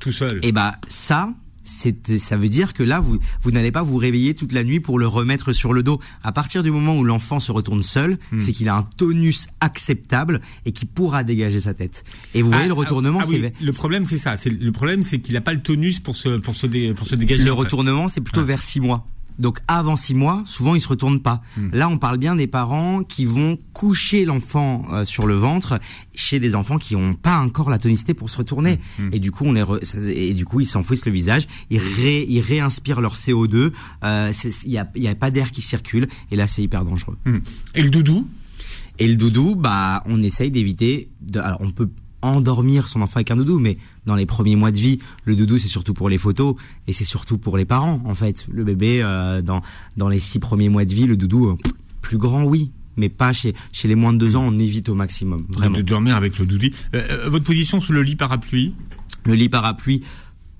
tout 0.00 0.12
seul. 0.12 0.38
Et 0.42 0.48
eh 0.48 0.52
bah 0.52 0.78
ça, 0.88 1.30
ça 1.66 2.36
veut 2.36 2.48
dire 2.48 2.72
que 2.72 2.82
là, 2.82 3.00
vous, 3.00 3.18
vous 3.42 3.50
n'allez 3.50 3.72
pas 3.72 3.82
vous 3.82 3.96
réveiller 3.96 4.34
toute 4.34 4.52
la 4.52 4.64
nuit 4.64 4.80
pour 4.80 4.98
le 4.98 5.06
remettre 5.06 5.52
sur 5.52 5.72
le 5.72 5.82
dos. 5.82 6.00
À 6.22 6.32
partir 6.32 6.62
du 6.62 6.70
moment 6.70 6.96
où 6.96 7.04
l'enfant 7.04 7.38
se 7.38 7.52
retourne 7.52 7.82
seul, 7.82 8.18
hmm. 8.32 8.38
c'est 8.38 8.52
qu'il 8.52 8.68
a 8.68 8.76
un 8.76 8.82
tonus 8.82 9.48
acceptable 9.60 10.40
et 10.64 10.72
qu'il 10.72 10.88
pourra 10.88 11.24
dégager 11.24 11.60
sa 11.60 11.74
tête. 11.74 12.04
Et 12.34 12.42
vous 12.42 12.50
voyez, 12.50 12.64
ah, 12.64 12.68
le 12.68 12.74
retournement, 12.74 13.20
ah, 13.22 13.26
c'est... 13.28 13.52
le 13.60 13.72
problème, 13.72 14.06
c'est 14.06 14.18
ça. 14.18 14.36
Le 14.46 14.72
problème, 14.72 15.02
c'est 15.02 15.18
qu'il 15.18 15.34
n'a 15.34 15.40
pas 15.40 15.52
le 15.52 15.62
tonus 15.62 16.00
pour 16.00 16.16
se, 16.16 16.38
pour 16.38 16.54
se, 16.54 16.92
pour 16.92 17.06
se 17.06 17.14
dégager. 17.14 17.44
Le 17.44 17.52
retournement, 17.52 18.08
c'est 18.08 18.20
plutôt 18.20 18.44
vers 18.44 18.62
six 18.62 18.80
mois. 18.80 19.06
Donc 19.38 19.58
avant 19.68 19.96
six 19.96 20.14
mois, 20.14 20.42
souvent 20.46 20.74
ils 20.74 20.80
se 20.80 20.88
retournent 20.88 21.20
pas. 21.20 21.42
Hmm. 21.56 21.70
Là, 21.72 21.88
on 21.88 21.98
parle 21.98 22.18
bien 22.18 22.36
des 22.36 22.46
parents 22.46 23.02
qui 23.02 23.24
vont 23.24 23.58
coucher 23.72 24.24
l'enfant 24.24 24.86
euh, 24.92 25.04
sur 25.04 25.26
le 25.26 25.34
ventre 25.34 25.78
chez 26.14 26.40
des 26.40 26.54
enfants 26.54 26.78
qui 26.78 26.96
n'ont 26.96 27.14
pas 27.14 27.38
encore 27.38 27.70
la 27.70 27.78
tonicité 27.78 28.14
pour 28.14 28.30
se 28.30 28.38
retourner. 28.38 28.78
Hmm. 28.98 29.06
Hmm. 29.06 29.10
Et 29.12 29.18
du 29.18 29.30
coup, 29.30 29.44
on 29.44 29.52
les 29.52 29.64
et 30.08 30.34
du 30.34 30.44
coup 30.44 30.60
ils 30.60 30.66
s'enfouissent 30.66 31.06
le 31.06 31.12
visage, 31.12 31.46
ils, 31.70 31.80
ils 32.28 32.40
réinspirent 32.40 33.00
leur 33.00 33.16
CO2. 33.16 33.72
Euh, 34.04 34.32
il 34.64 34.70
n'y 34.70 34.78
a, 34.78 34.88
y 34.94 35.08
a 35.08 35.14
pas 35.14 35.30
d'air 35.30 35.50
qui 35.50 35.62
circule 35.62 36.08
et 36.30 36.36
là 36.36 36.46
c'est 36.46 36.62
hyper 36.62 36.84
dangereux. 36.84 37.18
Et 37.74 37.82
le 37.82 37.90
doudou? 37.90 38.26
Et 38.98 39.08
le 39.08 39.16
doudou, 39.16 39.54
bah 39.54 40.02
on 40.06 40.22
essaye 40.22 40.50
d'éviter. 40.50 41.08
De, 41.20 41.40
alors 41.40 41.60
on 41.60 41.70
peut 41.70 41.90
endormir 42.32 42.88
son 42.88 43.02
enfant 43.02 43.16
avec 43.16 43.30
un 43.30 43.36
doudou, 43.36 43.58
mais 43.58 43.76
dans 44.06 44.14
les 44.14 44.26
premiers 44.26 44.56
mois 44.56 44.70
de 44.70 44.78
vie, 44.78 44.98
le 45.24 45.36
doudou 45.36 45.58
c'est 45.58 45.68
surtout 45.68 45.94
pour 45.94 46.08
les 46.08 46.18
photos 46.18 46.54
et 46.86 46.92
c'est 46.92 47.04
surtout 47.04 47.38
pour 47.38 47.56
les 47.56 47.64
parents 47.64 48.00
en 48.04 48.14
fait. 48.14 48.46
Le 48.50 48.64
bébé 48.64 49.02
euh, 49.02 49.42
dans 49.42 49.62
dans 49.96 50.08
les 50.08 50.18
six 50.18 50.38
premiers 50.38 50.68
mois 50.68 50.84
de 50.84 50.94
vie, 50.94 51.06
le 51.06 51.16
doudou 51.16 51.48
euh, 51.48 51.56
plus 52.02 52.18
grand 52.18 52.44
oui, 52.44 52.70
mais 52.96 53.08
pas 53.08 53.32
chez 53.32 53.54
chez 53.72 53.88
les 53.88 53.94
moins 53.94 54.12
de 54.12 54.18
deux 54.18 54.36
ans, 54.36 54.44
on 54.46 54.58
évite 54.58 54.88
au 54.88 54.94
maximum 54.94 55.46
vraiment. 55.48 55.76
De 55.76 55.82
dormir 55.82 56.16
avec 56.16 56.38
le 56.38 56.46
doudou. 56.46 56.68
Euh, 56.94 57.28
votre 57.28 57.44
position 57.44 57.80
sous 57.80 57.92
le 57.92 58.02
lit 58.02 58.16
parapluie? 58.16 58.74
Le 59.24 59.34
lit 59.34 59.48
parapluie, 59.48 60.02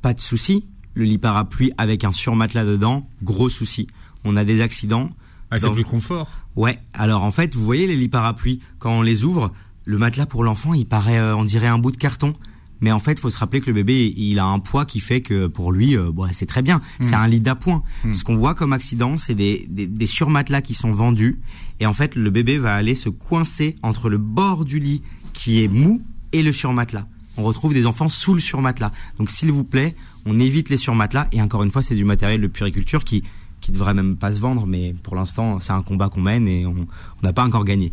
pas 0.02 0.14
de 0.14 0.20
souci. 0.20 0.64
Le 0.94 1.04
lit 1.04 1.18
parapluie 1.18 1.72
avec 1.76 2.04
un 2.04 2.12
surmatelas 2.12 2.64
dedans, 2.64 3.08
gros 3.22 3.48
souci. 3.48 3.86
On 4.24 4.36
a 4.36 4.44
des 4.44 4.60
accidents. 4.60 5.10
Ah, 5.50 5.58
c'est 5.58 5.70
plus 5.70 5.84
confort. 5.84 6.30
Ouais. 6.56 6.80
Alors 6.92 7.22
en 7.22 7.30
fait, 7.30 7.54
vous 7.54 7.64
voyez 7.64 7.86
les 7.86 7.94
lits 7.94 8.08
parapluies 8.08 8.60
quand 8.80 8.90
on 8.90 9.02
les 9.02 9.22
ouvre, 9.22 9.52
le 9.86 9.98
matelas 9.98 10.26
pour 10.26 10.44
l'enfant, 10.44 10.74
il 10.74 10.84
paraît, 10.84 11.18
euh, 11.18 11.34
on 11.36 11.44
dirait 11.44 11.68
un 11.68 11.78
bout 11.78 11.92
de 11.92 11.96
carton. 11.96 12.34
Mais 12.82 12.92
en 12.92 12.98
fait, 12.98 13.12
il 13.12 13.20
faut 13.20 13.30
se 13.30 13.38
rappeler 13.38 13.62
que 13.62 13.68
le 13.68 13.72
bébé, 13.72 14.12
il 14.18 14.38
a 14.38 14.44
un 14.44 14.58
poids 14.58 14.84
qui 14.84 15.00
fait 15.00 15.22
que 15.22 15.46
pour 15.46 15.72
lui, 15.72 15.96
euh, 15.96 16.10
c'est 16.32 16.44
très 16.44 16.60
bien. 16.60 16.82
C'est 17.00 17.16
hmm. 17.16 17.20
un 17.20 17.28
lit 17.28 17.40
d'appoint. 17.40 17.82
Hmm. 18.04 18.12
Ce 18.12 18.22
qu'on 18.22 18.36
voit 18.36 18.54
comme 18.54 18.74
accident, 18.74 19.16
c'est 19.16 19.34
des, 19.34 19.66
des, 19.70 20.06
surmatelas 20.06 20.60
qui 20.60 20.74
sont 20.74 20.92
vendus. 20.92 21.40
Et 21.80 21.86
en 21.86 21.94
fait, 21.94 22.16
le 22.16 22.28
bébé 22.28 22.58
va 22.58 22.74
aller 22.74 22.94
se 22.94 23.08
coincer 23.08 23.76
entre 23.82 24.10
le 24.10 24.18
bord 24.18 24.66
du 24.66 24.78
lit 24.78 25.02
qui 25.32 25.64
est 25.64 25.68
mou 25.68 26.02
et 26.32 26.42
le 26.42 26.52
surmatelas. 26.52 27.06
On 27.38 27.44
retrouve 27.44 27.72
des 27.72 27.86
enfants 27.86 28.10
sous 28.10 28.34
le 28.34 28.40
surmatelas. 28.40 28.92
Donc, 29.16 29.30
s'il 29.30 29.52
vous 29.52 29.64
plaît, 29.64 29.94
on 30.26 30.38
évite 30.38 30.68
les 30.68 30.76
surmatelas. 30.76 31.28
Et 31.32 31.40
encore 31.40 31.62
une 31.62 31.70
fois, 31.70 31.80
c'est 31.80 31.94
du 31.94 32.04
matériel 32.04 32.42
de 32.42 32.46
puriculture 32.46 33.04
qui 33.04 33.22
qui 33.62 33.72
devrait 33.72 33.94
même 33.94 34.16
pas 34.16 34.32
se 34.32 34.40
vendre. 34.40 34.66
Mais 34.66 34.94
pour 35.02 35.16
l'instant, 35.16 35.58
c'est 35.60 35.72
un 35.72 35.82
combat 35.82 36.08
qu'on 36.08 36.20
mène 36.20 36.46
et 36.46 36.66
on 36.66 36.86
n'a 37.22 37.32
pas 37.32 37.44
encore 37.44 37.64
gagné. 37.64 37.92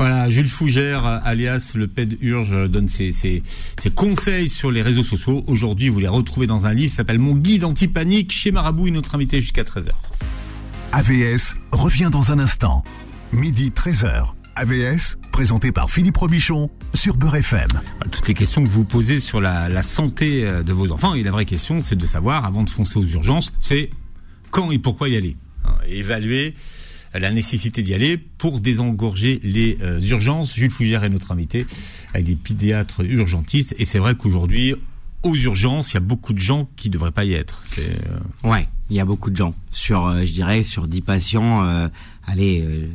Voilà, 0.00 0.30
Jules 0.30 0.48
Fougère, 0.48 1.04
alias 1.04 1.72
le 1.74 1.86
PED 1.86 2.16
Urge, 2.22 2.70
donne 2.70 2.88
ses, 2.88 3.12
ses, 3.12 3.42
conseils 3.94 4.48
sur 4.48 4.70
les 4.70 4.80
réseaux 4.80 5.02
sociaux. 5.02 5.44
Aujourd'hui, 5.46 5.90
vous 5.90 6.00
les 6.00 6.08
retrouvez 6.08 6.46
dans 6.46 6.64
un 6.64 6.72
livre 6.72 6.88
qui 6.88 6.96
s'appelle 6.96 7.18
Mon 7.18 7.34
guide 7.34 7.64
anti-panique 7.64 8.32
chez 8.32 8.50
Marabout 8.50 8.86
et 8.86 8.92
notre 8.92 9.14
invité 9.14 9.42
jusqu'à 9.42 9.62
13h. 9.62 9.90
AVS 10.92 11.54
revient 11.72 12.08
dans 12.10 12.32
un 12.32 12.38
instant. 12.38 12.82
Midi 13.34 13.74
13h. 13.76 14.28
AVS, 14.56 15.18
présenté 15.32 15.70
par 15.70 15.90
Philippe 15.90 16.16
Robichon 16.16 16.70
sur 16.94 17.18
Beurre 17.18 17.36
FM. 17.36 17.68
Toutes 18.10 18.26
les 18.26 18.32
questions 18.32 18.64
que 18.64 18.70
vous 18.70 18.86
posez 18.86 19.20
sur 19.20 19.42
la, 19.42 19.68
la 19.68 19.82
santé 19.82 20.46
euh, 20.46 20.62
de 20.62 20.72
vos 20.72 20.92
enfants, 20.92 21.12
et 21.12 21.22
la 21.22 21.30
vraie 21.30 21.44
question, 21.44 21.82
c'est 21.82 21.96
de 21.96 22.06
savoir, 22.06 22.46
avant 22.46 22.62
de 22.62 22.70
foncer 22.70 22.98
aux 22.98 23.04
urgences, 23.04 23.52
c'est 23.60 23.90
quand 24.50 24.70
et 24.70 24.78
pourquoi 24.78 25.10
y 25.10 25.16
aller? 25.18 25.36
Hein, 25.66 25.74
évaluer 25.86 26.54
la 27.18 27.32
nécessité 27.32 27.82
d'y 27.82 27.94
aller 27.94 28.16
pour 28.16 28.60
désengorger 28.60 29.40
les 29.42 29.78
euh, 29.82 30.00
urgences. 30.00 30.54
Jules 30.54 30.70
Fougère 30.70 31.04
est 31.04 31.08
notre 31.08 31.32
invité 31.32 31.66
avec 32.14 32.26
des 32.26 32.36
pédiatres 32.36 33.00
urgentistes. 33.04 33.74
Et 33.78 33.84
c'est 33.84 33.98
vrai 33.98 34.14
qu'aujourd'hui, 34.14 34.74
aux 35.22 35.34
urgences, 35.34 35.92
il 35.92 35.94
y 35.94 35.96
a 35.98 36.00
beaucoup 36.00 36.32
de 36.32 36.38
gens 36.38 36.68
qui 36.76 36.88
ne 36.88 36.92
devraient 36.92 37.10
pas 37.10 37.24
y 37.24 37.32
être. 37.32 37.60
C'est 37.62 37.88
euh, 37.88 38.48
Ouais, 38.48 38.68
il 38.88 38.96
y 38.96 39.00
a 39.00 39.04
beaucoup 39.04 39.30
de 39.30 39.36
gens. 39.36 39.54
Sur, 39.72 40.06
euh, 40.06 40.24
je 40.24 40.32
dirais, 40.32 40.62
sur 40.62 40.86
10 40.86 41.00
patients, 41.02 41.90
allez, 42.26 42.88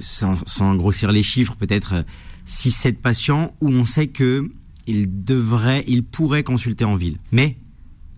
sans, 0.00 0.74
grossir 0.74 1.12
les 1.12 1.22
chiffres, 1.22 1.54
peut-être 1.54 2.04
6-7 2.46 2.94
patients 2.94 3.54
où 3.60 3.68
on 3.68 3.86
sait 3.86 4.08
que 4.08 4.50
il 4.86 5.24
devrait, 5.24 5.84
il 5.86 6.02
pourrait 6.02 6.42
consulter 6.42 6.84
en 6.84 6.96
ville. 6.96 7.18
Mais 7.30 7.56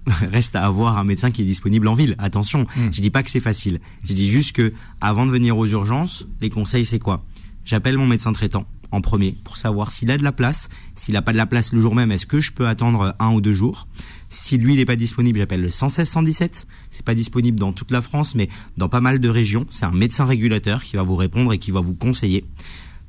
reste 0.33 0.57
à 0.57 0.65
avoir 0.65 0.99
un 0.99 1.05
médecin 1.05 1.31
qui 1.31 1.43
est 1.43 1.47
disponible 1.47 1.89
en 1.89 1.95
ville. 1.95 2.15
Attention, 2.19 2.67
je 2.75 2.81
hmm. 2.81 2.93
je 2.93 3.01
dis 3.01 3.11
pas 3.11 3.23
que 3.23 3.31
c'est 3.31 3.41
facile. 3.41 3.81
Je 4.05 4.15
dis 4.15 4.31
juste 4.31 4.53
que 4.53 4.73
avant 5.01 5.27
de 5.27 5.31
venir 5.31 5.57
aux 5.57 5.67
urgences, 5.67 6.27
les 6.41 6.51
conseils 6.51 6.85
c'est 6.85 6.99
quoi? 6.99 7.25
J'appelle 7.65 7.97
mon 7.97 8.07
médecin 8.07 8.33
traitant 8.33 8.67
en 8.91 9.01
premier 9.01 9.35
pour 9.45 9.57
savoir 9.57 9.91
s'il 9.91 10.11
a 10.11 10.19
de 10.19 10.23
la 10.23 10.33
place. 10.33 10.69
S'il 10.95 11.15
n'a 11.15 11.23
pas 11.23 11.33
de 11.33 11.37
la 11.37 11.47
place 11.47 11.73
le 11.73 11.81
jour 11.81 11.95
même, 11.95 12.13
est-ce 12.13 12.27
que 12.27 12.41
je 12.41 12.53
peux 12.53 12.69
attendre 12.69 13.15
un 13.19 13.33
ou 13.33 13.41
deux 13.41 13.53
jours? 13.53 13.87
Si 14.29 14.57
lui 14.57 14.75
il 14.75 14.77
n'est 14.77 14.85
pas 14.85 14.97
disponible, 14.97 15.39
j'appelle 15.39 15.63
le 15.63 15.71
116 15.71 16.09
117. 16.09 16.67
C'est 16.91 17.05
pas 17.05 17.15
disponible 17.15 17.59
dans 17.59 17.73
toute 17.73 17.91
la 17.91 18.03
France, 18.03 18.35
mais 18.35 18.49
dans 18.77 18.89
pas 18.89 19.01
mal 19.01 19.19
de 19.19 19.29
régions. 19.29 19.67
C'est 19.71 19.85
un 19.85 19.93
médecin 19.93 20.25
régulateur 20.25 20.83
qui 20.83 20.97
va 20.97 21.03
vous 21.03 21.17
répondre 21.17 21.53
et 21.53 21.59
qui 21.59 21.71
va 21.71 21.81
vous 21.81 21.95
conseiller. 21.95 22.45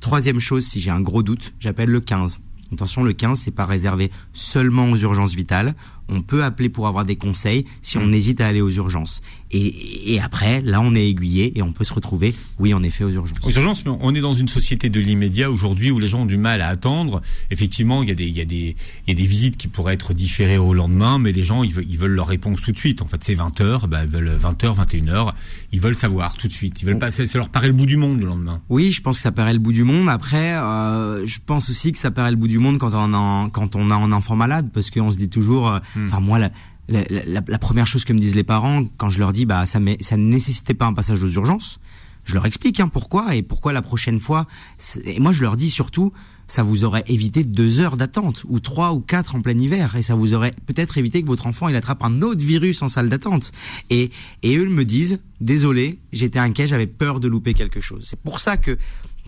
Troisième 0.00 0.40
chose, 0.40 0.64
si 0.64 0.80
j'ai 0.80 0.90
un 0.90 1.00
gros 1.00 1.22
doute, 1.22 1.54
j'appelle 1.60 1.88
le 1.90 2.00
15. 2.00 2.40
Attention, 2.72 3.04
le 3.04 3.12
15, 3.12 3.38
c'est 3.38 3.50
pas 3.50 3.66
réservé 3.66 4.10
seulement 4.32 4.90
aux 4.90 4.96
urgences 4.96 5.34
vitales 5.34 5.74
on 6.08 6.22
peut 6.22 6.44
appeler 6.44 6.68
pour 6.68 6.86
avoir 6.86 7.04
des 7.04 7.16
conseils 7.16 7.64
si 7.82 7.98
on 7.98 8.06
mm. 8.06 8.14
hésite 8.14 8.40
à 8.40 8.46
aller 8.46 8.60
aux 8.60 8.70
urgences. 8.70 9.20
Et, 9.56 10.20
après, 10.20 10.60
là, 10.60 10.80
on 10.80 10.94
est 10.94 11.08
aiguillé 11.08 11.56
et 11.56 11.62
on 11.62 11.72
peut 11.72 11.84
se 11.84 11.94
retrouver, 11.94 12.34
oui, 12.58 12.74
en 12.74 12.82
effet, 12.82 13.04
aux 13.04 13.10
urgences. 13.10 13.38
Aux 13.44 13.50
urgences, 13.50 13.84
mais 13.84 13.92
on 14.00 14.14
est 14.14 14.20
dans 14.20 14.34
une 14.34 14.48
société 14.48 14.90
de 14.90 15.00
l'immédiat 15.00 15.50
aujourd'hui 15.50 15.90
où 15.90 15.98
les 15.98 16.08
gens 16.08 16.22
ont 16.22 16.26
du 16.26 16.36
mal 16.36 16.60
à 16.60 16.68
attendre. 16.68 17.22
Effectivement, 17.50 18.02
il 18.02 18.08
y 18.08 18.12
a 18.12 18.14
des, 18.14 18.26
il 18.26 18.36
y 18.36 18.40
a 18.40 18.44
des, 18.44 18.76
il 19.06 19.08
y 19.08 19.12
a 19.12 19.14
des 19.14 19.26
visites 19.26 19.56
qui 19.56 19.68
pourraient 19.68 19.94
être 19.94 20.12
différées 20.12 20.58
au 20.58 20.74
lendemain, 20.74 21.18
mais 21.18 21.32
les 21.32 21.44
gens, 21.44 21.62
ils 21.62 21.72
veulent, 21.72 21.86
ils 21.88 21.98
veulent 21.98 22.12
leur 22.12 22.26
réponse 22.26 22.60
tout 22.62 22.72
de 22.72 22.78
suite. 22.78 23.00
En 23.02 23.06
fait, 23.06 23.22
c'est 23.22 23.34
20 23.34 23.60
heures, 23.60 23.88
ben, 23.88 24.02
ils 24.02 24.10
veulent 24.10 24.30
20 24.30 24.64
h 24.64 24.74
21 24.74 25.04
h 25.04 25.32
ils 25.72 25.80
veulent 25.80 25.94
savoir 25.94 26.36
tout 26.36 26.48
de 26.48 26.52
suite. 26.52 26.82
Ils 26.82 26.86
veulent 26.86 26.98
pas, 26.98 27.10
ça 27.10 27.24
leur 27.34 27.48
paraît 27.48 27.68
le 27.68 27.72
bout 27.72 27.86
du 27.86 27.96
monde 27.96 28.20
le 28.20 28.26
lendemain. 28.26 28.60
Oui, 28.68 28.92
je 28.92 29.00
pense 29.02 29.16
que 29.16 29.22
ça 29.22 29.32
paraît 29.32 29.52
le 29.52 29.58
bout 29.58 29.72
du 29.72 29.84
monde. 29.84 30.08
Après, 30.08 30.54
euh, 30.54 31.24
je 31.26 31.38
pense 31.44 31.70
aussi 31.70 31.92
que 31.92 31.98
ça 31.98 32.10
paraît 32.10 32.30
le 32.30 32.36
bout 32.36 32.48
du 32.48 32.58
monde 32.58 32.78
quand 32.78 32.92
on 32.92 33.14
a, 33.14 33.50
quand 33.50 33.76
on 33.76 33.90
a 33.90 33.94
un 33.94 34.12
enfant 34.12 34.36
malade, 34.36 34.70
parce 34.72 34.90
qu'on 34.90 35.10
se 35.10 35.16
dit 35.16 35.28
toujours, 35.28 35.68
euh, 35.68 35.78
Hmm. 35.96 36.06
Enfin, 36.06 36.20
moi, 36.20 36.38
la, 36.38 36.50
la, 36.88 37.58
première 37.58 37.86
chose 37.86 38.04
que 38.04 38.12
me 38.12 38.18
disent 38.18 38.34
les 38.34 38.44
parents 38.44 38.84
quand 38.96 39.08
je 39.08 39.18
leur 39.18 39.32
dis, 39.32 39.46
bah, 39.46 39.66
ça, 39.66 39.80
ça 40.00 40.16
ne 40.16 40.24
nécessitait 40.24 40.74
pas 40.74 40.86
un 40.86 40.94
passage 40.94 41.22
aux 41.22 41.30
urgences. 41.30 41.80
Je 42.24 42.34
leur 42.34 42.46
explique 42.46 42.80
hein, 42.80 42.88
pourquoi 42.88 43.34
et 43.34 43.42
pourquoi 43.42 43.72
la 43.72 43.82
prochaine 43.82 44.18
fois. 44.18 44.46
Et 45.04 45.20
moi, 45.20 45.32
je 45.32 45.42
leur 45.42 45.56
dis 45.56 45.70
surtout, 45.70 46.12
ça 46.48 46.62
vous 46.62 46.84
aurait 46.84 47.04
évité 47.06 47.44
deux 47.44 47.80
heures 47.80 47.96
d'attente 47.96 48.44
ou 48.48 48.60
trois 48.60 48.92
ou 48.92 49.00
quatre 49.00 49.34
en 49.34 49.42
plein 49.42 49.56
hiver 49.56 49.96
et 49.96 50.02
ça 50.02 50.14
vous 50.14 50.34
aurait 50.34 50.54
peut-être 50.66 50.98
évité 50.98 51.22
que 51.22 51.26
votre 51.26 51.46
enfant 51.46 51.68
il 51.68 51.76
attrape 51.76 52.02
un 52.02 52.22
autre 52.22 52.44
virus 52.44 52.82
en 52.82 52.88
salle 52.88 53.08
d'attente. 53.08 53.52
Et 53.90 54.10
et 54.42 54.56
eux 54.56 54.68
me 54.68 54.84
disent, 54.84 55.20
désolé, 55.40 55.98
j'étais 56.12 56.38
inquiet, 56.38 56.66
j'avais 56.66 56.86
peur 56.86 57.20
de 57.20 57.28
louper 57.28 57.54
quelque 57.54 57.80
chose. 57.80 58.04
C'est 58.06 58.20
pour 58.20 58.40
ça 58.40 58.56
que 58.56 58.78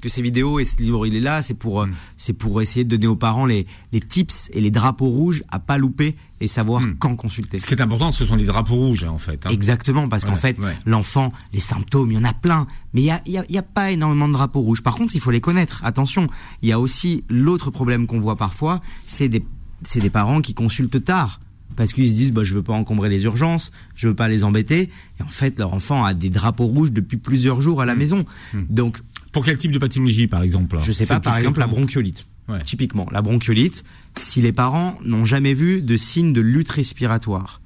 que 0.06 0.12
ces 0.12 0.22
vidéos 0.22 0.60
et 0.60 0.64
ce 0.64 0.78
livre 0.78 1.04
il 1.04 1.16
est 1.16 1.20
là, 1.20 1.42
c'est 1.42 1.54
pour 1.54 1.82
euh, 1.82 1.86
mm. 1.86 1.94
c'est 2.16 2.32
pour 2.32 2.62
essayer 2.62 2.84
de 2.84 2.96
donner 2.96 3.08
aux 3.08 3.16
parents 3.16 3.44
les 3.44 3.66
les 3.92 4.00
tips 4.00 4.50
et 4.52 4.60
les 4.60 4.70
drapeaux 4.70 5.08
rouges 5.08 5.42
à 5.48 5.58
pas 5.58 5.78
louper 5.78 6.14
et 6.40 6.46
savoir 6.46 6.80
mm. 6.80 6.96
quand 6.98 7.16
consulter. 7.16 7.58
Ce 7.58 7.66
qui 7.66 7.74
est 7.74 7.82
important, 7.82 8.12
ce 8.12 8.24
sont 8.24 8.36
les 8.36 8.44
drapeaux 8.44 8.76
rouges 8.76 9.04
en 9.04 9.18
fait. 9.18 9.44
Hein. 9.46 9.50
Exactement, 9.50 10.08
parce 10.08 10.24
qu'en 10.24 10.36
fait, 10.36 10.56
l'enfant, 10.84 11.32
les 11.52 11.60
symptômes, 11.60 12.12
il 12.12 12.14
y 12.14 12.18
en 12.18 12.24
a 12.24 12.34
plein, 12.34 12.66
mais 12.92 13.00
il 13.00 13.04
y 13.06 13.10
a, 13.10 13.20
y, 13.26 13.38
a, 13.38 13.44
y 13.48 13.58
a 13.58 13.62
pas 13.62 13.90
énormément 13.90 14.28
de 14.28 14.34
drapeaux 14.34 14.60
rouges. 14.60 14.82
Par 14.82 14.94
contre, 14.94 15.14
il 15.16 15.20
faut 15.20 15.30
les 15.32 15.40
connaître. 15.40 15.84
Attention, 15.84 16.28
il 16.62 16.68
y 16.68 16.72
a 16.72 16.78
aussi 16.78 17.24
l'autre 17.28 17.70
problème 17.70 18.06
qu'on 18.06 18.20
voit 18.20 18.36
parfois, 18.36 18.80
c'est 19.06 19.28
des 19.28 19.44
c'est 19.82 20.00
des 20.00 20.10
parents 20.10 20.40
qui 20.40 20.54
consultent 20.54 21.04
tard 21.04 21.40
parce 21.76 21.92
qu'ils 21.92 22.08
se 22.08 22.14
disent 22.14 22.32
bah 22.32 22.42
je 22.42 22.54
veux 22.54 22.62
pas 22.62 22.72
encombrer 22.72 23.08
les 23.08 23.24
urgences, 23.24 23.70
je 23.94 24.08
veux 24.08 24.14
pas 24.14 24.28
les 24.28 24.44
embêter 24.44 24.90
et 25.20 25.22
en 25.22 25.28
fait 25.28 25.58
leur 25.58 25.74
enfant 25.74 26.04
a 26.04 26.14
des 26.14 26.30
drapeaux 26.30 26.66
rouges 26.66 26.92
depuis 26.92 27.18
plusieurs 27.18 27.60
jours 27.60 27.82
à 27.82 27.86
la 27.86 27.94
mm. 27.94 27.98
maison. 27.98 28.24
Donc 28.70 29.02
pour 29.36 29.44
quel 29.44 29.58
type 29.58 29.70
de 29.70 29.78
pathologie, 29.78 30.28
par 30.28 30.40
exemple 30.40 30.78
Je 30.80 30.90
sais 30.92 31.04
pas, 31.04 31.20
par 31.20 31.36
exemple 31.36 31.60
la 31.60 31.66
bronchiolite. 31.66 32.26
Typiquement, 32.64 33.06
la 33.12 33.20
bronchiolite, 33.20 33.84
si 34.16 34.40
les 34.40 34.50
parents 34.50 34.96
n'ont 35.04 35.26
jamais 35.26 35.52
vu 35.52 35.82
de 35.82 35.94
signes 35.98 36.32
de 36.32 36.40
lutte 36.40 36.70
respiratoire, 36.70 37.60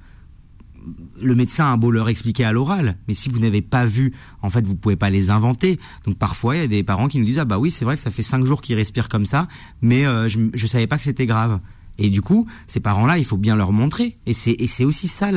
le 1.21 1.33
médecin 1.33 1.71
a 1.71 1.77
beau 1.77 1.89
leur 1.89 2.09
expliquer 2.09 2.43
à 2.43 2.51
l'oral, 2.51 2.97
mais 3.07 3.13
si 3.13 3.29
vous 3.29 3.39
n'avez 3.39 3.61
pas 3.61 3.85
vu, 3.85 4.11
en 4.41 4.49
fait, 4.49 4.67
vous 4.67 4.75
pouvez 4.75 4.97
pas 4.97 5.09
les 5.09 5.29
inventer. 5.29 5.79
Donc 6.03 6.17
parfois, 6.17 6.57
il 6.57 6.61
y 6.61 6.65
a 6.65 6.67
des 6.67 6.83
parents 6.83 7.07
qui 7.07 7.19
nous 7.19 7.25
disent 7.25 7.39
ah 7.39 7.45
bah 7.45 7.57
oui, 7.57 7.71
c'est 7.71 7.85
vrai 7.85 7.95
que 7.95 8.01
ça 8.01 8.11
fait 8.11 8.21
cinq 8.21 8.43
jours 8.43 8.59
qu'ils 8.59 8.75
respirent 8.75 9.07
comme 9.07 9.25
ça, 9.25 9.47
mais 9.81 10.05
euh, 10.05 10.27
je, 10.27 10.39
je 10.53 10.67
savais 10.67 10.87
pas 10.87 10.97
que 10.97 11.03
c'était 11.03 11.25
grave. 11.25 11.61
Et 11.97 12.09
du 12.09 12.21
coup, 12.21 12.47
ces 12.67 12.79
parents-là, 12.79 13.17
il 13.17 13.25
faut 13.25 13.37
bien 13.37 13.55
leur 13.55 13.71
montrer. 13.71 14.17
Et 14.25 14.33
c'est 14.33 14.85
aussi 14.85 15.07
ça 15.07 15.29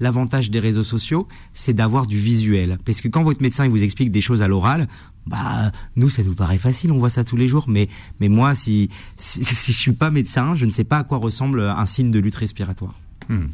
l'avantage 0.00 0.50
des 0.50 0.60
réseaux 0.60 0.84
sociaux, 0.84 1.26
c'est 1.52 1.72
d'avoir 1.72 2.06
du 2.06 2.18
visuel. 2.18 2.78
Parce 2.84 3.00
que 3.00 3.08
quand 3.08 3.22
votre 3.22 3.42
médecin 3.42 3.64
il 3.64 3.70
vous 3.70 3.82
explique 3.82 4.10
des 4.10 4.20
choses 4.20 4.42
à 4.42 4.48
l'oral, 4.48 4.88
bah 5.26 5.70
nous 5.96 6.10
ça 6.10 6.22
nous 6.22 6.34
paraît 6.34 6.58
facile, 6.58 6.90
on 6.90 6.98
voit 6.98 7.10
ça 7.10 7.24
tous 7.24 7.36
les 7.36 7.48
jours. 7.48 7.66
Mais 7.68 7.88
mais 8.20 8.28
moi, 8.28 8.54
si 8.54 8.90
si, 9.16 9.44
si 9.44 9.72
je 9.72 9.78
suis 9.78 9.92
pas 9.92 10.10
médecin, 10.10 10.54
je 10.54 10.66
ne 10.66 10.70
sais 10.70 10.84
pas 10.84 10.98
à 10.98 11.04
quoi 11.04 11.18
ressemble 11.18 11.60
un 11.60 11.86
signe 11.86 12.10
de 12.10 12.18
lutte 12.18 12.36
respiratoire. 12.36 12.94
Hmm. 13.28 13.46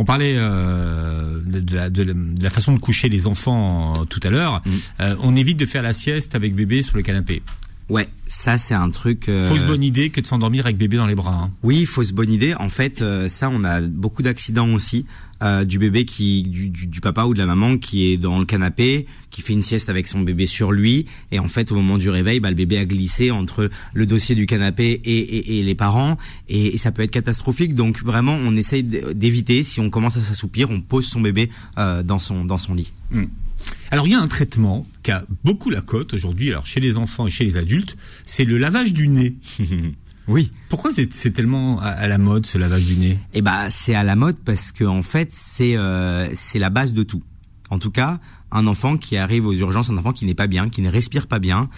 On 0.00 0.04
parlait 0.04 0.34
euh, 0.38 1.40
de, 1.44 1.74
la, 1.74 1.90
de, 1.90 2.14
la, 2.40 2.48
façon 2.48 2.72
de 2.72 2.78
coucher 2.78 3.10
les 3.10 3.26
enfants 3.26 3.92
euh, 3.92 4.04
tout 4.06 4.20
à 4.22 4.30
l'heure. 4.30 4.62
Mm. 4.64 4.70
Euh, 5.00 5.16
on 5.22 5.36
évite 5.36 5.58
de 5.58 5.66
faire 5.66 5.82
la 5.82 5.92
sieste 5.92 6.34
avec 6.34 6.54
bébé 6.54 6.80
sur 6.80 6.96
le 6.96 7.02
canapé. 7.02 7.42
Ouais, 7.90 8.08
ça 8.26 8.56
c'est 8.56 8.74
un 8.74 8.88
truc. 8.90 9.28
Euh... 9.28 9.44
Fausse 9.48 9.64
bonne 9.64 9.82
idée 9.82 10.10
que 10.10 10.20
de 10.20 10.26
s'endormir 10.26 10.64
avec 10.64 10.78
bébé 10.78 10.96
dans 10.96 11.06
les 11.06 11.16
bras. 11.16 11.34
Hein. 11.34 11.50
Oui, 11.64 11.84
fausse 11.84 12.12
bonne 12.12 12.30
idée. 12.30 12.54
En 12.54 12.68
fait, 12.68 13.02
euh, 13.02 13.28
ça 13.28 13.50
on 13.50 13.64
a 13.64 13.80
beaucoup 13.80 14.22
d'accidents 14.22 14.72
aussi. 14.72 15.04
Euh, 15.42 15.64
du 15.64 15.78
bébé 15.78 16.04
qui, 16.04 16.42
du, 16.42 16.68
du, 16.68 17.00
papa 17.00 17.24
ou 17.24 17.32
de 17.32 17.38
la 17.38 17.46
maman 17.46 17.78
qui 17.78 18.04
est 18.04 18.18
dans 18.18 18.38
le 18.38 18.44
canapé, 18.44 19.06
qui 19.30 19.40
fait 19.40 19.54
une 19.54 19.62
sieste 19.62 19.88
avec 19.88 20.06
son 20.06 20.20
bébé 20.20 20.44
sur 20.44 20.70
lui, 20.70 21.06
et 21.32 21.38
en 21.38 21.48
fait 21.48 21.72
au 21.72 21.76
moment 21.76 21.96
du 21.96 22.10
réveil, 22.10 22.40
bah, 22.40 22.50
le 22.50 22.54
bébé 22.54 22.76
a 22.76 22.84
glissé 22.84 23.30
entre 23.30 23.70
le 23.94 24.06
dossier 24.06 24.34
du 24.34 24.44
canapé 24.44 25.00
et, 25.02 25.18
et, 25.18 25.58
et 25.58 25.62
les 25.62 25.74
parents, 25.74 26.18
et, 26.50 26.76
ça 26.76 26.92
peut 26.92 27.00
être 27.00 27.10
catastrophique. 27.10 27.74
Donc 27.74 28.02
vraiment, 28.02 28.34
on 28.34 28.54
essaye 28.54 28.82
d'éviter. 28.82 29.62
Si 29.62 29.80
on 29.80 29.88
commence 29.88 30.18
à 30.18 30.20
s'assoupir, 30.20 30.70
on 30.70 30.82
pose 30.82 31.06
son 31.06 31.22
bébé 31.22 31.48
dans 31.76 32.18
son 32.18 32.44
dans 32.44 32.58
son 32.58 32.74
lit. 32.74 32.92
Hmm. 33.10 33.24
Alors 33.90 34.06
il 34.06 34.12
y 34.12 34.14
a 34.14 34.20
un 34.20 34.28
traitement 34.28 34.82
qui 35.02 35.10
a 35.10 35.24
beaucoup 35.44 35.70
la 35.70 35.80
cote 35.80 36.14
aujourd'hui, 36.14 36.50
alors 36.50 36.66
chez 36.66 36.80
les 36.80 36.96
enfants 36.96 37.26
et 37.26 37.30
chez 37.30 37.44
les 37.44 37.56
adultes, 37.56 37.96
c'est 38.24 38.44
le 38.44 38.58
lavage 38.58 38.92
du 38.92 39.08
nez. 39.08 39.34
oui. 40.28 40.50
Pourquoi 40.68 40.92
c'est 40.92 41.30
tellement 41.30 41.80
à, 41.80 42.06
la 42.06 42.18
mode 42.18 42.46
ce 42.46 42.58
lavage 42.58 42.84
du 42.84 42.96
nez? 42.96 43.18
Eh 43.34 43.42
bah 43.42 43.70
c'est 43.70 43.94
à 43.94 44.04
la 44.04 44.16
mode 44.16 44.38
parce 44.44 44.72
que 44.72 44.84
en 44.84 45.02
fait 45.02 45.30
c'est 45.32 45.76
euh, 45.76 46.30
c'est 46.34 46.58
la 46.58 46.70
base 46.70 46.94
de 46.94 47.02
tout. 47.02 47.22
En 47.70 47.78
tout 47.78 47.90
cas, 47.90 48.18
un 48.50 48.66
enfant 48.66 48.96
qui 48.96 49.16
arrive 49.16 49.46
aux 49.46 49.54
urgences, 49.54 49.90
un 49.90 49.96
enfant 49.96 50.12
qui 50.12 50.26
n'est 50.26 50.34
pas 50.34 50.48
bien, 50.48 50.68
qui 50.68 50.82
ne 50.82 50.90
respire 50.90 51.28
pas 51.28 51.38
bien, 51.38 51.68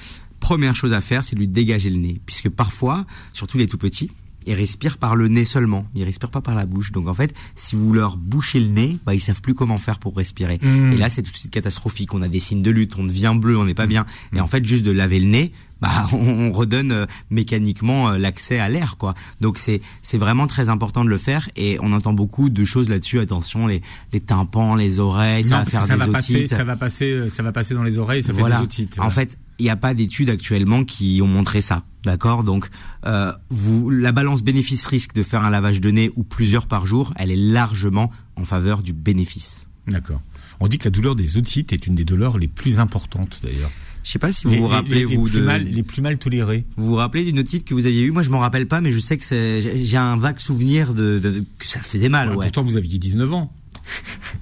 première 0.40 0.74
chose 0.74 0.92
à 0.92 1.00
faire, 1.00 1.24
c'est 1.24 1.37
lui 1.37 1.48
dégager 1.48 1.90
le 1.90 1.96
nez, 1.96 2.20
puisque 2.26 2.48
parfois, 2.48 3.07
surtout 3.33 3.59
les 3.59 3.66
tout 3.66 3.78
petits, 3.78 4.11
ils 4.46 4.55
respirent 4.55 4.98
par 4.98 5.16
le 5.16 5.28
nez 5.28 5.44
seulement. 5.44 5.87
Ils 5.94 6.05
respirent 6.05 6.31
pas 6.31 6.40
par 6.40 6.55
la 6.55 6.66
bouche. 6.66 6.92
Donc 6.92 7.07
en 7.07 7.14
fait, 7.14 7.35
si 7.55 7.76
vous 7.76 7.92
leur 7.92 8.16
bouchez 8.16 8.61
le 8.61 8.68
nez, 8.68 8.98
bah 9.07 9.14
ils 9.14 9.20
savent 9.20 9.40
plus 9.40 9.55
comment 9.55 9.78
faire 9.78 9.98
pour 9.98 10.16
respirer. 10.16 10.59
Mmh. 10.62 10.92
Et 10.92 10.96
là, 10.96 11.09
c'est 11.09 11.22
tout 11.22 11.33
de 11.33 11.37
suite 11.37 11.52
catastrophique. 11.52 12.14
On 12.14 12.22
a 12.22 12.28
des 12.28 12.40
signes 12.40 12.62
de 12.62 12.70
lutte, 12.70 12.98
on 12.98 13.05
devient 13.05 13.35
bleu, 13.37 13.57
on 13.57 13.64
n'est 13.64 13.74
pas 13.74 13.87
bien. 13.87 14.07
Et 14.35 14.40
en 14.40 14.46
fait, 14.46 14.64
juste 14.64 14.85
de 14.85 14.90
laver 14.90 15.20
le 15.20 15.26
nez, 15.26 15.52
bah 15.83 16.07
on, 16.12 16.52
redonne 16.52 16.92
euh, 16.92 17.07
mécaniquement 17.31 18.11
euh, 18.11 18.18
l'accès 18.18 18.59
à 18.59 18.68
l'air 18.68 18.96
quoi. 18.96 19.14
Donc 19.40 19.59
c'est 19.59 19.81
c'est 20.00 20.16
vraiment 20.16 20.46
très 20.46 20.68
important 20.68 21.05
de 21.05 21.11
le 21.11 21.18
faire 21.18 21.50
et 21.57 21.76
on 21.81 21.92
entend 21.92 22.12
beaucoup 22.12 22.48
de 22.48 22.64
choses 22.64 22.88
là-dessus. 22.88 23.18
Attention 23.18 23.66
les 23.66 23.83
les 24.12 24.20
tympans, 24.20 24.76
les 24.76 25.00
oreilles, 25.00 25.44
ça 25.44 25.59
va 25.59 25.64
faire 25.64 25.83
ça 25.85 25.94
des 25.94 25.98
va 25.98 26.07
passer, 26.07 26.46
ça 26.46 26.64
va 26.64 26.76
passer 26.76 27.12
euh, 27.12 27.28
ça 27.28 27.42
va 27.42 27.52
passer 27.52 27.74
dans 27.74 27.83
les 27.83 27.98
oreilles, 27.98 28.22
ça 28.22 28.33
fait 28.33 28.44
des 28.44 28.57
otites. 28.57 28.98
En 29.00 29.11
fait, 29.11 29.37
il 29.62 29.66
n'y 29.66 29.70
a 29.70 29.77
pas 29.77 29.94
d'études 29.94 30.29
actuellement 30.29 30.83
qui 30.83 31.20
ont 31.22 31.29
montré 31.29 31.61
ça. 31.61 31.85
D'accord? 32.05 32.42
Donc, 32.42 32.68
euh, 33.07 33.33
vous, 33.48 33.90
la 33.90 34.11
balance 34.11 34.42
bénéfice-risque 34.42 35.14
de 35.14 35.22
faire 35.22 35.44
un 35.44 35.51
lavage 35.51 35.81
de 35.81 35.88
nez 35.92 36.11
ou 36.16 36.25
plusieurs 36.25 36.66
par 36.66 36.85
jour, 36.85 37.14
elle 37.14 37.31
est 37.31 37.37
largement 37.37 38.11
en 38.35 38.42
faveur 38.42 38.83
du 38.83 38.92
bénéfice. 38.92 39.68
D'accord. 39.87 40.20
On 40.59 40.66
dit 40.66 40.79
que 40.79 40.85
la 40.85 40.90
douleur 40.90 41.14
des 41.14 41.37
otites 41.37 41.72
est 41.72 41.87
une 41.87 41.94
des 41.94 42.05
douleurs 42.05 42.38
les 42.38 42.48
plus 42.48 42.81
importantes 42.81 43.40
d'ailleurs. 43.44 43.70
Je 44.03 44.11
sais 44.11 44.18
pas 44.18 44.33
si 44.33 44.48
vous 44.48 44.57
vous 44.57 44.66
rappelez 44.66 45.07
les, 45.07 45.16
vous 45.16 45.22
plus 45.22 45.40
mal, 45.42 45.62
les 45.62 45.83
plus 45.85 46.03
mal 46.03 46.18
tolérés. 46.18 46.64
Vous 46.77 46.87
vous 46.87 46.94
rappelez 46.96 47.22
d'une 47.25 47.38
otite 47.38 47.64
que 47.64 47.72
vous 47.72 47.87
aviez 47.87 48.03
eue? 48.03 48.11
Moi, 48.11 48.22
je 48.22 48.31
m'en 48.31 48.40
rappelle 48.40 48.66
pas, 48.66 48.81
mais 48.81 48.90
je 48.90 48.98
sais 48.98 49.16
que 49.16 49.25
j'ai 49.25 49.96
un 49.96 50.16
vague 50.16 50.40
souvenir 50.40 50.92
de, 50.92 51.44
que 51.57 51.66
ça 51.66 51.79
faisait 51.79 52.09
mal. 52.09 52.31
Ouais, 52.31 52.46
Pourtant, 52.46 52.64
vous 52.64 52.77
aviez 52.77 52.98
19 52.98 53.33
ans. 53.33 53.53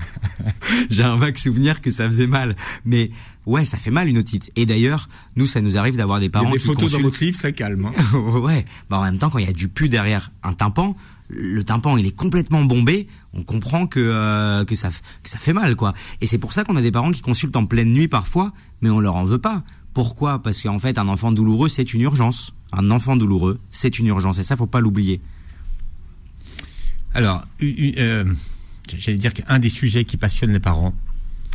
j'ai 0.90 1.02
un 1.02 1.16
vague 1.16 1.36
souvenir 1.36 1.82
que 1.82 1.90
ça 1.90 2.06
faisait 2.06 2.26
mal, 2.26 2.56
mais 2.86 3.10
ouais, 3.50 3.64
ça 3.64 3.76
fait 3.76 3.90
mal 3.90 4.08
une 4.08 4.18
otite. 4.18 4.50
Et 4.56 4.64
d'ailleurs, 4.64 5.08
nous, 5.36 5.46
ça 5.46 5.60
nous 5.60 5.76
arrive 5.76 5.96
d'avoir 5.96 6.20
des 6.20 6.28
parents 6.28 6.46
il 6.46 6.52
y 6.52 6.54
a 6.54 6.58
des 6.58 6.64
photos 6.64 6.92
dans 6.92 7.00
votre 7.00 7.22
livre, 7.22 7.36
ça 7.36 7.52
calme. 7.52 7.86
Hein. 7.86 8.18
ouais, 8.40 8.64
bah 8.88 8.98
en 8.98 9.04
même 9.04 9.18
temps, 9.18 9.28
quand 9.28 9.38
il 9.38 9.46
y 9.46 9.50
a 9.50 9.52
du 9.52 9.68
pu 9.68 9.88
derrière 9.88 10.30
un 10.42 10.54
tympan, 10.54 10.96
le 11.28 11.62
tympan 11.64 11.96
il 11.96 12.06
est 12.06 12.16
complètement 12.16 12.64
bombé, 12.64 13.08
on 13.34 13.42
comprend 13.42 13.86
que 13.86 14.00
euh, 14.00 14.64
que 14.64 14.74
ça 14.74 14.90
que 15.22 15.30
ça 15.30 15.38
fait 15.38 15.52
mal 15.52 15.76
quoi. 15.76 15.94
Et 16.20 16.26
c'est 16.26 16.38
pour 16.38 16.52
ça 16.52 16.64
qu'on 16.64 16.76
a 16.76 16.82
des 16.82 16.90
parents 16.90 17.12
qui 17.12 17.22
consultent 17.22 17.56
en 17.56 17.66
pleine 17.66 17.92
nuit 17.92 18.08
parfois, 18.08 18.52
mais 18.80 18.90
on 18.90 19.00
leur 19.00 19.16
en 19.16 19.24
veut 19.24 19.38
pas. 19.38 19.62
Pourquoi? 19.94 20.42
Parce 20.42 20.62
qu'en 20.62 20.78
fait, 20.78 20.98
un 20.98 21.08
enfant 21.08 21.32
douloureux, 21.32 21.68
c'est 21.68 21.92
une 21.92 22.00
urgence. 22.02 22.54
Un 22.72 22.90
enfant 22.92 23.16
douloureux, 23.16 23.58
c'est 23.70 23.98
une 23.98 24.06
urgence, 24.06 24.38
et 24.38 24.44
ça, 24.44 24.56
faut 24.56 24.66
pas 24.66 24.80
l'oublier. 24.80 25.20
Alors, 27.12 27.44
euh, 27.62 28.24
j'allais 28.96 29.18
dire 29.18 29.34
qu'un 29.34 29.58
des 29.58 29.68
sujets 29.68 30.04
qui 30.04 30.16
passionne 30.16 30.52
les 30.52 30.60
parents, 30.60 30.94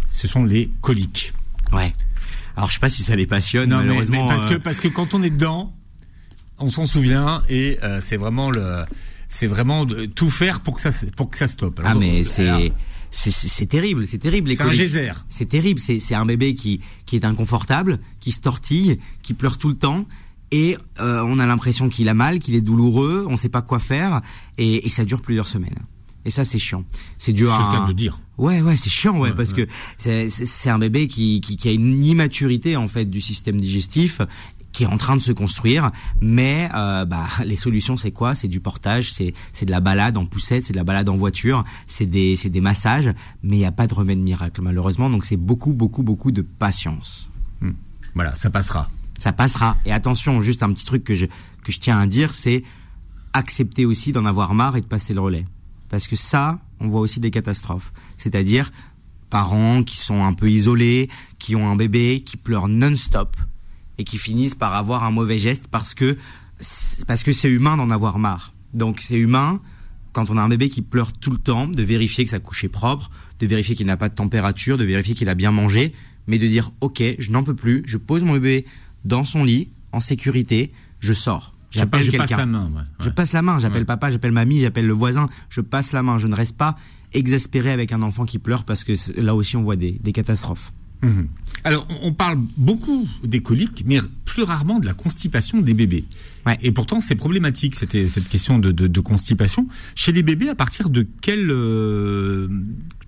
ce 0.10 0.28
sont 0.28 0.44
les 0.44 0.70
coliques. 0.82 1.32
Ouais. 1.74 1.94
Alors 2.56 2.70
je 2.70 2.76
sais 2.76 2.80
pas 2.80 2.90
si 2.90 3.04
ça 3.04 3.16
les 3.16 3.26
passionne 3.28 3.70
malheureusement. 3.70 4.28
parce 4.28 4.46
que 4.46 4.54
euh, 4.56 4.60
parce 4.60 4.80
que 4.80 4.88
quand 4.88 5.14
on 5.14 5.22
est 5.24 5.30
dedans, 5.30 5.74
on 6.58 6.70
s'en 6.70 6.86
souvient 6.86 7.44
et 7.50 7.78
euh, 7.84 8.00
c'est 8.02 8.18
vraiment 8.18 8.50
le 8.52 8.86
c'est 9.28 9.48
vraiment 9.48 9.86
de 9.86 10.06
tout 10.06 10.30
faire 10.30 10.62
pour 10.62 10.76
que 10.76 10.82
ça 10.82 10.92
pour 11.18 11.30
que 11.30 11.38
ça 11.38 11.48
stoppe. 11.48 11.82
ah 11.84 11.96
mais 11.96 12.24
c'est 12.24 12.72
c'est 13.12 13.66
terrible, 13.68 14.08
c'est 14.08 14.18
terrible. 14.18 14.52
C'est 14.56 14.62
un 14.62 14.72
geyser. 14.72 15.12
C'est 15.30 15.48
terrible. 15.48 15.80
C'est 15.80 16.16
un 16.16 16.26
bébé 16.26 16.54
qui 16.56 16.82
qui 17.06 17.16
est 17.16 17.26
inconfortable, 17.26 18.00
qui 18.20 18.32
se 18.32 18.40
tortille, 18.42 19.00
qui 19.22 19.34
pleure 19.34 19.58
tout 19.58 19.70
le 19.70 19.76
temps. 19.76 20.06
Et 20.52 20.78
euh, 21.00 21.22
on 21.26 21.40
a 21.40 21.46
l'impression 21.46 21.90
qu'il 21.90 22.08
a 22.08 22.14
mal, 22.14 22.40
qu'il 22.40 22.56
est 22.56 22.62
douloureux, 22.62 23.26
on 23.28 23.36
sait 23.36 23.50
pas 23.50 23.62
quoi 23.62 23.80
faire, 23.80 24.22
et, 24.58 24.86
et 24.86 24.90
ça 24.90 25.04
dure 25.04 25.22
plusieurs 25.22 25.48
semaines. 25.48 25.80
Et 26.26 26.32
ça, 26.32 26.44
c'est 26.44 26.58
chiant. 26.58 26.84
C'est 27.20 27.34
dur 27.34 27.54
à. 27.54 27.88
de 27.88 27.94
dire. 27.94 28.20
Ouais, 28.38 28.62
ouais, 28.62 28.76
c'est 28.76 28.90
chiant, 28.90 29.20
ouais, 29.20 29.34
parce 29.34 29.54
que 29.54 29.68
c'est 29.98 30.70
un 30.70 30.80
bébé 30.80 31.08
qui, 31.08 31.40
qui, 31.40 31.56
qui, 31.56 31.70
a 31.70 31.72
une 31.72 32.04
immaturité 32.04 32.76
en 32.76 32.88
fait 32.88 33.06
du 33.06 33.22
système 33.22 33.62
digestif 33.62 34.22
qui 34.76 34.84
est 34.84 34.88
en 34.88 34.98
train 34.98 35.16
de 35.16 35.22
se 35.22 35.32
construire, 35.32 35.92
mais 36.20 36.70
euh, 36.76 37.06
bah, 37.06 37.28
les 37.46 37.56
solutions 37.56 37.96
c'est 37.96 38.12
quoi? 38.12 38.36
C'est 38.36 38.50
du 38.50 38.60
portage, 38.60 39.14
c'est 39.14 39.34
c'est 39.54 39.66
de 39.66 39.72
la 39.72 39.80
balade 39.80 40.18
en 40.18 40.26
poussette, 40.26 40.66
c'est 40.66 40.74
de 40.74 40.78
la 40.78 40.84
balade 40.84 41.08
en 41.08 41.16
voiture, 41.16 41.64
c'est 41.88 42.06
des 42.06 42.36
c'est 42.36 42.50
des 42.50 42.60
massages, 42.60 43.14
mais 43.42 43.56
il 43.56 43.60
n'y 43.60 43.66
a 43.66 43.72
pas 43.72 43.88
de 43.88 43.94
remède 43.94 44.20
miracle 44.20 44.62
malheureusement, 44.62 45.10
donc 45.10 45.24
c'est 45.24 45.38
beaucoup 45.38 45.72
beaucoup 45.72 46.04
beaucoup 46.04 46.34
de 46.34 46.42
patience. 46.42 47.30
Hmm. 47.62 47.72
Voilà, 48.16 48.36
ça 48.36 48.50
passera. 48.50 48.90
Ça 49.18 49.32
passera. 49.32 49.78
Et 49.86 49.94
attention, 49.94 50.42
juste 50.42 50.62
un 50.62 50.74
petit 50.74 50.86
truc 50.86 51.06
que 51.06 51.16
je 51.16 51.26
que 51.64 51.72
je 51.72 51.80
tiens 51.80 51.98
à 51.98 52.06
dire, 52.06 52.34
c'est 52.34 52.64
accepter 53.32 53.86
aussi 53.86 54.12
d'en 54.12 54.26
avoir 54.26 54.54
marre 54.54 54.76
et 54.76 54.82
de 54.82 54.86
passer 54.86 55.14
le 55.14 55.22
relais. 55.22 55.46
Parce 55.96 56.10
que 56.10 56.18
ça, 56.18 56.60
on 56.82 56.90
voit 56.90 57.00
aussi 57.00 57.22
des 57.22 57.32
catastrophes. 57.32 57.94
C'est-à-dire 58.18 58.74
parents 59.30 59.82
qui 59.82 59.96
sont 59.96 60.26
un 60.26 60.34
peu 60.34 60.50
isolés, 60.50 61.10
qui 61.40 61.56
ont 61.56 61.70
un 61.70 61.78
bébé, 61.78 62.22
qui 62.26 62.36
pleurent 62.36 62.68
non-stop 62.68 63.38
et 63.98 64.04
qui 64.04 64.18
finissent 64.18 64.56
par 64.56 64.76
avoir 64.76 65.06
un 65.06 65.12
mauvais 65.12 65.38
geste 65.38 65.70
parce 65.72 65.94
que 65.94 66.18
parce 67.08 67.24
que 67.24 67.32
c'est 67.32 67.48
humain 67.48 67.78
d'en 67.78 67.90
avoir 67.92 68.20
marre. 68.20 68.54
Donc 68.74 69.00
c'est 69.00 69.16
humain 69.16 69.62
quand 70.12 70.30
on 70.30 70.36
a 70.36 70.42
un 70.42 70.50
bébé 70.50 70.68
qui 70.68 70.82
pleure 70.82 71.14
tout 71.14 71.32
le 71.32 71.38
temps, 71.38 71.66
de 71.66 71.82
vérifier 71.82 72.26
que 72.26 72.30
sa 72.30 72.40
couche 72.40 72.66
est 72.66 72.68
propre, 72.68 73.10
de 73.40 73.48
vérifier 73.48 73.74
qu'il 73.74 73.88
n'a 73.88 73.96
pas 73.96 74.10
de 74.10 74.16
température, 74.16 74.78
de 74.78 74.84
vérifier 74.84 75.16
qu'il 75.16 75.30
a 75.30 75.34
bien 75.34 75.52
mangé, 75.52 75.94
mais 76.28 76.40
de 76.40 76.48
dire 76.48 76.72
ok, 76.82 77.02
je 77.20 77.32
n'en 77.32 77.46
peux 77.46 77.56
plus, 77.56 77.84
je 77.86 77.96
pose 77.96 78.26
mon 78.26 78.34
bébé 78.34 78.66
dans 79.06 79.24
son 79.24 79.46
lit 79.46 79.70
en 79.94 80.02
sécurité, 80.02 80.74
je 81.00 81.14
sors. 81.14 81.55
J'appelle. 81.76 82.04
Je 82.04 82.18
passe 82.18 82.32
la 82.32 82.46
main. 82.46 82.70
Je 83.00 83.10
passe 83.10 83.34
la 83.34 83.42
main. 83.42 83.60
J'appelle 83.60 83.86
papa, 83.86 84.12
j'appelle 84.12 84.32
mamie, 84.32 84.60
j'appelle 84.60 84.88
le 84.88 84.94
voisin. 84.94 85.28
Je 85.50 85.62
passe 85.62 85.92
la 85.92 86.04
main. 86.04 86.18
Je 86.20 86.28
ne 86.28 86.36
reste 86.36 86.58
pas 86.58 86.76
exaspéré 87.14 87.72
avec 87.72 87.92
un 87.92 88.02
enfant 88.02 88.26
qui 88.26 88.40
pleure 88.40 88.64
parce 88.64 88.84
que 88.84 88.94
là 89.20 89.36
aussi 89.36 89.56
on 89.58 89.64
voit 89.64 89.76
des, 89.76 90.00
catastrophes. 90.14 90.74
Mhm. 91.02 91.28
Alors, 91.66 91.88
on 92.04 92.14
parle 92.14 92.38
beaucoup 92.58 93.08
des 93.24 93.42
coliques, 93.42 93.84
mais 93.88 94.00
plus 94.24 94.44
rarement 94.44 94.78
de 94.78 94.86
la 94.86 94.94
constipation 94.94 95.62
des 95.62 95.74
bébés. 95.74 96.06
Et 96.62 96.72
pourtant, 96.72 97.02
c'est 97.02 97.16
problématique, 97.16 97.76
c'était 97.76 98.08
cette 98.08 98.30
question 98.30 98.60
de, 98.60 99.00
constipation. 99.00 99.68
Chez 99.96 100.12
les 100.12 100.22
bébés, 100.22 100.48
à 100.48 100.54
partir 100.54 100.90
de 100.90 101.08
quel, 101.22 101.50
euh, 101.50 102.48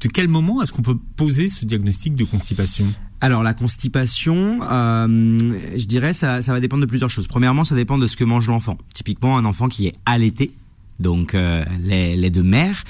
de 0.01 0.07
quel 0.07 0.27
moment 0.27 0.63
est-ce 0.63 0.73
qu'on 0.73 0.81
peut 0.81 0.97
poser 1.15 1.49
ce 1.49 1.65
diagnostic 1.65 2.15
de 2.15 2.23
constipation? 2.23 2.85
Alors 3.21 3.43
la 3.43 3.53
constipation, 3.53 4.59
euh, 4.63 5.37
je 5.75 5.85
dirais 5.85 6.13
ça, 6.13 6.41
ça 6.41 6.51
va 6.51 6.59
dépendre 6.59 6.81
de 6.81 6.87
plusieurs 6.87 7.11
choses. 7.11 7.27
Premièrement, 7.27 7.63
ça 7.63 7.75
dépend 7.75 7.99
de 7.99 8.07
ce 8.07 8.15
que 8.15 8.23
mange 8.23 8.47
l'enfant. 8.47 8.79
Typiquement, 8.91 9.37
un 9.37 9.45
enfant 9.45 9.69
qui 9.69 9.85
est 9.85 9.93
allaité, 10.07 10.51
donc 10.99 11.35
euh, 11.35 11.63
les, 11.83 12.17
lait 12.17 12.31
de 12.31 12.41
mère, 12.41 12.83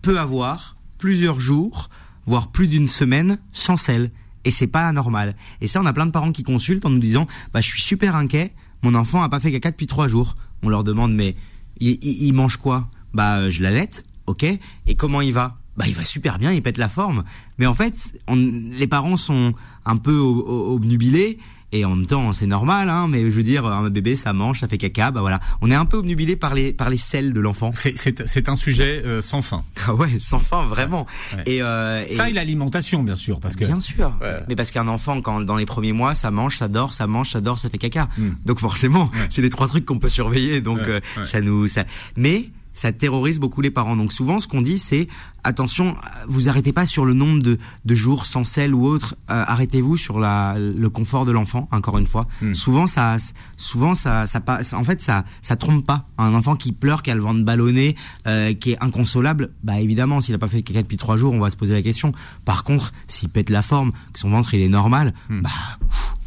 peut 0.00 0.18
avoir 0.18 0.76
plusieurs 0.96 1.40
jours, 1.40 1.90
voire 2.24 2.48
plus 2.48 2.68
d'une 2.68 2.88
semaine 2.88 3.38
sans 3.52 3.76
sel. 3.76 4.10
Et 4.44 4.50
c'est 4.50 4.66
pas 4.66 4.88
anormal. 4.88 5.36
Et 5.60 5.66
ça, 5.66 5.80
on 5.80 5.86
a 5.86 5.92
plein 5.92 6.06
de 6.06 6.10
parents 6.10 6.32
qui 6.32 6.42
consultent 6.42 6.86
en 6.86 6.90
nous 6.90 6.98
disant, 6.98 7.26
bah 7.52 7.60
je 7.60 7.68
suis 7.68 7.82
super 7.82 8.16
inquiet, 8.16 8.52
mon 8.82 8.94
enfant 8.94 9.22
a 9.22 9.28
pas 9.28 9.40
fait 9.40 9.52
caca 9.52 9.70
depuis 9.70 9.86
trois 9.86 10.08
jours. 10.08 10.34
On 10.62 10.68
leur 10.68 10.84
demande, 10.84 11.14
mais 11.14 11.36
il, 11.78 11.98
il 12.02 12.32
mange 12.32 12.56
quoi? 12.56 12.88
Bah 13.12 13.50
je 13.50 13.62
l'allaite, 13.62 14.04
ok. 14.26 14.44
Et 14.44 14.94
comment 14.94 15.20
il 15.20 15.32
va? 15.32 15.59
Bah 15.76 15.84
il 15.86 15.94
va 15.94 16.04
super 16.04 16.38
bien, 16.38 16.52
il 16.52 16.62
pète 16.62 16.78
la 16.78 16.88
forme. 16.88 17.24
Mais 17.58 17.66
en 17.66 17.74
fait, 17.74 18.14
on, 18.28 18.36
les 18.36 18.86
parents 18.86 19.16
sont 19.16 19.54
un 19.84 19.96
peu 19.96 20.16
obnubilés 20.16 21.38
et 21.72 21.84
en 21.84 21.94
même 21.94 22.06
temps 22.06 22.32
c'est 22.32 22.46
normal, 22.46 22.88
hein, 22.88 23.06
mais 23.08 23.22
je 23.22 23.30
veux 23.30 23.42
dire 23.42 23.66
un 23.66 23.88
bébé 23.90 24.16
ça 24.16 24.32
mange, 24.32 24.60
ça 24.60 24.68
fait 24.68 24.78
caca, 24.78 25.10
bah 25.10 25.20
voilà, 25.20 25.40
on 25.60 25.70
est 25.70 25.74
un 25.74 25.84
peu 25.84 25.98
obnubilé 25.98 26.36
par 26.36 26.54
les 26.54 26.72
par 26.72 26.90
les 26.90 26.96
selles 26.96 27.32
de 27.32 27.40
l'enfant. 27.40 27.72
C'est 27.74 28.48
un 28.48 28.56
sujet 28.56 29.02
euh, 29.04 29.22
sans 29.22 29.42
fin. 29.42 29.62
Ah 29.86 29.94
ouais, 29.94 30.18
sans 30.18 30.38
fin 30.38 30.66
vraiment. 30.66 31.06
Et, 31.46 31.62
euh, 31.62 32.06
ça 32.10 32.28
et 32.28 32.32
l'alimentation 32.32 33.02
bien 33.02 33.16
sûr 33.16 33.40
parce 33.40 33.56
que 33.56 33.64
bien 33.64 33.80
sûr, 33.80 34.12
mais 34.48 34.54
parce 34.54 34.70
qu'un 34.70 34.88
enfant 34.88 35.22
quand 35.22 35.40
dans 35.40 35.56
les 35.56 35.66
premiers 35.66 35.92
mois 35.92 36.14
ça 36.14 36.30
mange, 36.30 36.58
ça 36.58 36.68
dort, 36.68 36.92
ça 36.92 37.06
mange, 37.06 37.30
ça 37.30 37.40
dort, 37.40 37.58
ça 37.58 37.70
fait 37.70 37.78
caca, 37.78 38.08
hmm. 38.18 38.30
donc 38.44 38.58
forcément 38.58 39.10
c'est 39.30 39.42
les 39.42 39.48
trois 39.48 39.68
trucs 39.68 39.86
qu'on 39.86 39.98
peut 39.98 40.08
surveiller, 40.08 40.60
donc 40.60 40.80
euh, 40.80 41.00
ça 41.24 41.40
nous 41.40 41.66
ça, 41.66 41.84
mais 42.16 42.50
ça 42.72 42.92
terrorise 42.92 43.38
beaucoup 43.38 43.60
les 43.60 43.70
parents. 43.70 43.96
Donc 43.96 44.12
souvent, 44.12 44.38
ce 44.38 44.48
qu'on 44.48 44.60
dit, 44.60 44.78
c'est 44.78 45.08
attention, 45.44 45.96
vous 46.28 46.48
arrêtez 46.48 46.72
pas 46.72 46.86
sur 46.86 47.04
le 47.04 47.14
nombre 47.14 47.42
de, 47.42 47.58
de 47.84 47.94
jours 47.94 48.26
sans 48.26 48.44
sel 48.44 48.74
ou 48.74 48.86
autre. 48.86 49.16
Euh, 49.30 49.44
arrêtez-vous 49.46 49.96
sur 49.96 50.20
la, 50.20 50.56
le 50.58 50.90
confort 50.90 51.24
de 51.24 51.32
l'enfant. 51.32 51.68
Encore 51.72 51.98
une 51.98 52.06
fois, 52.06 52.26
hmm. 52.42 52.54
souvent 52.54 52.86
ça, 52.86 53.16
souvent 53.56 53.94
ça, 53.94 54.26
ça, 54.26 54.42
en 54.72 54.84
fait, 54.84 55.00
ça, 55.00 55.24
ça 55.42 55.56
trompe 55.56 55.84
pas. 55.84 56.04
Un 56.18 56.34
enfant 56.34 56.56
qui 56.56 56.72
pleure, 56.72 57.02
qui 57.02 57.10
a 57.10 57.14
le 57.14 57.20
ventre 57.20 57.44
ballonné, 57.44 57.96
euh, 58.26 58.54
qui 58.54 58.72
est 58.72 58.82
inconsolable, 58.82 59.50
bah 59.62 59.80
évidemment, 59.80 60.20
s'il 60.20 60.34
a 60.34 60.38
pas 60.38 60.48
fait 60.48 60.62
caca 60.62 60.82
depuis 60.82 60.96
trois 60.96 61.16
jours, 61.16 61.32
on 61.32 61.40
va 61.40 61.50
se 61.50 61.56
poser 61.56 61.72
la 61.72 61.82
question. 61.82 62.12
Par 62.44 62.64
contre, 62.64 62.92
s'il 63.06 63.28
pète 63.28 63.50
la 63.50 63.62
forme, 63.62 63.92
que 64.12 64.18
son 64.18 64.30
ventre 64.30 64.54
il 64.54 64.60
est 64.60 64.68
normal, 64.68 65.14
hmm. 65.28 65.42
bah 65.42 65.50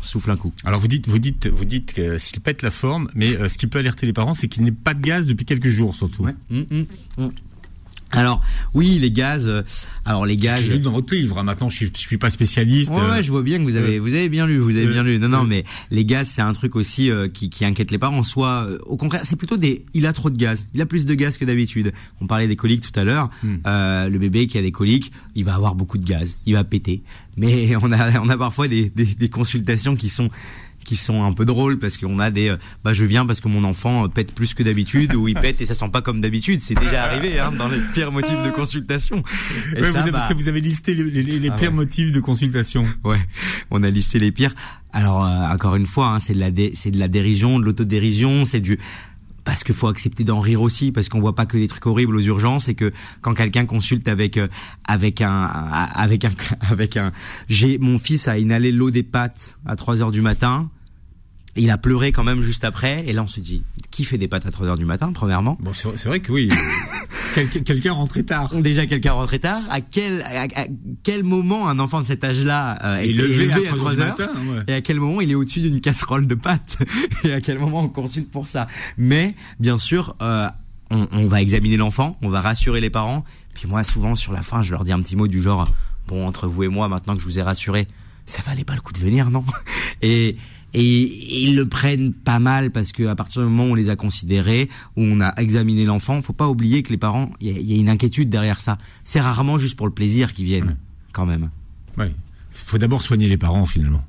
souffle 0.06 0.32
un 0.32 0.38
coup. 0.38 0.54
Alors 0.64 0.80
vous 0.80 0.88
dites, 0.88 1.08
vous 1.08 1.20
dites, 1.20 1.48
vous 1.48 1.66
dites 1.66 1.94
que 1.94 2.18
s'il 2.18 2.42
pète 2.42 2.62
la 2.62 2.72
forme, 2.72 3.10
mais 3.16 3.36
euh, 3.36 3.50
ce 3.50 3.58
qui 3.58 3.68
peut 3.68 3.80
alerter 3.80 4.06
les 4.06 4.14
parents, 4.14 4.34
c'est 4.34 4.48
qu'il 4.48 4.64
n'ait 4.64 4.72
pas 4.72 4.94
de 4.94 5.02
gaz 5.02 5.26
depuis 5.26 5.46
quelques 5.46 5.70
jours 5.70 5.96
surtout. 5.96 6.24
Ouais. 6.24 6.36
Mmh, 6.50 6.62
mmh, 6.70 6.86
mmh. 7.18 7.30
Alors 8.14 8.42
oui, 8.74 9.00
les 9.00 9.12
gaz. 9.12 9.48
Euh, 9.48 9.64
alors 10.06 10.26
les 10.26 10.36
gaz. 10.36 10.62
J'ai 10.62 10.74
lu 10.74 10.80
dans 10.80 10.92
votre 10.92 11.14
livre. 11.14 11.40
Hein, 11.40 11.44
maintenant, 11.44 11.70
je 11.70 11.76
suis, 11.78 11.92
suis 11.96 12.18
pas 12.18 12.30
spécialiste. 12.30 12.92
Ouais, 12.92 13.10
ouais, 13.10 13.24
je 13.24 13.32
vois 13.32 13.42
bien 13.42 13.58
que 13.58 13.64
vous 13.64 13.76
avez, 13.76 14.00
vous 14.00 14.14
avez 14.14 14.30
bien 14.30 14.46
lu, 14.46 14.60
vous 14.60 14.70
avez 14.70 14.88
bien 14.88 15.04
lu. 15.04 15.20
Non, 15.20 15.30
non, 15.30 15.44
mais 15.44 15.64
les 15.92 16.06
gaz, 16.06 16.28
c'est 16.28 16.42
un 16.42 16.54
truc 16.54 16.76
aussi 16.76 17.10
euh, 17.10 17.28
qui, 17.28 17.50
qui 17.50 17.66
inquiète 17.66 17.92
les 17.92 17.98
parents. 17.98 18.24
Soit, 18.24 18.68
au 18.86 18.98
contraire, 18.98 19.22
c'est 19.24 19.36
plutôt 19.36 19.58
des. 19.58 19.86
Il 19.94 20.06
a 20.06 20.14
trop 20.14 20.30
de 20.30 20.38
gaz. 20.38 20.68
Il 20.74 20.82
a 20.82 20.86
plus 20.86 21.06
de 21.06 21.14
gaz 21.14 21.38
que 21.38 21.46
d'habitude. 21.46 21.92
On 22.22 22.28
parlait 22.28 22.48
des 22.48 22.56
coliques 22.56 22.82
tout 22.82 23.00
à 23.00 23.04
l'heure. 23.04 23.30
Euh, 23.66 24.10
le 24.10 24.20
bébé 24.20 24.48
qui 24.48 24.58
a 24.58 24.62
des 24.62 24.72
coliques, 24.72 25.12
il 25.36 25.44
va 25.44 25.56
avoir 25.56 25.76
beaucoup 25.76 25.98
de 25.98 26.06
gaz. 26.06 26.38
Il 26.46 26.54
va 26.54 26.64
péter. 26.64 27.04
Mais 27.36 27.76
on 27.82 27.92
a, 27.92 28.20
on 28.20 28.30
a 28.30 28.38
parfois 28.38 28.68
des, 28.68 28.90
des, 28.90 29.06
des 29.06 29.30
consultations 29.30 29.96
qui 29.96 30.10
sont 30.10 30.30
qui 30.84 30.96
sont 30.96 31.24
un 31.24 31.34
peu 31.34 31.46
drôles 31.46 31.80
parce 31.80 31.98
qu'on 31.98 32.20
a 32.20 32.32
des 32.32 32.50
euh, 32.50 32.58
bah 32.84 32.94
je 32.94 33.06
viens 33.06 33.26
parce 33.26 33.42
que 33.42 33.48
mon 33.48 33.64
enfant 33.64 34.06
euh, 34.06 34.08
pète 34.08 34.34
plus 34.34 34.54
que 34.54 34.64
d'habitude 34.64 35.16
ou 35.16 35.28
il 35.28 35.36
pète 35.36 35.62
et 35.62 35.66
ça 35.66 35.74
sent 35.74 35.90
pas 35.90 36.02
comme 36.02 36.22
d'habitude. 36.22 36.60
C'est 36.60 36.76
déjà 36.76 37.04
arrivé 37.04 37.40
hein, 37.40 37.52
dans 37.58 37.68
les 37.68 37.80
pires 37.94 38.12
motifs 38.12 38.42
de 38.44 38.52
consultation. 38.52 39.24
Et 39.76 39.84
ça, 39.84 39.92
parce 40.12 40.28
que 40.28 40.34
bah 40.34 40.40
vous 40.40 40.48
avez 40.48 40.62
listé 40.62 40.94
les, 40.94 41.24
les, 41.24 41.50
ah 41.50 41.56
pires 41.58 41.72
motifs 41.72 42.12
de 42.12 42.20
consultation. 42.20 42.86
Ouais 43.04 43.20
on 43.72 43.84
a 43.84 43.90
listé 43.90 44.20
les 44.20 44.32
pires. 44.32 44.54
Alors 44.92 45.26
euh, 45.26 45.54
encore 45.54 45.76
une 45.76 45.88
fois 45.88 46.08
hein, 46.08 46.20
c'est 46.20 46.34
de 46.34 46.40
la 46.40 46.50
c'est 46.74 46.92
de 46.92 47.00
la 47.00 47.08
dérision 47.08 47.60
de 47.60 47.66
l'autodérision 47.66 48.46
c'est 48.46 48.60
du 48.60 48.80
parce 49.44 49.64
qu'il 49.64 49.76
faut 49.76 49.88
accepter 49.88 50.24
d'en 50.24 50.40
rire 50.40 50.62
aussi 50.62 50.92
parce 50.92 51.10
qu'on 51.10 51.20
voit 51.20 51.36
pas 51.36 51.46
que 51.46 51.58
des 51.58 51.68
trucs 51.68 51.86
horribles 51.86 52.16
aux 52.16 52.22
urgences 52.22 52.70
et 52.70 52.76
que 52.76 52.92
quand 53.22 53.34
quelqu'un 53.34 53.66
consulte 53.66 54.08
avec 54.08 54.38
euh, 54.38 54.48
avec 54.86 55.22
un 55.22 55.44
avec 55.44 56.26
un 56.26 56.32
avec 56.62 56.98
un 56.98 57.12
j'ai 57.50 57.78
mon 57.78 57.98
fils 57.98 58.28
a 58.28 58.38
inhalé 58.38 58.72
l'eau 58.72 58.92
des 58.92 59.04
pattes 59.04 59.60
à 59.66 59.76
3 59.76 60.02
heures 60.02 60.12
du 60.12 60.22
matin 60.22 60.70
il 61.56 61.70
a 61.70 61.78
pleuré 61.78 62.12
quand 62.12 62.24
même 62.24 62.42
juste 62.42 62.64
après. 62.64 63.04
Et 63.08 63.14
là, 63.14 63.24
on 63.24 63.28
se 63.28 63.40
dit, 63.40 63.64
qui 63.92 64.04
fait 64.04 64.18
des 64.18 64.28
pâtes 64.28 64.46
à 64.46 64.52
3 64.52 64.68
heures 64.68 64.78
du 64.78 64.86
matin, 64.86 65.12
premièrement? 65.14 65.58
Bon, 65.60 65.72
c'est 65.74 66.06
vrai 66.06 66.20
que 66.20 66.32
oui. 66.32 66.50
quelqu'un 67.34 67.94
rentrait 67.94 68.24
tard. 68.24 68.54
Déjà, 68.56 68.86
quelqu'un 68.86 69.14
rentrait 69.14 69.40
tard. 69.40 69.62
À 69.70 69.82
quel, 69.82 70.22
à, 70.22 70.48
quel 71.04 71.24
moment 71.24 71.70
un 71.70 71.80
enfant 71.80 72.02
de 72.02 72.06
cet 72.06 72.24
âge-là 72.24 72.80
euh, 72.84 72.98
est 72.98 73.10
élevé 73.10 73.68
à 73.68 73.76
3 73.76 74.00
heures 74.00 74.08
matin, 74.08 74.32
Et 74.68 74.74
à 74.74 74.82
quel 74.82 75.00
moment 75.00 75.22
il 75.22 75.32
est 75.32 75.36
au-dessus 75.36 75.62
d'une 75.62 75.80
casserole 75.82 76.28
de 76.28 76.36
pâtes 76.36 76.78
Et 77.24 77.34
à 77.34 77.42
quel 77.42 77.60
moment 77.60 77.82
on 77.82 77.90
consulte 77.90 78.32
pour 78.32 78.48
ça? 78.48 78.68
Mais, 78.98 79.36
bien 79.60 79.78
sûr, 79.78 80.16
euh, 80.22 80.48
on, 80.90 81.08
on 81.12 81.28
va 81.28 81.42
examiner 81.42 81.78
l'enfant, 81.78 82.18
on 82.22 82.30
va 82.30 82.42
rassurer 82.42 82.82
les 82.82 82.90
parents. 82.90 83.24
Puis 83.54 83.68
moi, 83.68 83.84
souvent, 83.84 84.16
sur 84.16 84.34
la 84.34 84.42
fin, 84.42 84.64
je 84.64 84.72
leur 84.72 84.84
dis 84.84 84.92
un 84.92 85.02
petit 85.02 85.16
mot 85.16 85.28
du 85.28 85.42
genre, 85.42 85.72
bon, 86.08 86.28
entre 86.28 86.48
vous 86.48 86.64
et 86.64 86.68
moi, 86.68 86.88
maintenant 86.88 87.16
que 87.16 87.22
je 87.22 87.26
vous 87.26 87.40
ai 87.40 87.44
rassuré, 87.44 87.88
ça 88.26 88.42
valait 88.42 88.64
pas 88.64 88.76
le 88.76 88.82
coup 88.82 88.94
de 88.94 89.00
venir, 89.00 89.30
non? 89.30 89.44
Et 90.02 90.38
et, 90.74 91.44
ils 91.44 91.56
le 91.56 91.68
prennent 91.68 92.14
pas 92.14 92.40
mal 92.40 92.72
parce 92.72 92.92
que 92.92 93.04
à 93.08 93.16
partir 93.16 93.42
du 93.42 93.50
moment 93.50 93.66
où 93.66 93.72
on 93.72 93.76
les 93.76 93.90
a 93.90 93.96
considérés, 93.96 94.70
où 94.96 95.02
on 95.02 95.22
a 95.22 95.34
examiné 95.40 95.86
l'enfant, 95.86 96.22
faut 96.22 96.34
pas 96.34 96.48
oublier 96.48 96.84
que 96.84 96.90
les 96.90 96.98
parents, 96.98 97.32
il 97.42 97.50
y, 97.50 97.74
a 97.74 97.78
une 97.78 97.90
inquiétude 97.90 98.30
derrière 98.30 98.62
ça. 98.62 98.78
C'est 99.04 99.20
rarement 99.20 99.58
juste 99.58 99.76
pour 99.76 99.88
le 99.88 99.94
plaisir 99.94 100.34
qu'ils 100.34 100.46
viennent, 100.46 100.78
quand 101.12 101.26
même. 101.26 101.50
Oui. 101.98 102.08
Faut 102.52 102.78
d'abord 102.78 103.02
soigner 103.02 103.28
les 103.28 103.38
parents 103.38 103.66
finalement. 103.66 104.04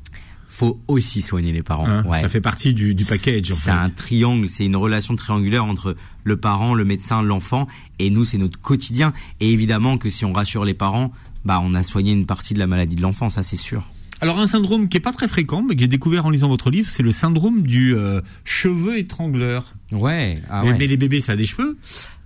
Faut 0.49 0.81
aussi 0.87 1.21
soigner 1.21 1.53
les 1.53 1.65
parents. 1.65 1.89
Hein, 1.89 2.05
ça 2.13 2.29
fait 2.29 2.41
partie 2.41 2.75
du, 2.75 2.95
du 2.95 3.05
package. 3.05 3.53
C'est 3.55 3.71
un 3.71 3.91
triangle, 3.91 4.49
c'est 4.49 4.65
une 4.65 4.77
relation 4.77 5.17
triangulaire 5.17 5.65
entre 5.65 5.97
le 6.23 6.37
parent, 6.37 6.75
le 6.75 6.85
médecin, 6.85 7.23
l'enfant, 7.23 7.67
et 7.99 8.09
nous 8.09 8.25
c'est 8.25 8.39
notre 8.39 8.61
quotidien. 8.61 9.13
Et 9.41 9.51
évidemment 9.51 9.99
que 9.99 10.11
si 10.11 10.25
on 10.25 10.33
rassure 10.33 10.65
les 10.65 10.75
parents, 10.75 11.13
bah 11.45 11.61
on 11.63 11.75
a 11.75 11.83
soigné 11.83 12.13
une 12.13 12.27
partie 12.27 12.55
de 12.55 12.61
la 12.61 12.69
maladie 12.69 12.95
de 12.95 13.03
l'enfant, 13.03 13.31
ça 13.31 13.43
c'est 13.43 13.57
sûr. 13.57 13.85
Alors 14.21 14.39
un 14.39 14.47
syndrome 14.47 14.89
qui 14.89 14.97
est 14.97 15.01
pas 15.01 15.13
très 15.13 15.29
fréquent, 15.29 15.65
mais 15.69 15.77
qui 15.77 15.85
est 15.85 15.89
découvert 15.89 16.27
en 16.27 16.31
lisant 16.31 16.49
votre 16.49 16.71
livre, 16.71 16.89
c'est 16.89 17.03
le 17.03 17.13
syndrome 17.13 17.63
du 17.63 17.95
euh, 17.95 18.21
cheveu 18.45 18.99
étrangleur. 18.99 19.75
Ouais, 19.93 20.41
ah 20.51 20.63
mais, 20.65 20.87
les 20.87 20.97
bébés, 20.97 21.21
ça 21.21 21.33
a 21.33 21.37
des 21.37 21.47
cheveux? 21.47 21.77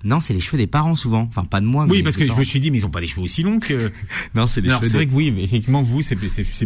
Non, 0.05 0.21
c'est 0.21 0.33
les 0.33 0.41
cheveux 0.41 0.59
des 0.59 0.69
parents 0.69 0.95
souvent. 0.95 1.23
Enfin, 1.23 1.45
pas 1.45 1.61
de 1.61 1.67
moi. 1.67 1.87
Oui, 1.89 2.03
parce 2.03 2.17
que 2.17 2.27
je 2.27 2.33
me 2.33 2.45
suis 2.45 2.61
dit, 2.61 2.71
mais 2.71 2.79
ils 2.79 2.87
ont 2.87 2.91
pas 2.91 3.01
des 3.01 3.09
cheveux 3.09 3.23
aussi 3.23 3.43
longs 3.43 3.59
que. 3.59 3.91
non, 4.35 4.47
c'est 4.47 4.61
les 4.61 4.69
cheveux. 4.69 4.89
C'est 4.89 4.97
vrai 4.97 5.07
que 5.07 5.13
oui, 5.13 5.35
effectivement, 5.39 5.83
vous, 5.83 6.03
c'est 6.03 6.17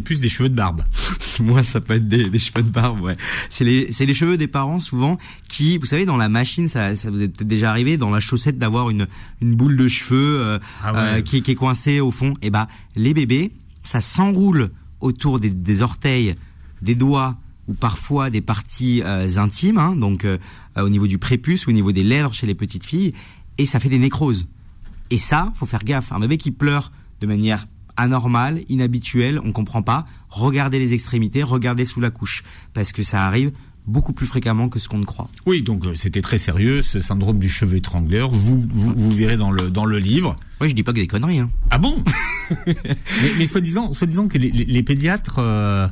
plus 0.00 0.20
des 0.20 0.28
cheveux 0.28 0.48
de 0.48 0.54
barbe. 0.54 0.82
moi, 1.40 1.62
ça 1.62 1.80
peut 1.80 1.94
être 1.94 2.06
des, 2.06 2.28
des 2.28 2.38
cheveux 2.38 2.62
de 2.62 2.68
barbe. 2.68 3.00
Ouais. 3.00 3.16
C'est 3.48 3.64
les 3.64 3.90
c'est 3.90 4.04
les 4.04 4.14
cheveux 4.14 4.36
des 4.36 4.48
parents 4.48 4.78
souvent 4.78 5.18
qui, 5.48 5.78
vous 5.78 5.86
savez, 5.86 6.04
dans 6.04 6.18
la 6.18 6.28
machine, 6.28 6.68
ça, 6.68 6.94
ça 6.94 7.10
vous 7.10 7.22
est 7.22 7.28
peut-être 7.28 7.48
déjà 7.48 7.70
arrivé, 7.70 7.96
dans 7.96 8.10
la 8.10 8.20
chaussette 8.20 8.58
d'avoir 8.58 8.90
une 8.90 9.06
une 9.40 9.54
boule 9.54 9.76
de 9.76 9.88
cheveux 9.88 10.40
euh, 10.40 10.58
ah 10.82 10.94
euh, 10.94 11.20
qui, 11.22 11.42
qui 11.42 11.52
est 11.52 11.56
coincée 11.56 12.00
au 12.00 12.10
fond. 12.10 12.32
Et 12.42 12.48
eh 12.48 12.50
bah, 12.50 12.68
les 12.96 13.14
bébés, 13.14 13.50
ça 13.82 14.00
s'enroule 14.00 14.70
autour 15.02 15.40
des, 15.40 15.82
orteils, 15.82 16.34
des 16.80 16.94
doigts 16.94 17.36
ou 17.68 17.74
parfois 17.74 18.30
des 18.30 18.40
parties 18.40 19.02
euh, 19.02 19.28
intimes, 19.36 19.78
hein, 19.78 19.94
donc 19.94 20.24
euh, 20.24 20.38
au 20.76 20.88
niveau 20.88 21.06
du 21.06 21.18
prépuce 21.18 21.66
ou 21.66 21.70
au 21.70 21.72
niveau 21.72 21.92
des 21.92 22.02
lèvres 22.02 22.32
chez 22.32 22.46
les 22.46 22.54
petites 22.54 22.84
filles, 22.84 23.12
et 23.58 23.66
ça 23.66 23.78
fait 23.78 23.88
des 23.88 23.98
nécroses. 23.98 24.46
Et 25.10 25.18
ça, 25.18 25.52
faut 25.54 25.66
faire 25.66 25.84
gaffe. 25.84 26.10
Un 26.12 26.20
bébé 26.20 26.38
qui 26.38 26.50
pleure 26.50 26.90
de 27.20 27.26
manière 27.26 27.66
anormale, 27.96 28.62
inhabituelle, 28.68 29.40
on 29.44 29.52
comprend 29.52 29.82
pas. 29.82 30.06
Regardez 30.30 30.78
les 30.78 30.94
extrémités, 30.94 31.42
regardez 31.42 31.84
sous 31.84 32.00
la 32.00 32.10
couche, 32.10 32.42
parce 32.72 32.92
que 32.92 33.02
ça 33.02 33.26
arrive 33.26 33.52
beaucoup 33.86 34.12
plus 34.12 34.26
fréquemment 34.26 34.68
que 34.68 34.78
ce 34.78 34.88
qu'on 34.88 34.98
ne 34.98 35.04
croit. 35.04 35.28
Oui, 35.46 35.62
donc 35.62 35.84
euh, 35.84 35.94
c'était 35.94 36.22
très 36.22 36.38
sérieux, 36.38 36.82
ce 36.82 37.00
syndrome 37.00 37.38
du 37.38 37.48
cheveu 37.48 37.76
étrangleur. 37.76 38.30
Vous, 38.30 38.62
vous, 38.70 39.10
verrez 39.10 39.36
dans 39.36 39.50
le, 39.50 39.70
dans 39.70 39.84
le 39.84 39.98
livre. 39.98 40.36
Oui, 40.60 40.68
je 40.68 40.74
dis 40.74 40.82
pas 40.82 40.92
que 40.92 41.00
des 41.00 41.06
conneries. 41.06 41.40
Hein. 41.40 41.50
Ah 41.70 41.78
bon 41.78 42.02
mais, 42.66 42.74
mais 43.38 43.46
soi-disant, 43.46 43.92
soi-disant 43.92 44.28
que 44.28 44.38
les, 44.38 44.50
les, 44.50 44.82
pédiatres, 44.82 45.38
euh, 45.38 45.88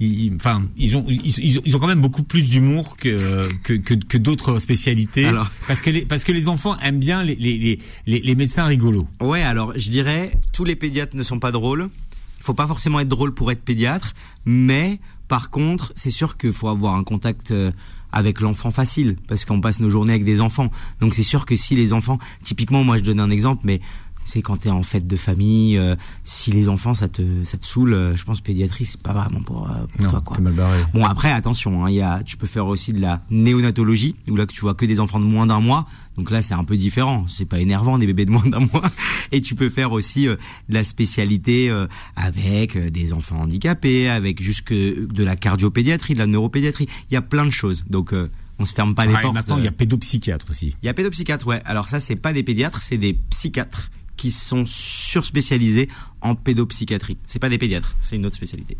ils, 0.00 0.32
enfin, 0.34 0.66
ils 0.76 0.96
ont, 0.96 1.04
ils, 1.08 1.60
ils, 1.66 1.76
ont 1.76 1.78
quand 1.78 1.86
même 1.86 2.00
beaucoup 2.00 2.22
plus 2.22 2.48
d'humour 2.48 2.96
que, 2.96 3.48
que, 3.62 3.74
que, 3.74 3.94
que 3.94 4.18
d'autres 4.18 4.58
spécialités. 4.58 5.26
Alors, 5.26 5.50
parce 5.66 5.80
que 5.80 5.90
les, 5.90 6.06
parce 6.06 6.24
que 6.24 6.32
les 6.32 6.48
enfants 6.48 6.76
aiment 6.78 7.00
bien 7.00 7.22
les, 7.22 7.34
les, 7.34 7.78
les, 8.06 8.20
les 8.20 8.34
médecins 8.34 8.64
rigolos. 8.64 9.08
Ouais, 9.20 9.42
alors 9.42 9.72
je 9.76 9.90
dirais, 9.90 10.32
tous 10.52 10.64
les 10.64 10.76
pédiatres 10.76 11.16
ne 11.16 11.22
sont 11.22 11.38
pas 11.38 11.52
drôles. 11.52 11.90
Il 12.38 12.44
faut 12.44 12.54
pas 12.54 12.66
forcément 12.66 13.00
être 13.00 13.08
drôle 13.08 13.34
pour 13.34 13.50
être 13.50 13.62
pédiatre, 13.62 14.14
mais 14.44 15.00
par 15.28 15.50
contre, 15.50 15.92
c'est 15.94 16.10
sûr 16.10 16.36
qu'il 16.36 16.52
faut 16.52 16.68
avoir 16.68 16.94
un 16.94 17.04
contact 17.04 17.50
euh, 17.50 17.72
avec 18.12 18.40
l'enfant 18.40 18.70
facile 18.70 19.16
parce 19.28 19.44
qu'on 19.44 19.60
passe 19.60 19.80
nos 19.80 19.90
journées 19.90 20.12
avec 20.12 20.24
des 20.24 20.40
enfants. 20.40 20.70
Donc 21.00 21.14
c'est 21.14 21.22
sûr 21.22 21.46
que 21.46 21.56
si 21.56 21.74
les 21.74 21.92
enfants, 21.92 22.18
typiquement, 22.42 22.84
moi 22.84 22.96
je 22.96 23.02
donne 23.02 23.20
un 23.20 23.30
exemple, 23.30 23.62
mais 23.64 23.80
c'est 24.26 24.42
quand 24.42 24.56
t'es 24.56 24.70
en 24.70 24.82
fête 24.82 25.06
de 25.06 25.16
famille, 25.16 25.76
euh, 25.76 25.96
si 26.24 26.50
les 26.50 26.68
enfants 26.68 26.94
ça 26.94 27.08
te 27.08 27.22
ça 27.44 27.56
te 27.58 27.66
saoule, 27.66 27.94
euh, 27.94 28.16
je 28.16 28.24
pense 28.24 28.40
pédiatrie 28.40 28.84
c'est 28.84 29.00
pas 29.00 29.12
vraiment 29.12 29.42
pour, 29.42 29.68
pour 29.96 30.10
toi 30.10 30.20
quoi. 30.20 30.38
Mal 30.38 30.52
barré. 30.52 30.78
Bon 30.92 31.04
après 31.04 31.30
attention, 31.30 31.84
hein, 31.84 31.90
il 31.90 31.96
y 31.96 32.02
a 32.02 32.22
tu 32.22 32.36
peux 32.36 32.46
faire 32.46 32.66
aussi 32.66 32.92
de 32.92 33.00
la 33.00 33.22
néonatologie 33.30 34.16
où 34.28 34.36
là 34.36 34.46
que 34.46 34.52
tu 34.52 34.60
vois 34.60 34.74
que 34.74 34.86
des 34.86 35.00
enfants 35.00 35.20
de 35.20 35.24
moins 35.24 35.46
d'un 35.46 35.60
mois, 35.60 35.86
donc 36.16 36.30
là 36.30 36.42
c'est 36.42 36.54
un 36.54 36.64
peu 36.64 36.76
différent, 36.76 37.26
c'est 37.28 37.44
pas 37.44 37.60
énervant 37.60 37.98
des 37.98 38.06
bébés 38.06 38.24
de 38.24 38.30
moins 38.30 38.46
d'un 38.46 38.60
mois. 38.60 38.82
Et 39.32 39.40
tu 39.40 39.54
peux 39.54 39.68
faire 39.68 39.92
aussi 39.92 40.26
de 40.26 40.38
la 40.68 40.84
spécialité 40.84 41.72
avec 42.14 42.78
des 42.78 43.12
enfants 43.12 43.40
handicapés, 43.40 44.08
avec 44.08 44.42
jusque 44.42 44.72
de 44.72 45.24
la 45.24 45.36
cardiopédiatrie, 45.36 46.14
de 46.14 46.18
la 46.18 46.26
neuropédiatrie. 46.26 46.88
Il 47.10 47.14
y 47.14 47.16
a 47.16 47.22
plein 47.22 47.44
de 47.44 47.50
choses. 47.50 47.84
Donc 47.88 48.14
on 48.58 48.64
se 48.64 48.74
ferme 48.74 48.94
pas 48.94 49.04
les 49.04 49.14
portes. 49.14 49.34
Maintenant, 49.34 49.58
il 49.58 49.64
y 49.64 49.68
a 49.68 49.72
pédopsychiatre 49.72 50.46
aussi. 50.50 50.74
Il 50.82 50.86
y 50.86 50.88
a 50.88 50.94
pédopsychiatre, 50.94 51.46
ouais. 51.46 51.60
Alors 51.64 51.88
ça, 51.88 52.00
c'est 52.00 52.16
pas 52.16 52.32
des 52.32 52.42
pédiatres, 52.42 52.80
c'est 52.80 52.96
des 52.96 53.14
psychiatres 53.30 53.90
qui 54.16 54.30
sont 54.30 54.64
surspécialisés 54.66 55.88
en 56.20 56.34
pédopsychiatrie. 56.34 57.18
C'est 57.26 57.38
pas 57.38 57.48
des 57.48 57.58
pédiatres, 57.58 57.94
c'est 58.00 58.16
une 58.16 58.26
autre 58.26 58.36
spécialité. 58.36 58.76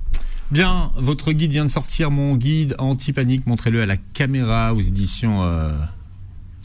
Bien, 0.50 0.92
votre 0.96 1.32
guide 1.32 1.52
vient 1.52 1.64
de 1.64 1.70
sortir, 1.70 2.10
mon 2.10 2.36
guide 2.36 2.74
anti-panique, 2.78 3.46
montrez-le 3.46 3.82
à 3.82 3.86
la 3.86 3.96
caméra 3.96 4.74
aux 4.74 4.80
éditions 4.80 5.42
euh, 5.42 5.76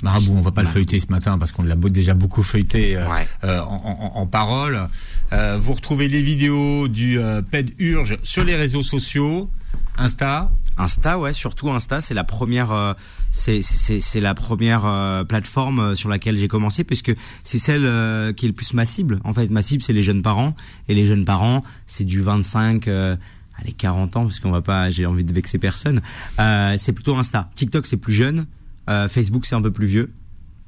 Marabout, 0.04 0.34
on 0.36 0.42
va 0.42 0.52
pas 0.52 0.64
le 0.64 0.68
feuilleter 0.68 1.00
ce 1.00 1.08
matin 1.10 1.38
parce 1.38 1.52
qu'on 1.52 1.62
l'a 1.64 1.76
déjà 1.76 2.14
beaucoup 2.16 2.42
feuilleté 2.42 2.98
euh, 2.98 3.08
Ouais. 3.08 3.28
euh, 3.44 3.60
en, 3.62 4.12
en- 4.16 4.20
en 4.20 4.26
parole. 4.28 4.88
Euh, 5.32 5.58
vous 5.62 5.74
retrouvez 5.74 6.08
les 6.08 6.24
vidéos 6.24 6.88
du 6.88 7.20
PED 7.52 7.74
Urge 7.78 8.18
sur 8.24 8.44
les 8.44 8.56
réseaux 8.56 8.82
sociaux, 8.84 9.50
Insta. 9.98 10.52
Insta, 10.78 11.20
ouais, 11.20 11.34
surtout 11.34 11.70
Insta, 11.72 12.02
c'est 12.02 12.14
la 12.16 12.24
première, 12.24 12.96
c'est 13.32 14.20
la 14.20 14.34
première 14.34 14.86
euh, 14.86 15.24
plateforme 15.24 15.80
euh, 15.80 15.96
sur 15.96 16.10
laquelle 16.10 16.38
j'ai 16.38 16.48
commencé 16.48 16.84
puisque 16.84 17.14
c'est 17.44 17.58
celle 17.58 17.86
euh, 17.86 18.34
qui 18.34 18.46
est 18.46 18.50
le 18.50 18.54
plus 18.54 18.74
ma 18.74 18.86
cible. 18.86 19.20
En 19.24 19.34
fait, 19.34 19.50
ma 19.50 19.62
cible 19.62 19.82
c'est 19.82 19.94
les 19.94 20.04
jeunes 20.04 20.22
parents 20.22 20.56
et 20.88 20.94
les 20.94 21.06
jeunes 21.06 21.26
parents 21.26 21.64
c'est 21.88 22.04
du 22.04 22.22
25, 22.22 22.88
euh, 22.88 23.16
allez 23.58 23.72
40 23.72 24.18
ans 24.18 24.24
parce 24.24 24.40
qu'on 24.40 24.52
va 24.52 24.62
pas, 24.62 24.92
j'ai 24.92 25.06
envie 25.06 25.26
de 25.26 25.34
vexer 25.34 25.58
personne. 25.58 26.02
Euh, 26.40 26.76
c'est 26.78 26.94
plutôt 26.94 27.16
Insta. 27.16 27.50
TikTok 27.56 27.86
c'est 27.86 27.98
plus 27.98 28.14
jeune, 28.14 28.46
euh, 28.90 29.08
Facebook 29.08 29.46
c'est 29.46 29.56
un 29.56 29.62
peu 29.62 29.72
plus 29.72 29.88
vieux. 29.88 30.12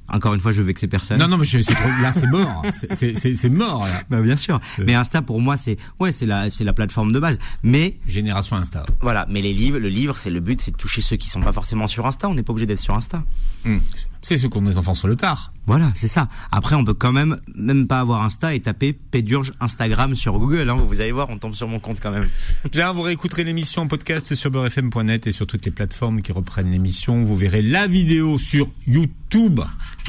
Encore 0.08 0.34
une 0.34 0.40
fois, 0.40 0.52
je 0.52 0.60
veux 0.60 0.66
vexer 0.66 0.86
personne. 0.86 1.18
Non, 1.18 1.28
non, 1.28 1.38
mais 1.38 1.46
je- 1.46 1.58
trop- 1.60 1.74
là, 2.02 2.12
c'est 2.12 2.26
mort. 2.26 2.62
C'est- 2.92 3.48
mort, 3.48 3.84
là. 3.86 4.02
Bah, 4.10 4.20
bien 4.20 4.36
sûr. 4.36 4.60
Mais 4.78 4.94
Insta 4.94 5.22
pour 5.22 5.40
moi 5.40 5.56
c'est 5.56 5.76
ouais 6.00 6.12
c'est 6.12 6.26
la 6.26 6.50
c'est 6.50 6.64
la 6.64 6.72
plateforme 6.72 7.12
de 7.12 7.18
base. 7.20 7.38
Mais 7.62 7.98
Génération 8.06 8.56
Insta. 8.56 8.84
voilà, 9.00 9.26
mais 9.30 9.40
les 9.42 9.52
livres, 9.54 9.78
le 9.78 9.88
livre 9.88 10.18
c'est 10.18 10.30
le 10.30 10.40
but 10.40 10.60
c'est 10.60 10.72
de 10.72 10.76
toucher 10.76 11.00
ceux 11.00 11.16
qui 11.16 11.28
sont 11.30 11.40
pas 11.40 11.52
forcément 11.52 11.86
sur 11.86 12.06
Insta. 12.06 12.28
On 12.28 12.34
n'est 12.34 12.42
pas 12.42 12.52
obligé 12.52 12.66
d'être 12.66 12.80
sur 12.80 12.94
Insta. 12.94 13.22
Hmm. 13.64 13.78
C'est 14.26 14.38
ceux 14.38 14.48
qui 14.48 14.56
ont 14.56 14.62
des 14.62 14.78
enfants 14.78 14.94
sur 14.94 15.06
le 15.06 15.16
tard. 15.16 15.52
Voilà, 15.66 15.92
c'est 15.94 16.08
ça. 16.08 16.28
Après, 16.50 16.74
on 16.74 16.82
peut 16.82 16.94
quand 16.94 17.12
même 17.12 17.40
même 17.54 17.86
pas 17.86 18.00
avoir 18.00 18.22
Insta 18.22 18.54
et 18.54 18.60
taper 18.60 18.94
Pédurge 18.94 19.52
Instagram 19.60 20.14
sur 20.14 20.38
Google. 20.38 20.70
Hein. 20.70 20.76
Vous 20.76 21.02
allez 21.02 21.12
voir, 21.12 21.28
on 21.28 21.36
tombe 21.36 21.54
sur 21.54 21.68
mon 21.68 21.78
compte 21.78 22.00
quand 22.00 22.10
même. 22.10 22.26
Bien, 22.72 22.90
vous 22.92 23.02
réécouterez 23.02 23.44
l'émission 23.44 23.82
en 23.82 23.86
podcast 23.86 24.34
sur 24.34 24.50
beurrefm.net 24.50 25.26
et 25.26 25.32
sur 25.32 25.46
toutes 25.46 25.66
les 25.66 25.70
plateformes 25.70 26.22
qui 26.22 26.32
reprennent 26.32 26.70
l'émission. 26.70 27.22
Vous 27.22 27.36
verrez 27.36 27.60
la 27.60 27.86
vidéo 27.86 28.38
sur 28.38 28.70
YouTube. 28.86 29.60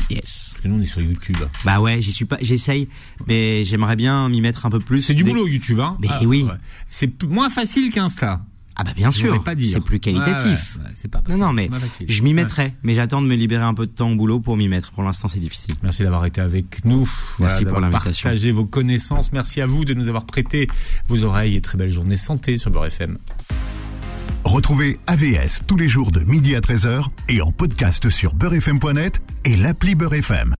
Yes. 0.10 0.52
Parce 0.54 0.62
que 0.64 0.68
nous, 0.70 0.76
on 0.76 0.82
est 0.82 0.86
sur 0.86 1.02
YouTube. 1.02 1.38
Bah 1.66 1.82
ouais, 1.82 2.02
j'y 2.02 2.14
suis 2.14 2.24
pas, 2.26 2.38
j'essaye, 2.40 2.88
mais 3.28 3.66
j'aimerais 3.66 3.98
bien 3.98 4.30
m'y 4.30 4.40
mettre 4.40 4.66
un 4.66 4.70
peu 4.70 4.80
plus. 4.80 5.02
C'est 5.02 5.14
du 5.14 5.26
Dès- 5.26 5.32
boulot 5.32 5.46
YouTube, 5.48 5.82
hein. 5.82 5.98
Mais 6.00 6.08
oui. 6.26 6.46
C'est 6.90 7.22
moins 7.24 7.50
facile 7.50 7.92
qu'Insta. 7.92 8.42
Ah 8.78 8.84
bah 8.84 8.92
bien 8.96 9.12
sûr. 9.12 9.28
voudrais 9.32 9.44
pas 9.44 9.56
dire. 9.56 9.72
C'est 9.74 9.84
plus 9.84 10.00
qualitatif. 10.00 10.76
Ouais, 10.78 10.82
ouais, 10.84 10.88
ouais, 10.90 10.94
c'est 10.96 11.08
pas 11.10 11.24
Non 11.30 11.38
non 11.38 11.54
mais 11.54 11.70
je 12.08 12.22
m'y 12.22 12.30
Ouais. 12.30 12.34
mettrai, 12.34 12.74
mais 12.84 12.94
j'attends 12.94 13.22
de 13.22 13.28
me 13.28 13.36
libérer 13.36 13.64
un 13.64 13.74
peu 13.74 13.86
de 13.88 13.92
temps 13.92 14.12
au 14.12 14.16
boulot 14.16 14.40
pour 14.42 14.58
m'y 14.58 14.68
mettre. 14.68 14.92
Pour 14.92 15.04
l'instant, 15.04 15.28
c'est 15.30 15.40
difficile. 15.40 15.72
Merci 15.82 16.04
d'avoir 16.04 16.26
été 16.26 16.42
avec 16.42 16.84
nous. 16.86 17.10
Merci 17.40 17.64
pour 17.64 17.74
d'avoir 17.76 17.82
l'invitation. 17.92 18.30
partagé 18.30 18.52
vos 18.52 18.66
connaissances. 18.66 19.32
Merci 19.32 19.62
à 19.62 19.66
vous 19.66 19.86
de 19.86 19.94
nous 19.94 20.08
avoir 20.10 20.26
prêté 20.26 20.68
vos 21.08 21.24
oreilles 21.24 21.56
et 21.56 21.62
très 21.62 21.78
belle 21.78 21.90
journée 21.90 22.18
santé 22.18 22.58
sur 22.58 22.70
Beurre 22.70 22.88
FM. 22.88 23.18
Retrouvez 24.44 24.98
AVS 25.08 25.62
tous 25.66 25.76
les 25.78 25.90
jours 25.90 26.12
de 26.12 26.20
midi 26.20 26.54
à 26.56 26.60
13h 26.60 27.06
et 27.30 27.42
en 27.42 27.52
podcast 27.52 28.10
sur 28.10 28.36
beurrefm.net 28.36 29.20
et 29.44 29.56
l'appli 29.56 29.96
Beurre 29.96 30.14
FM. 30.16 30.54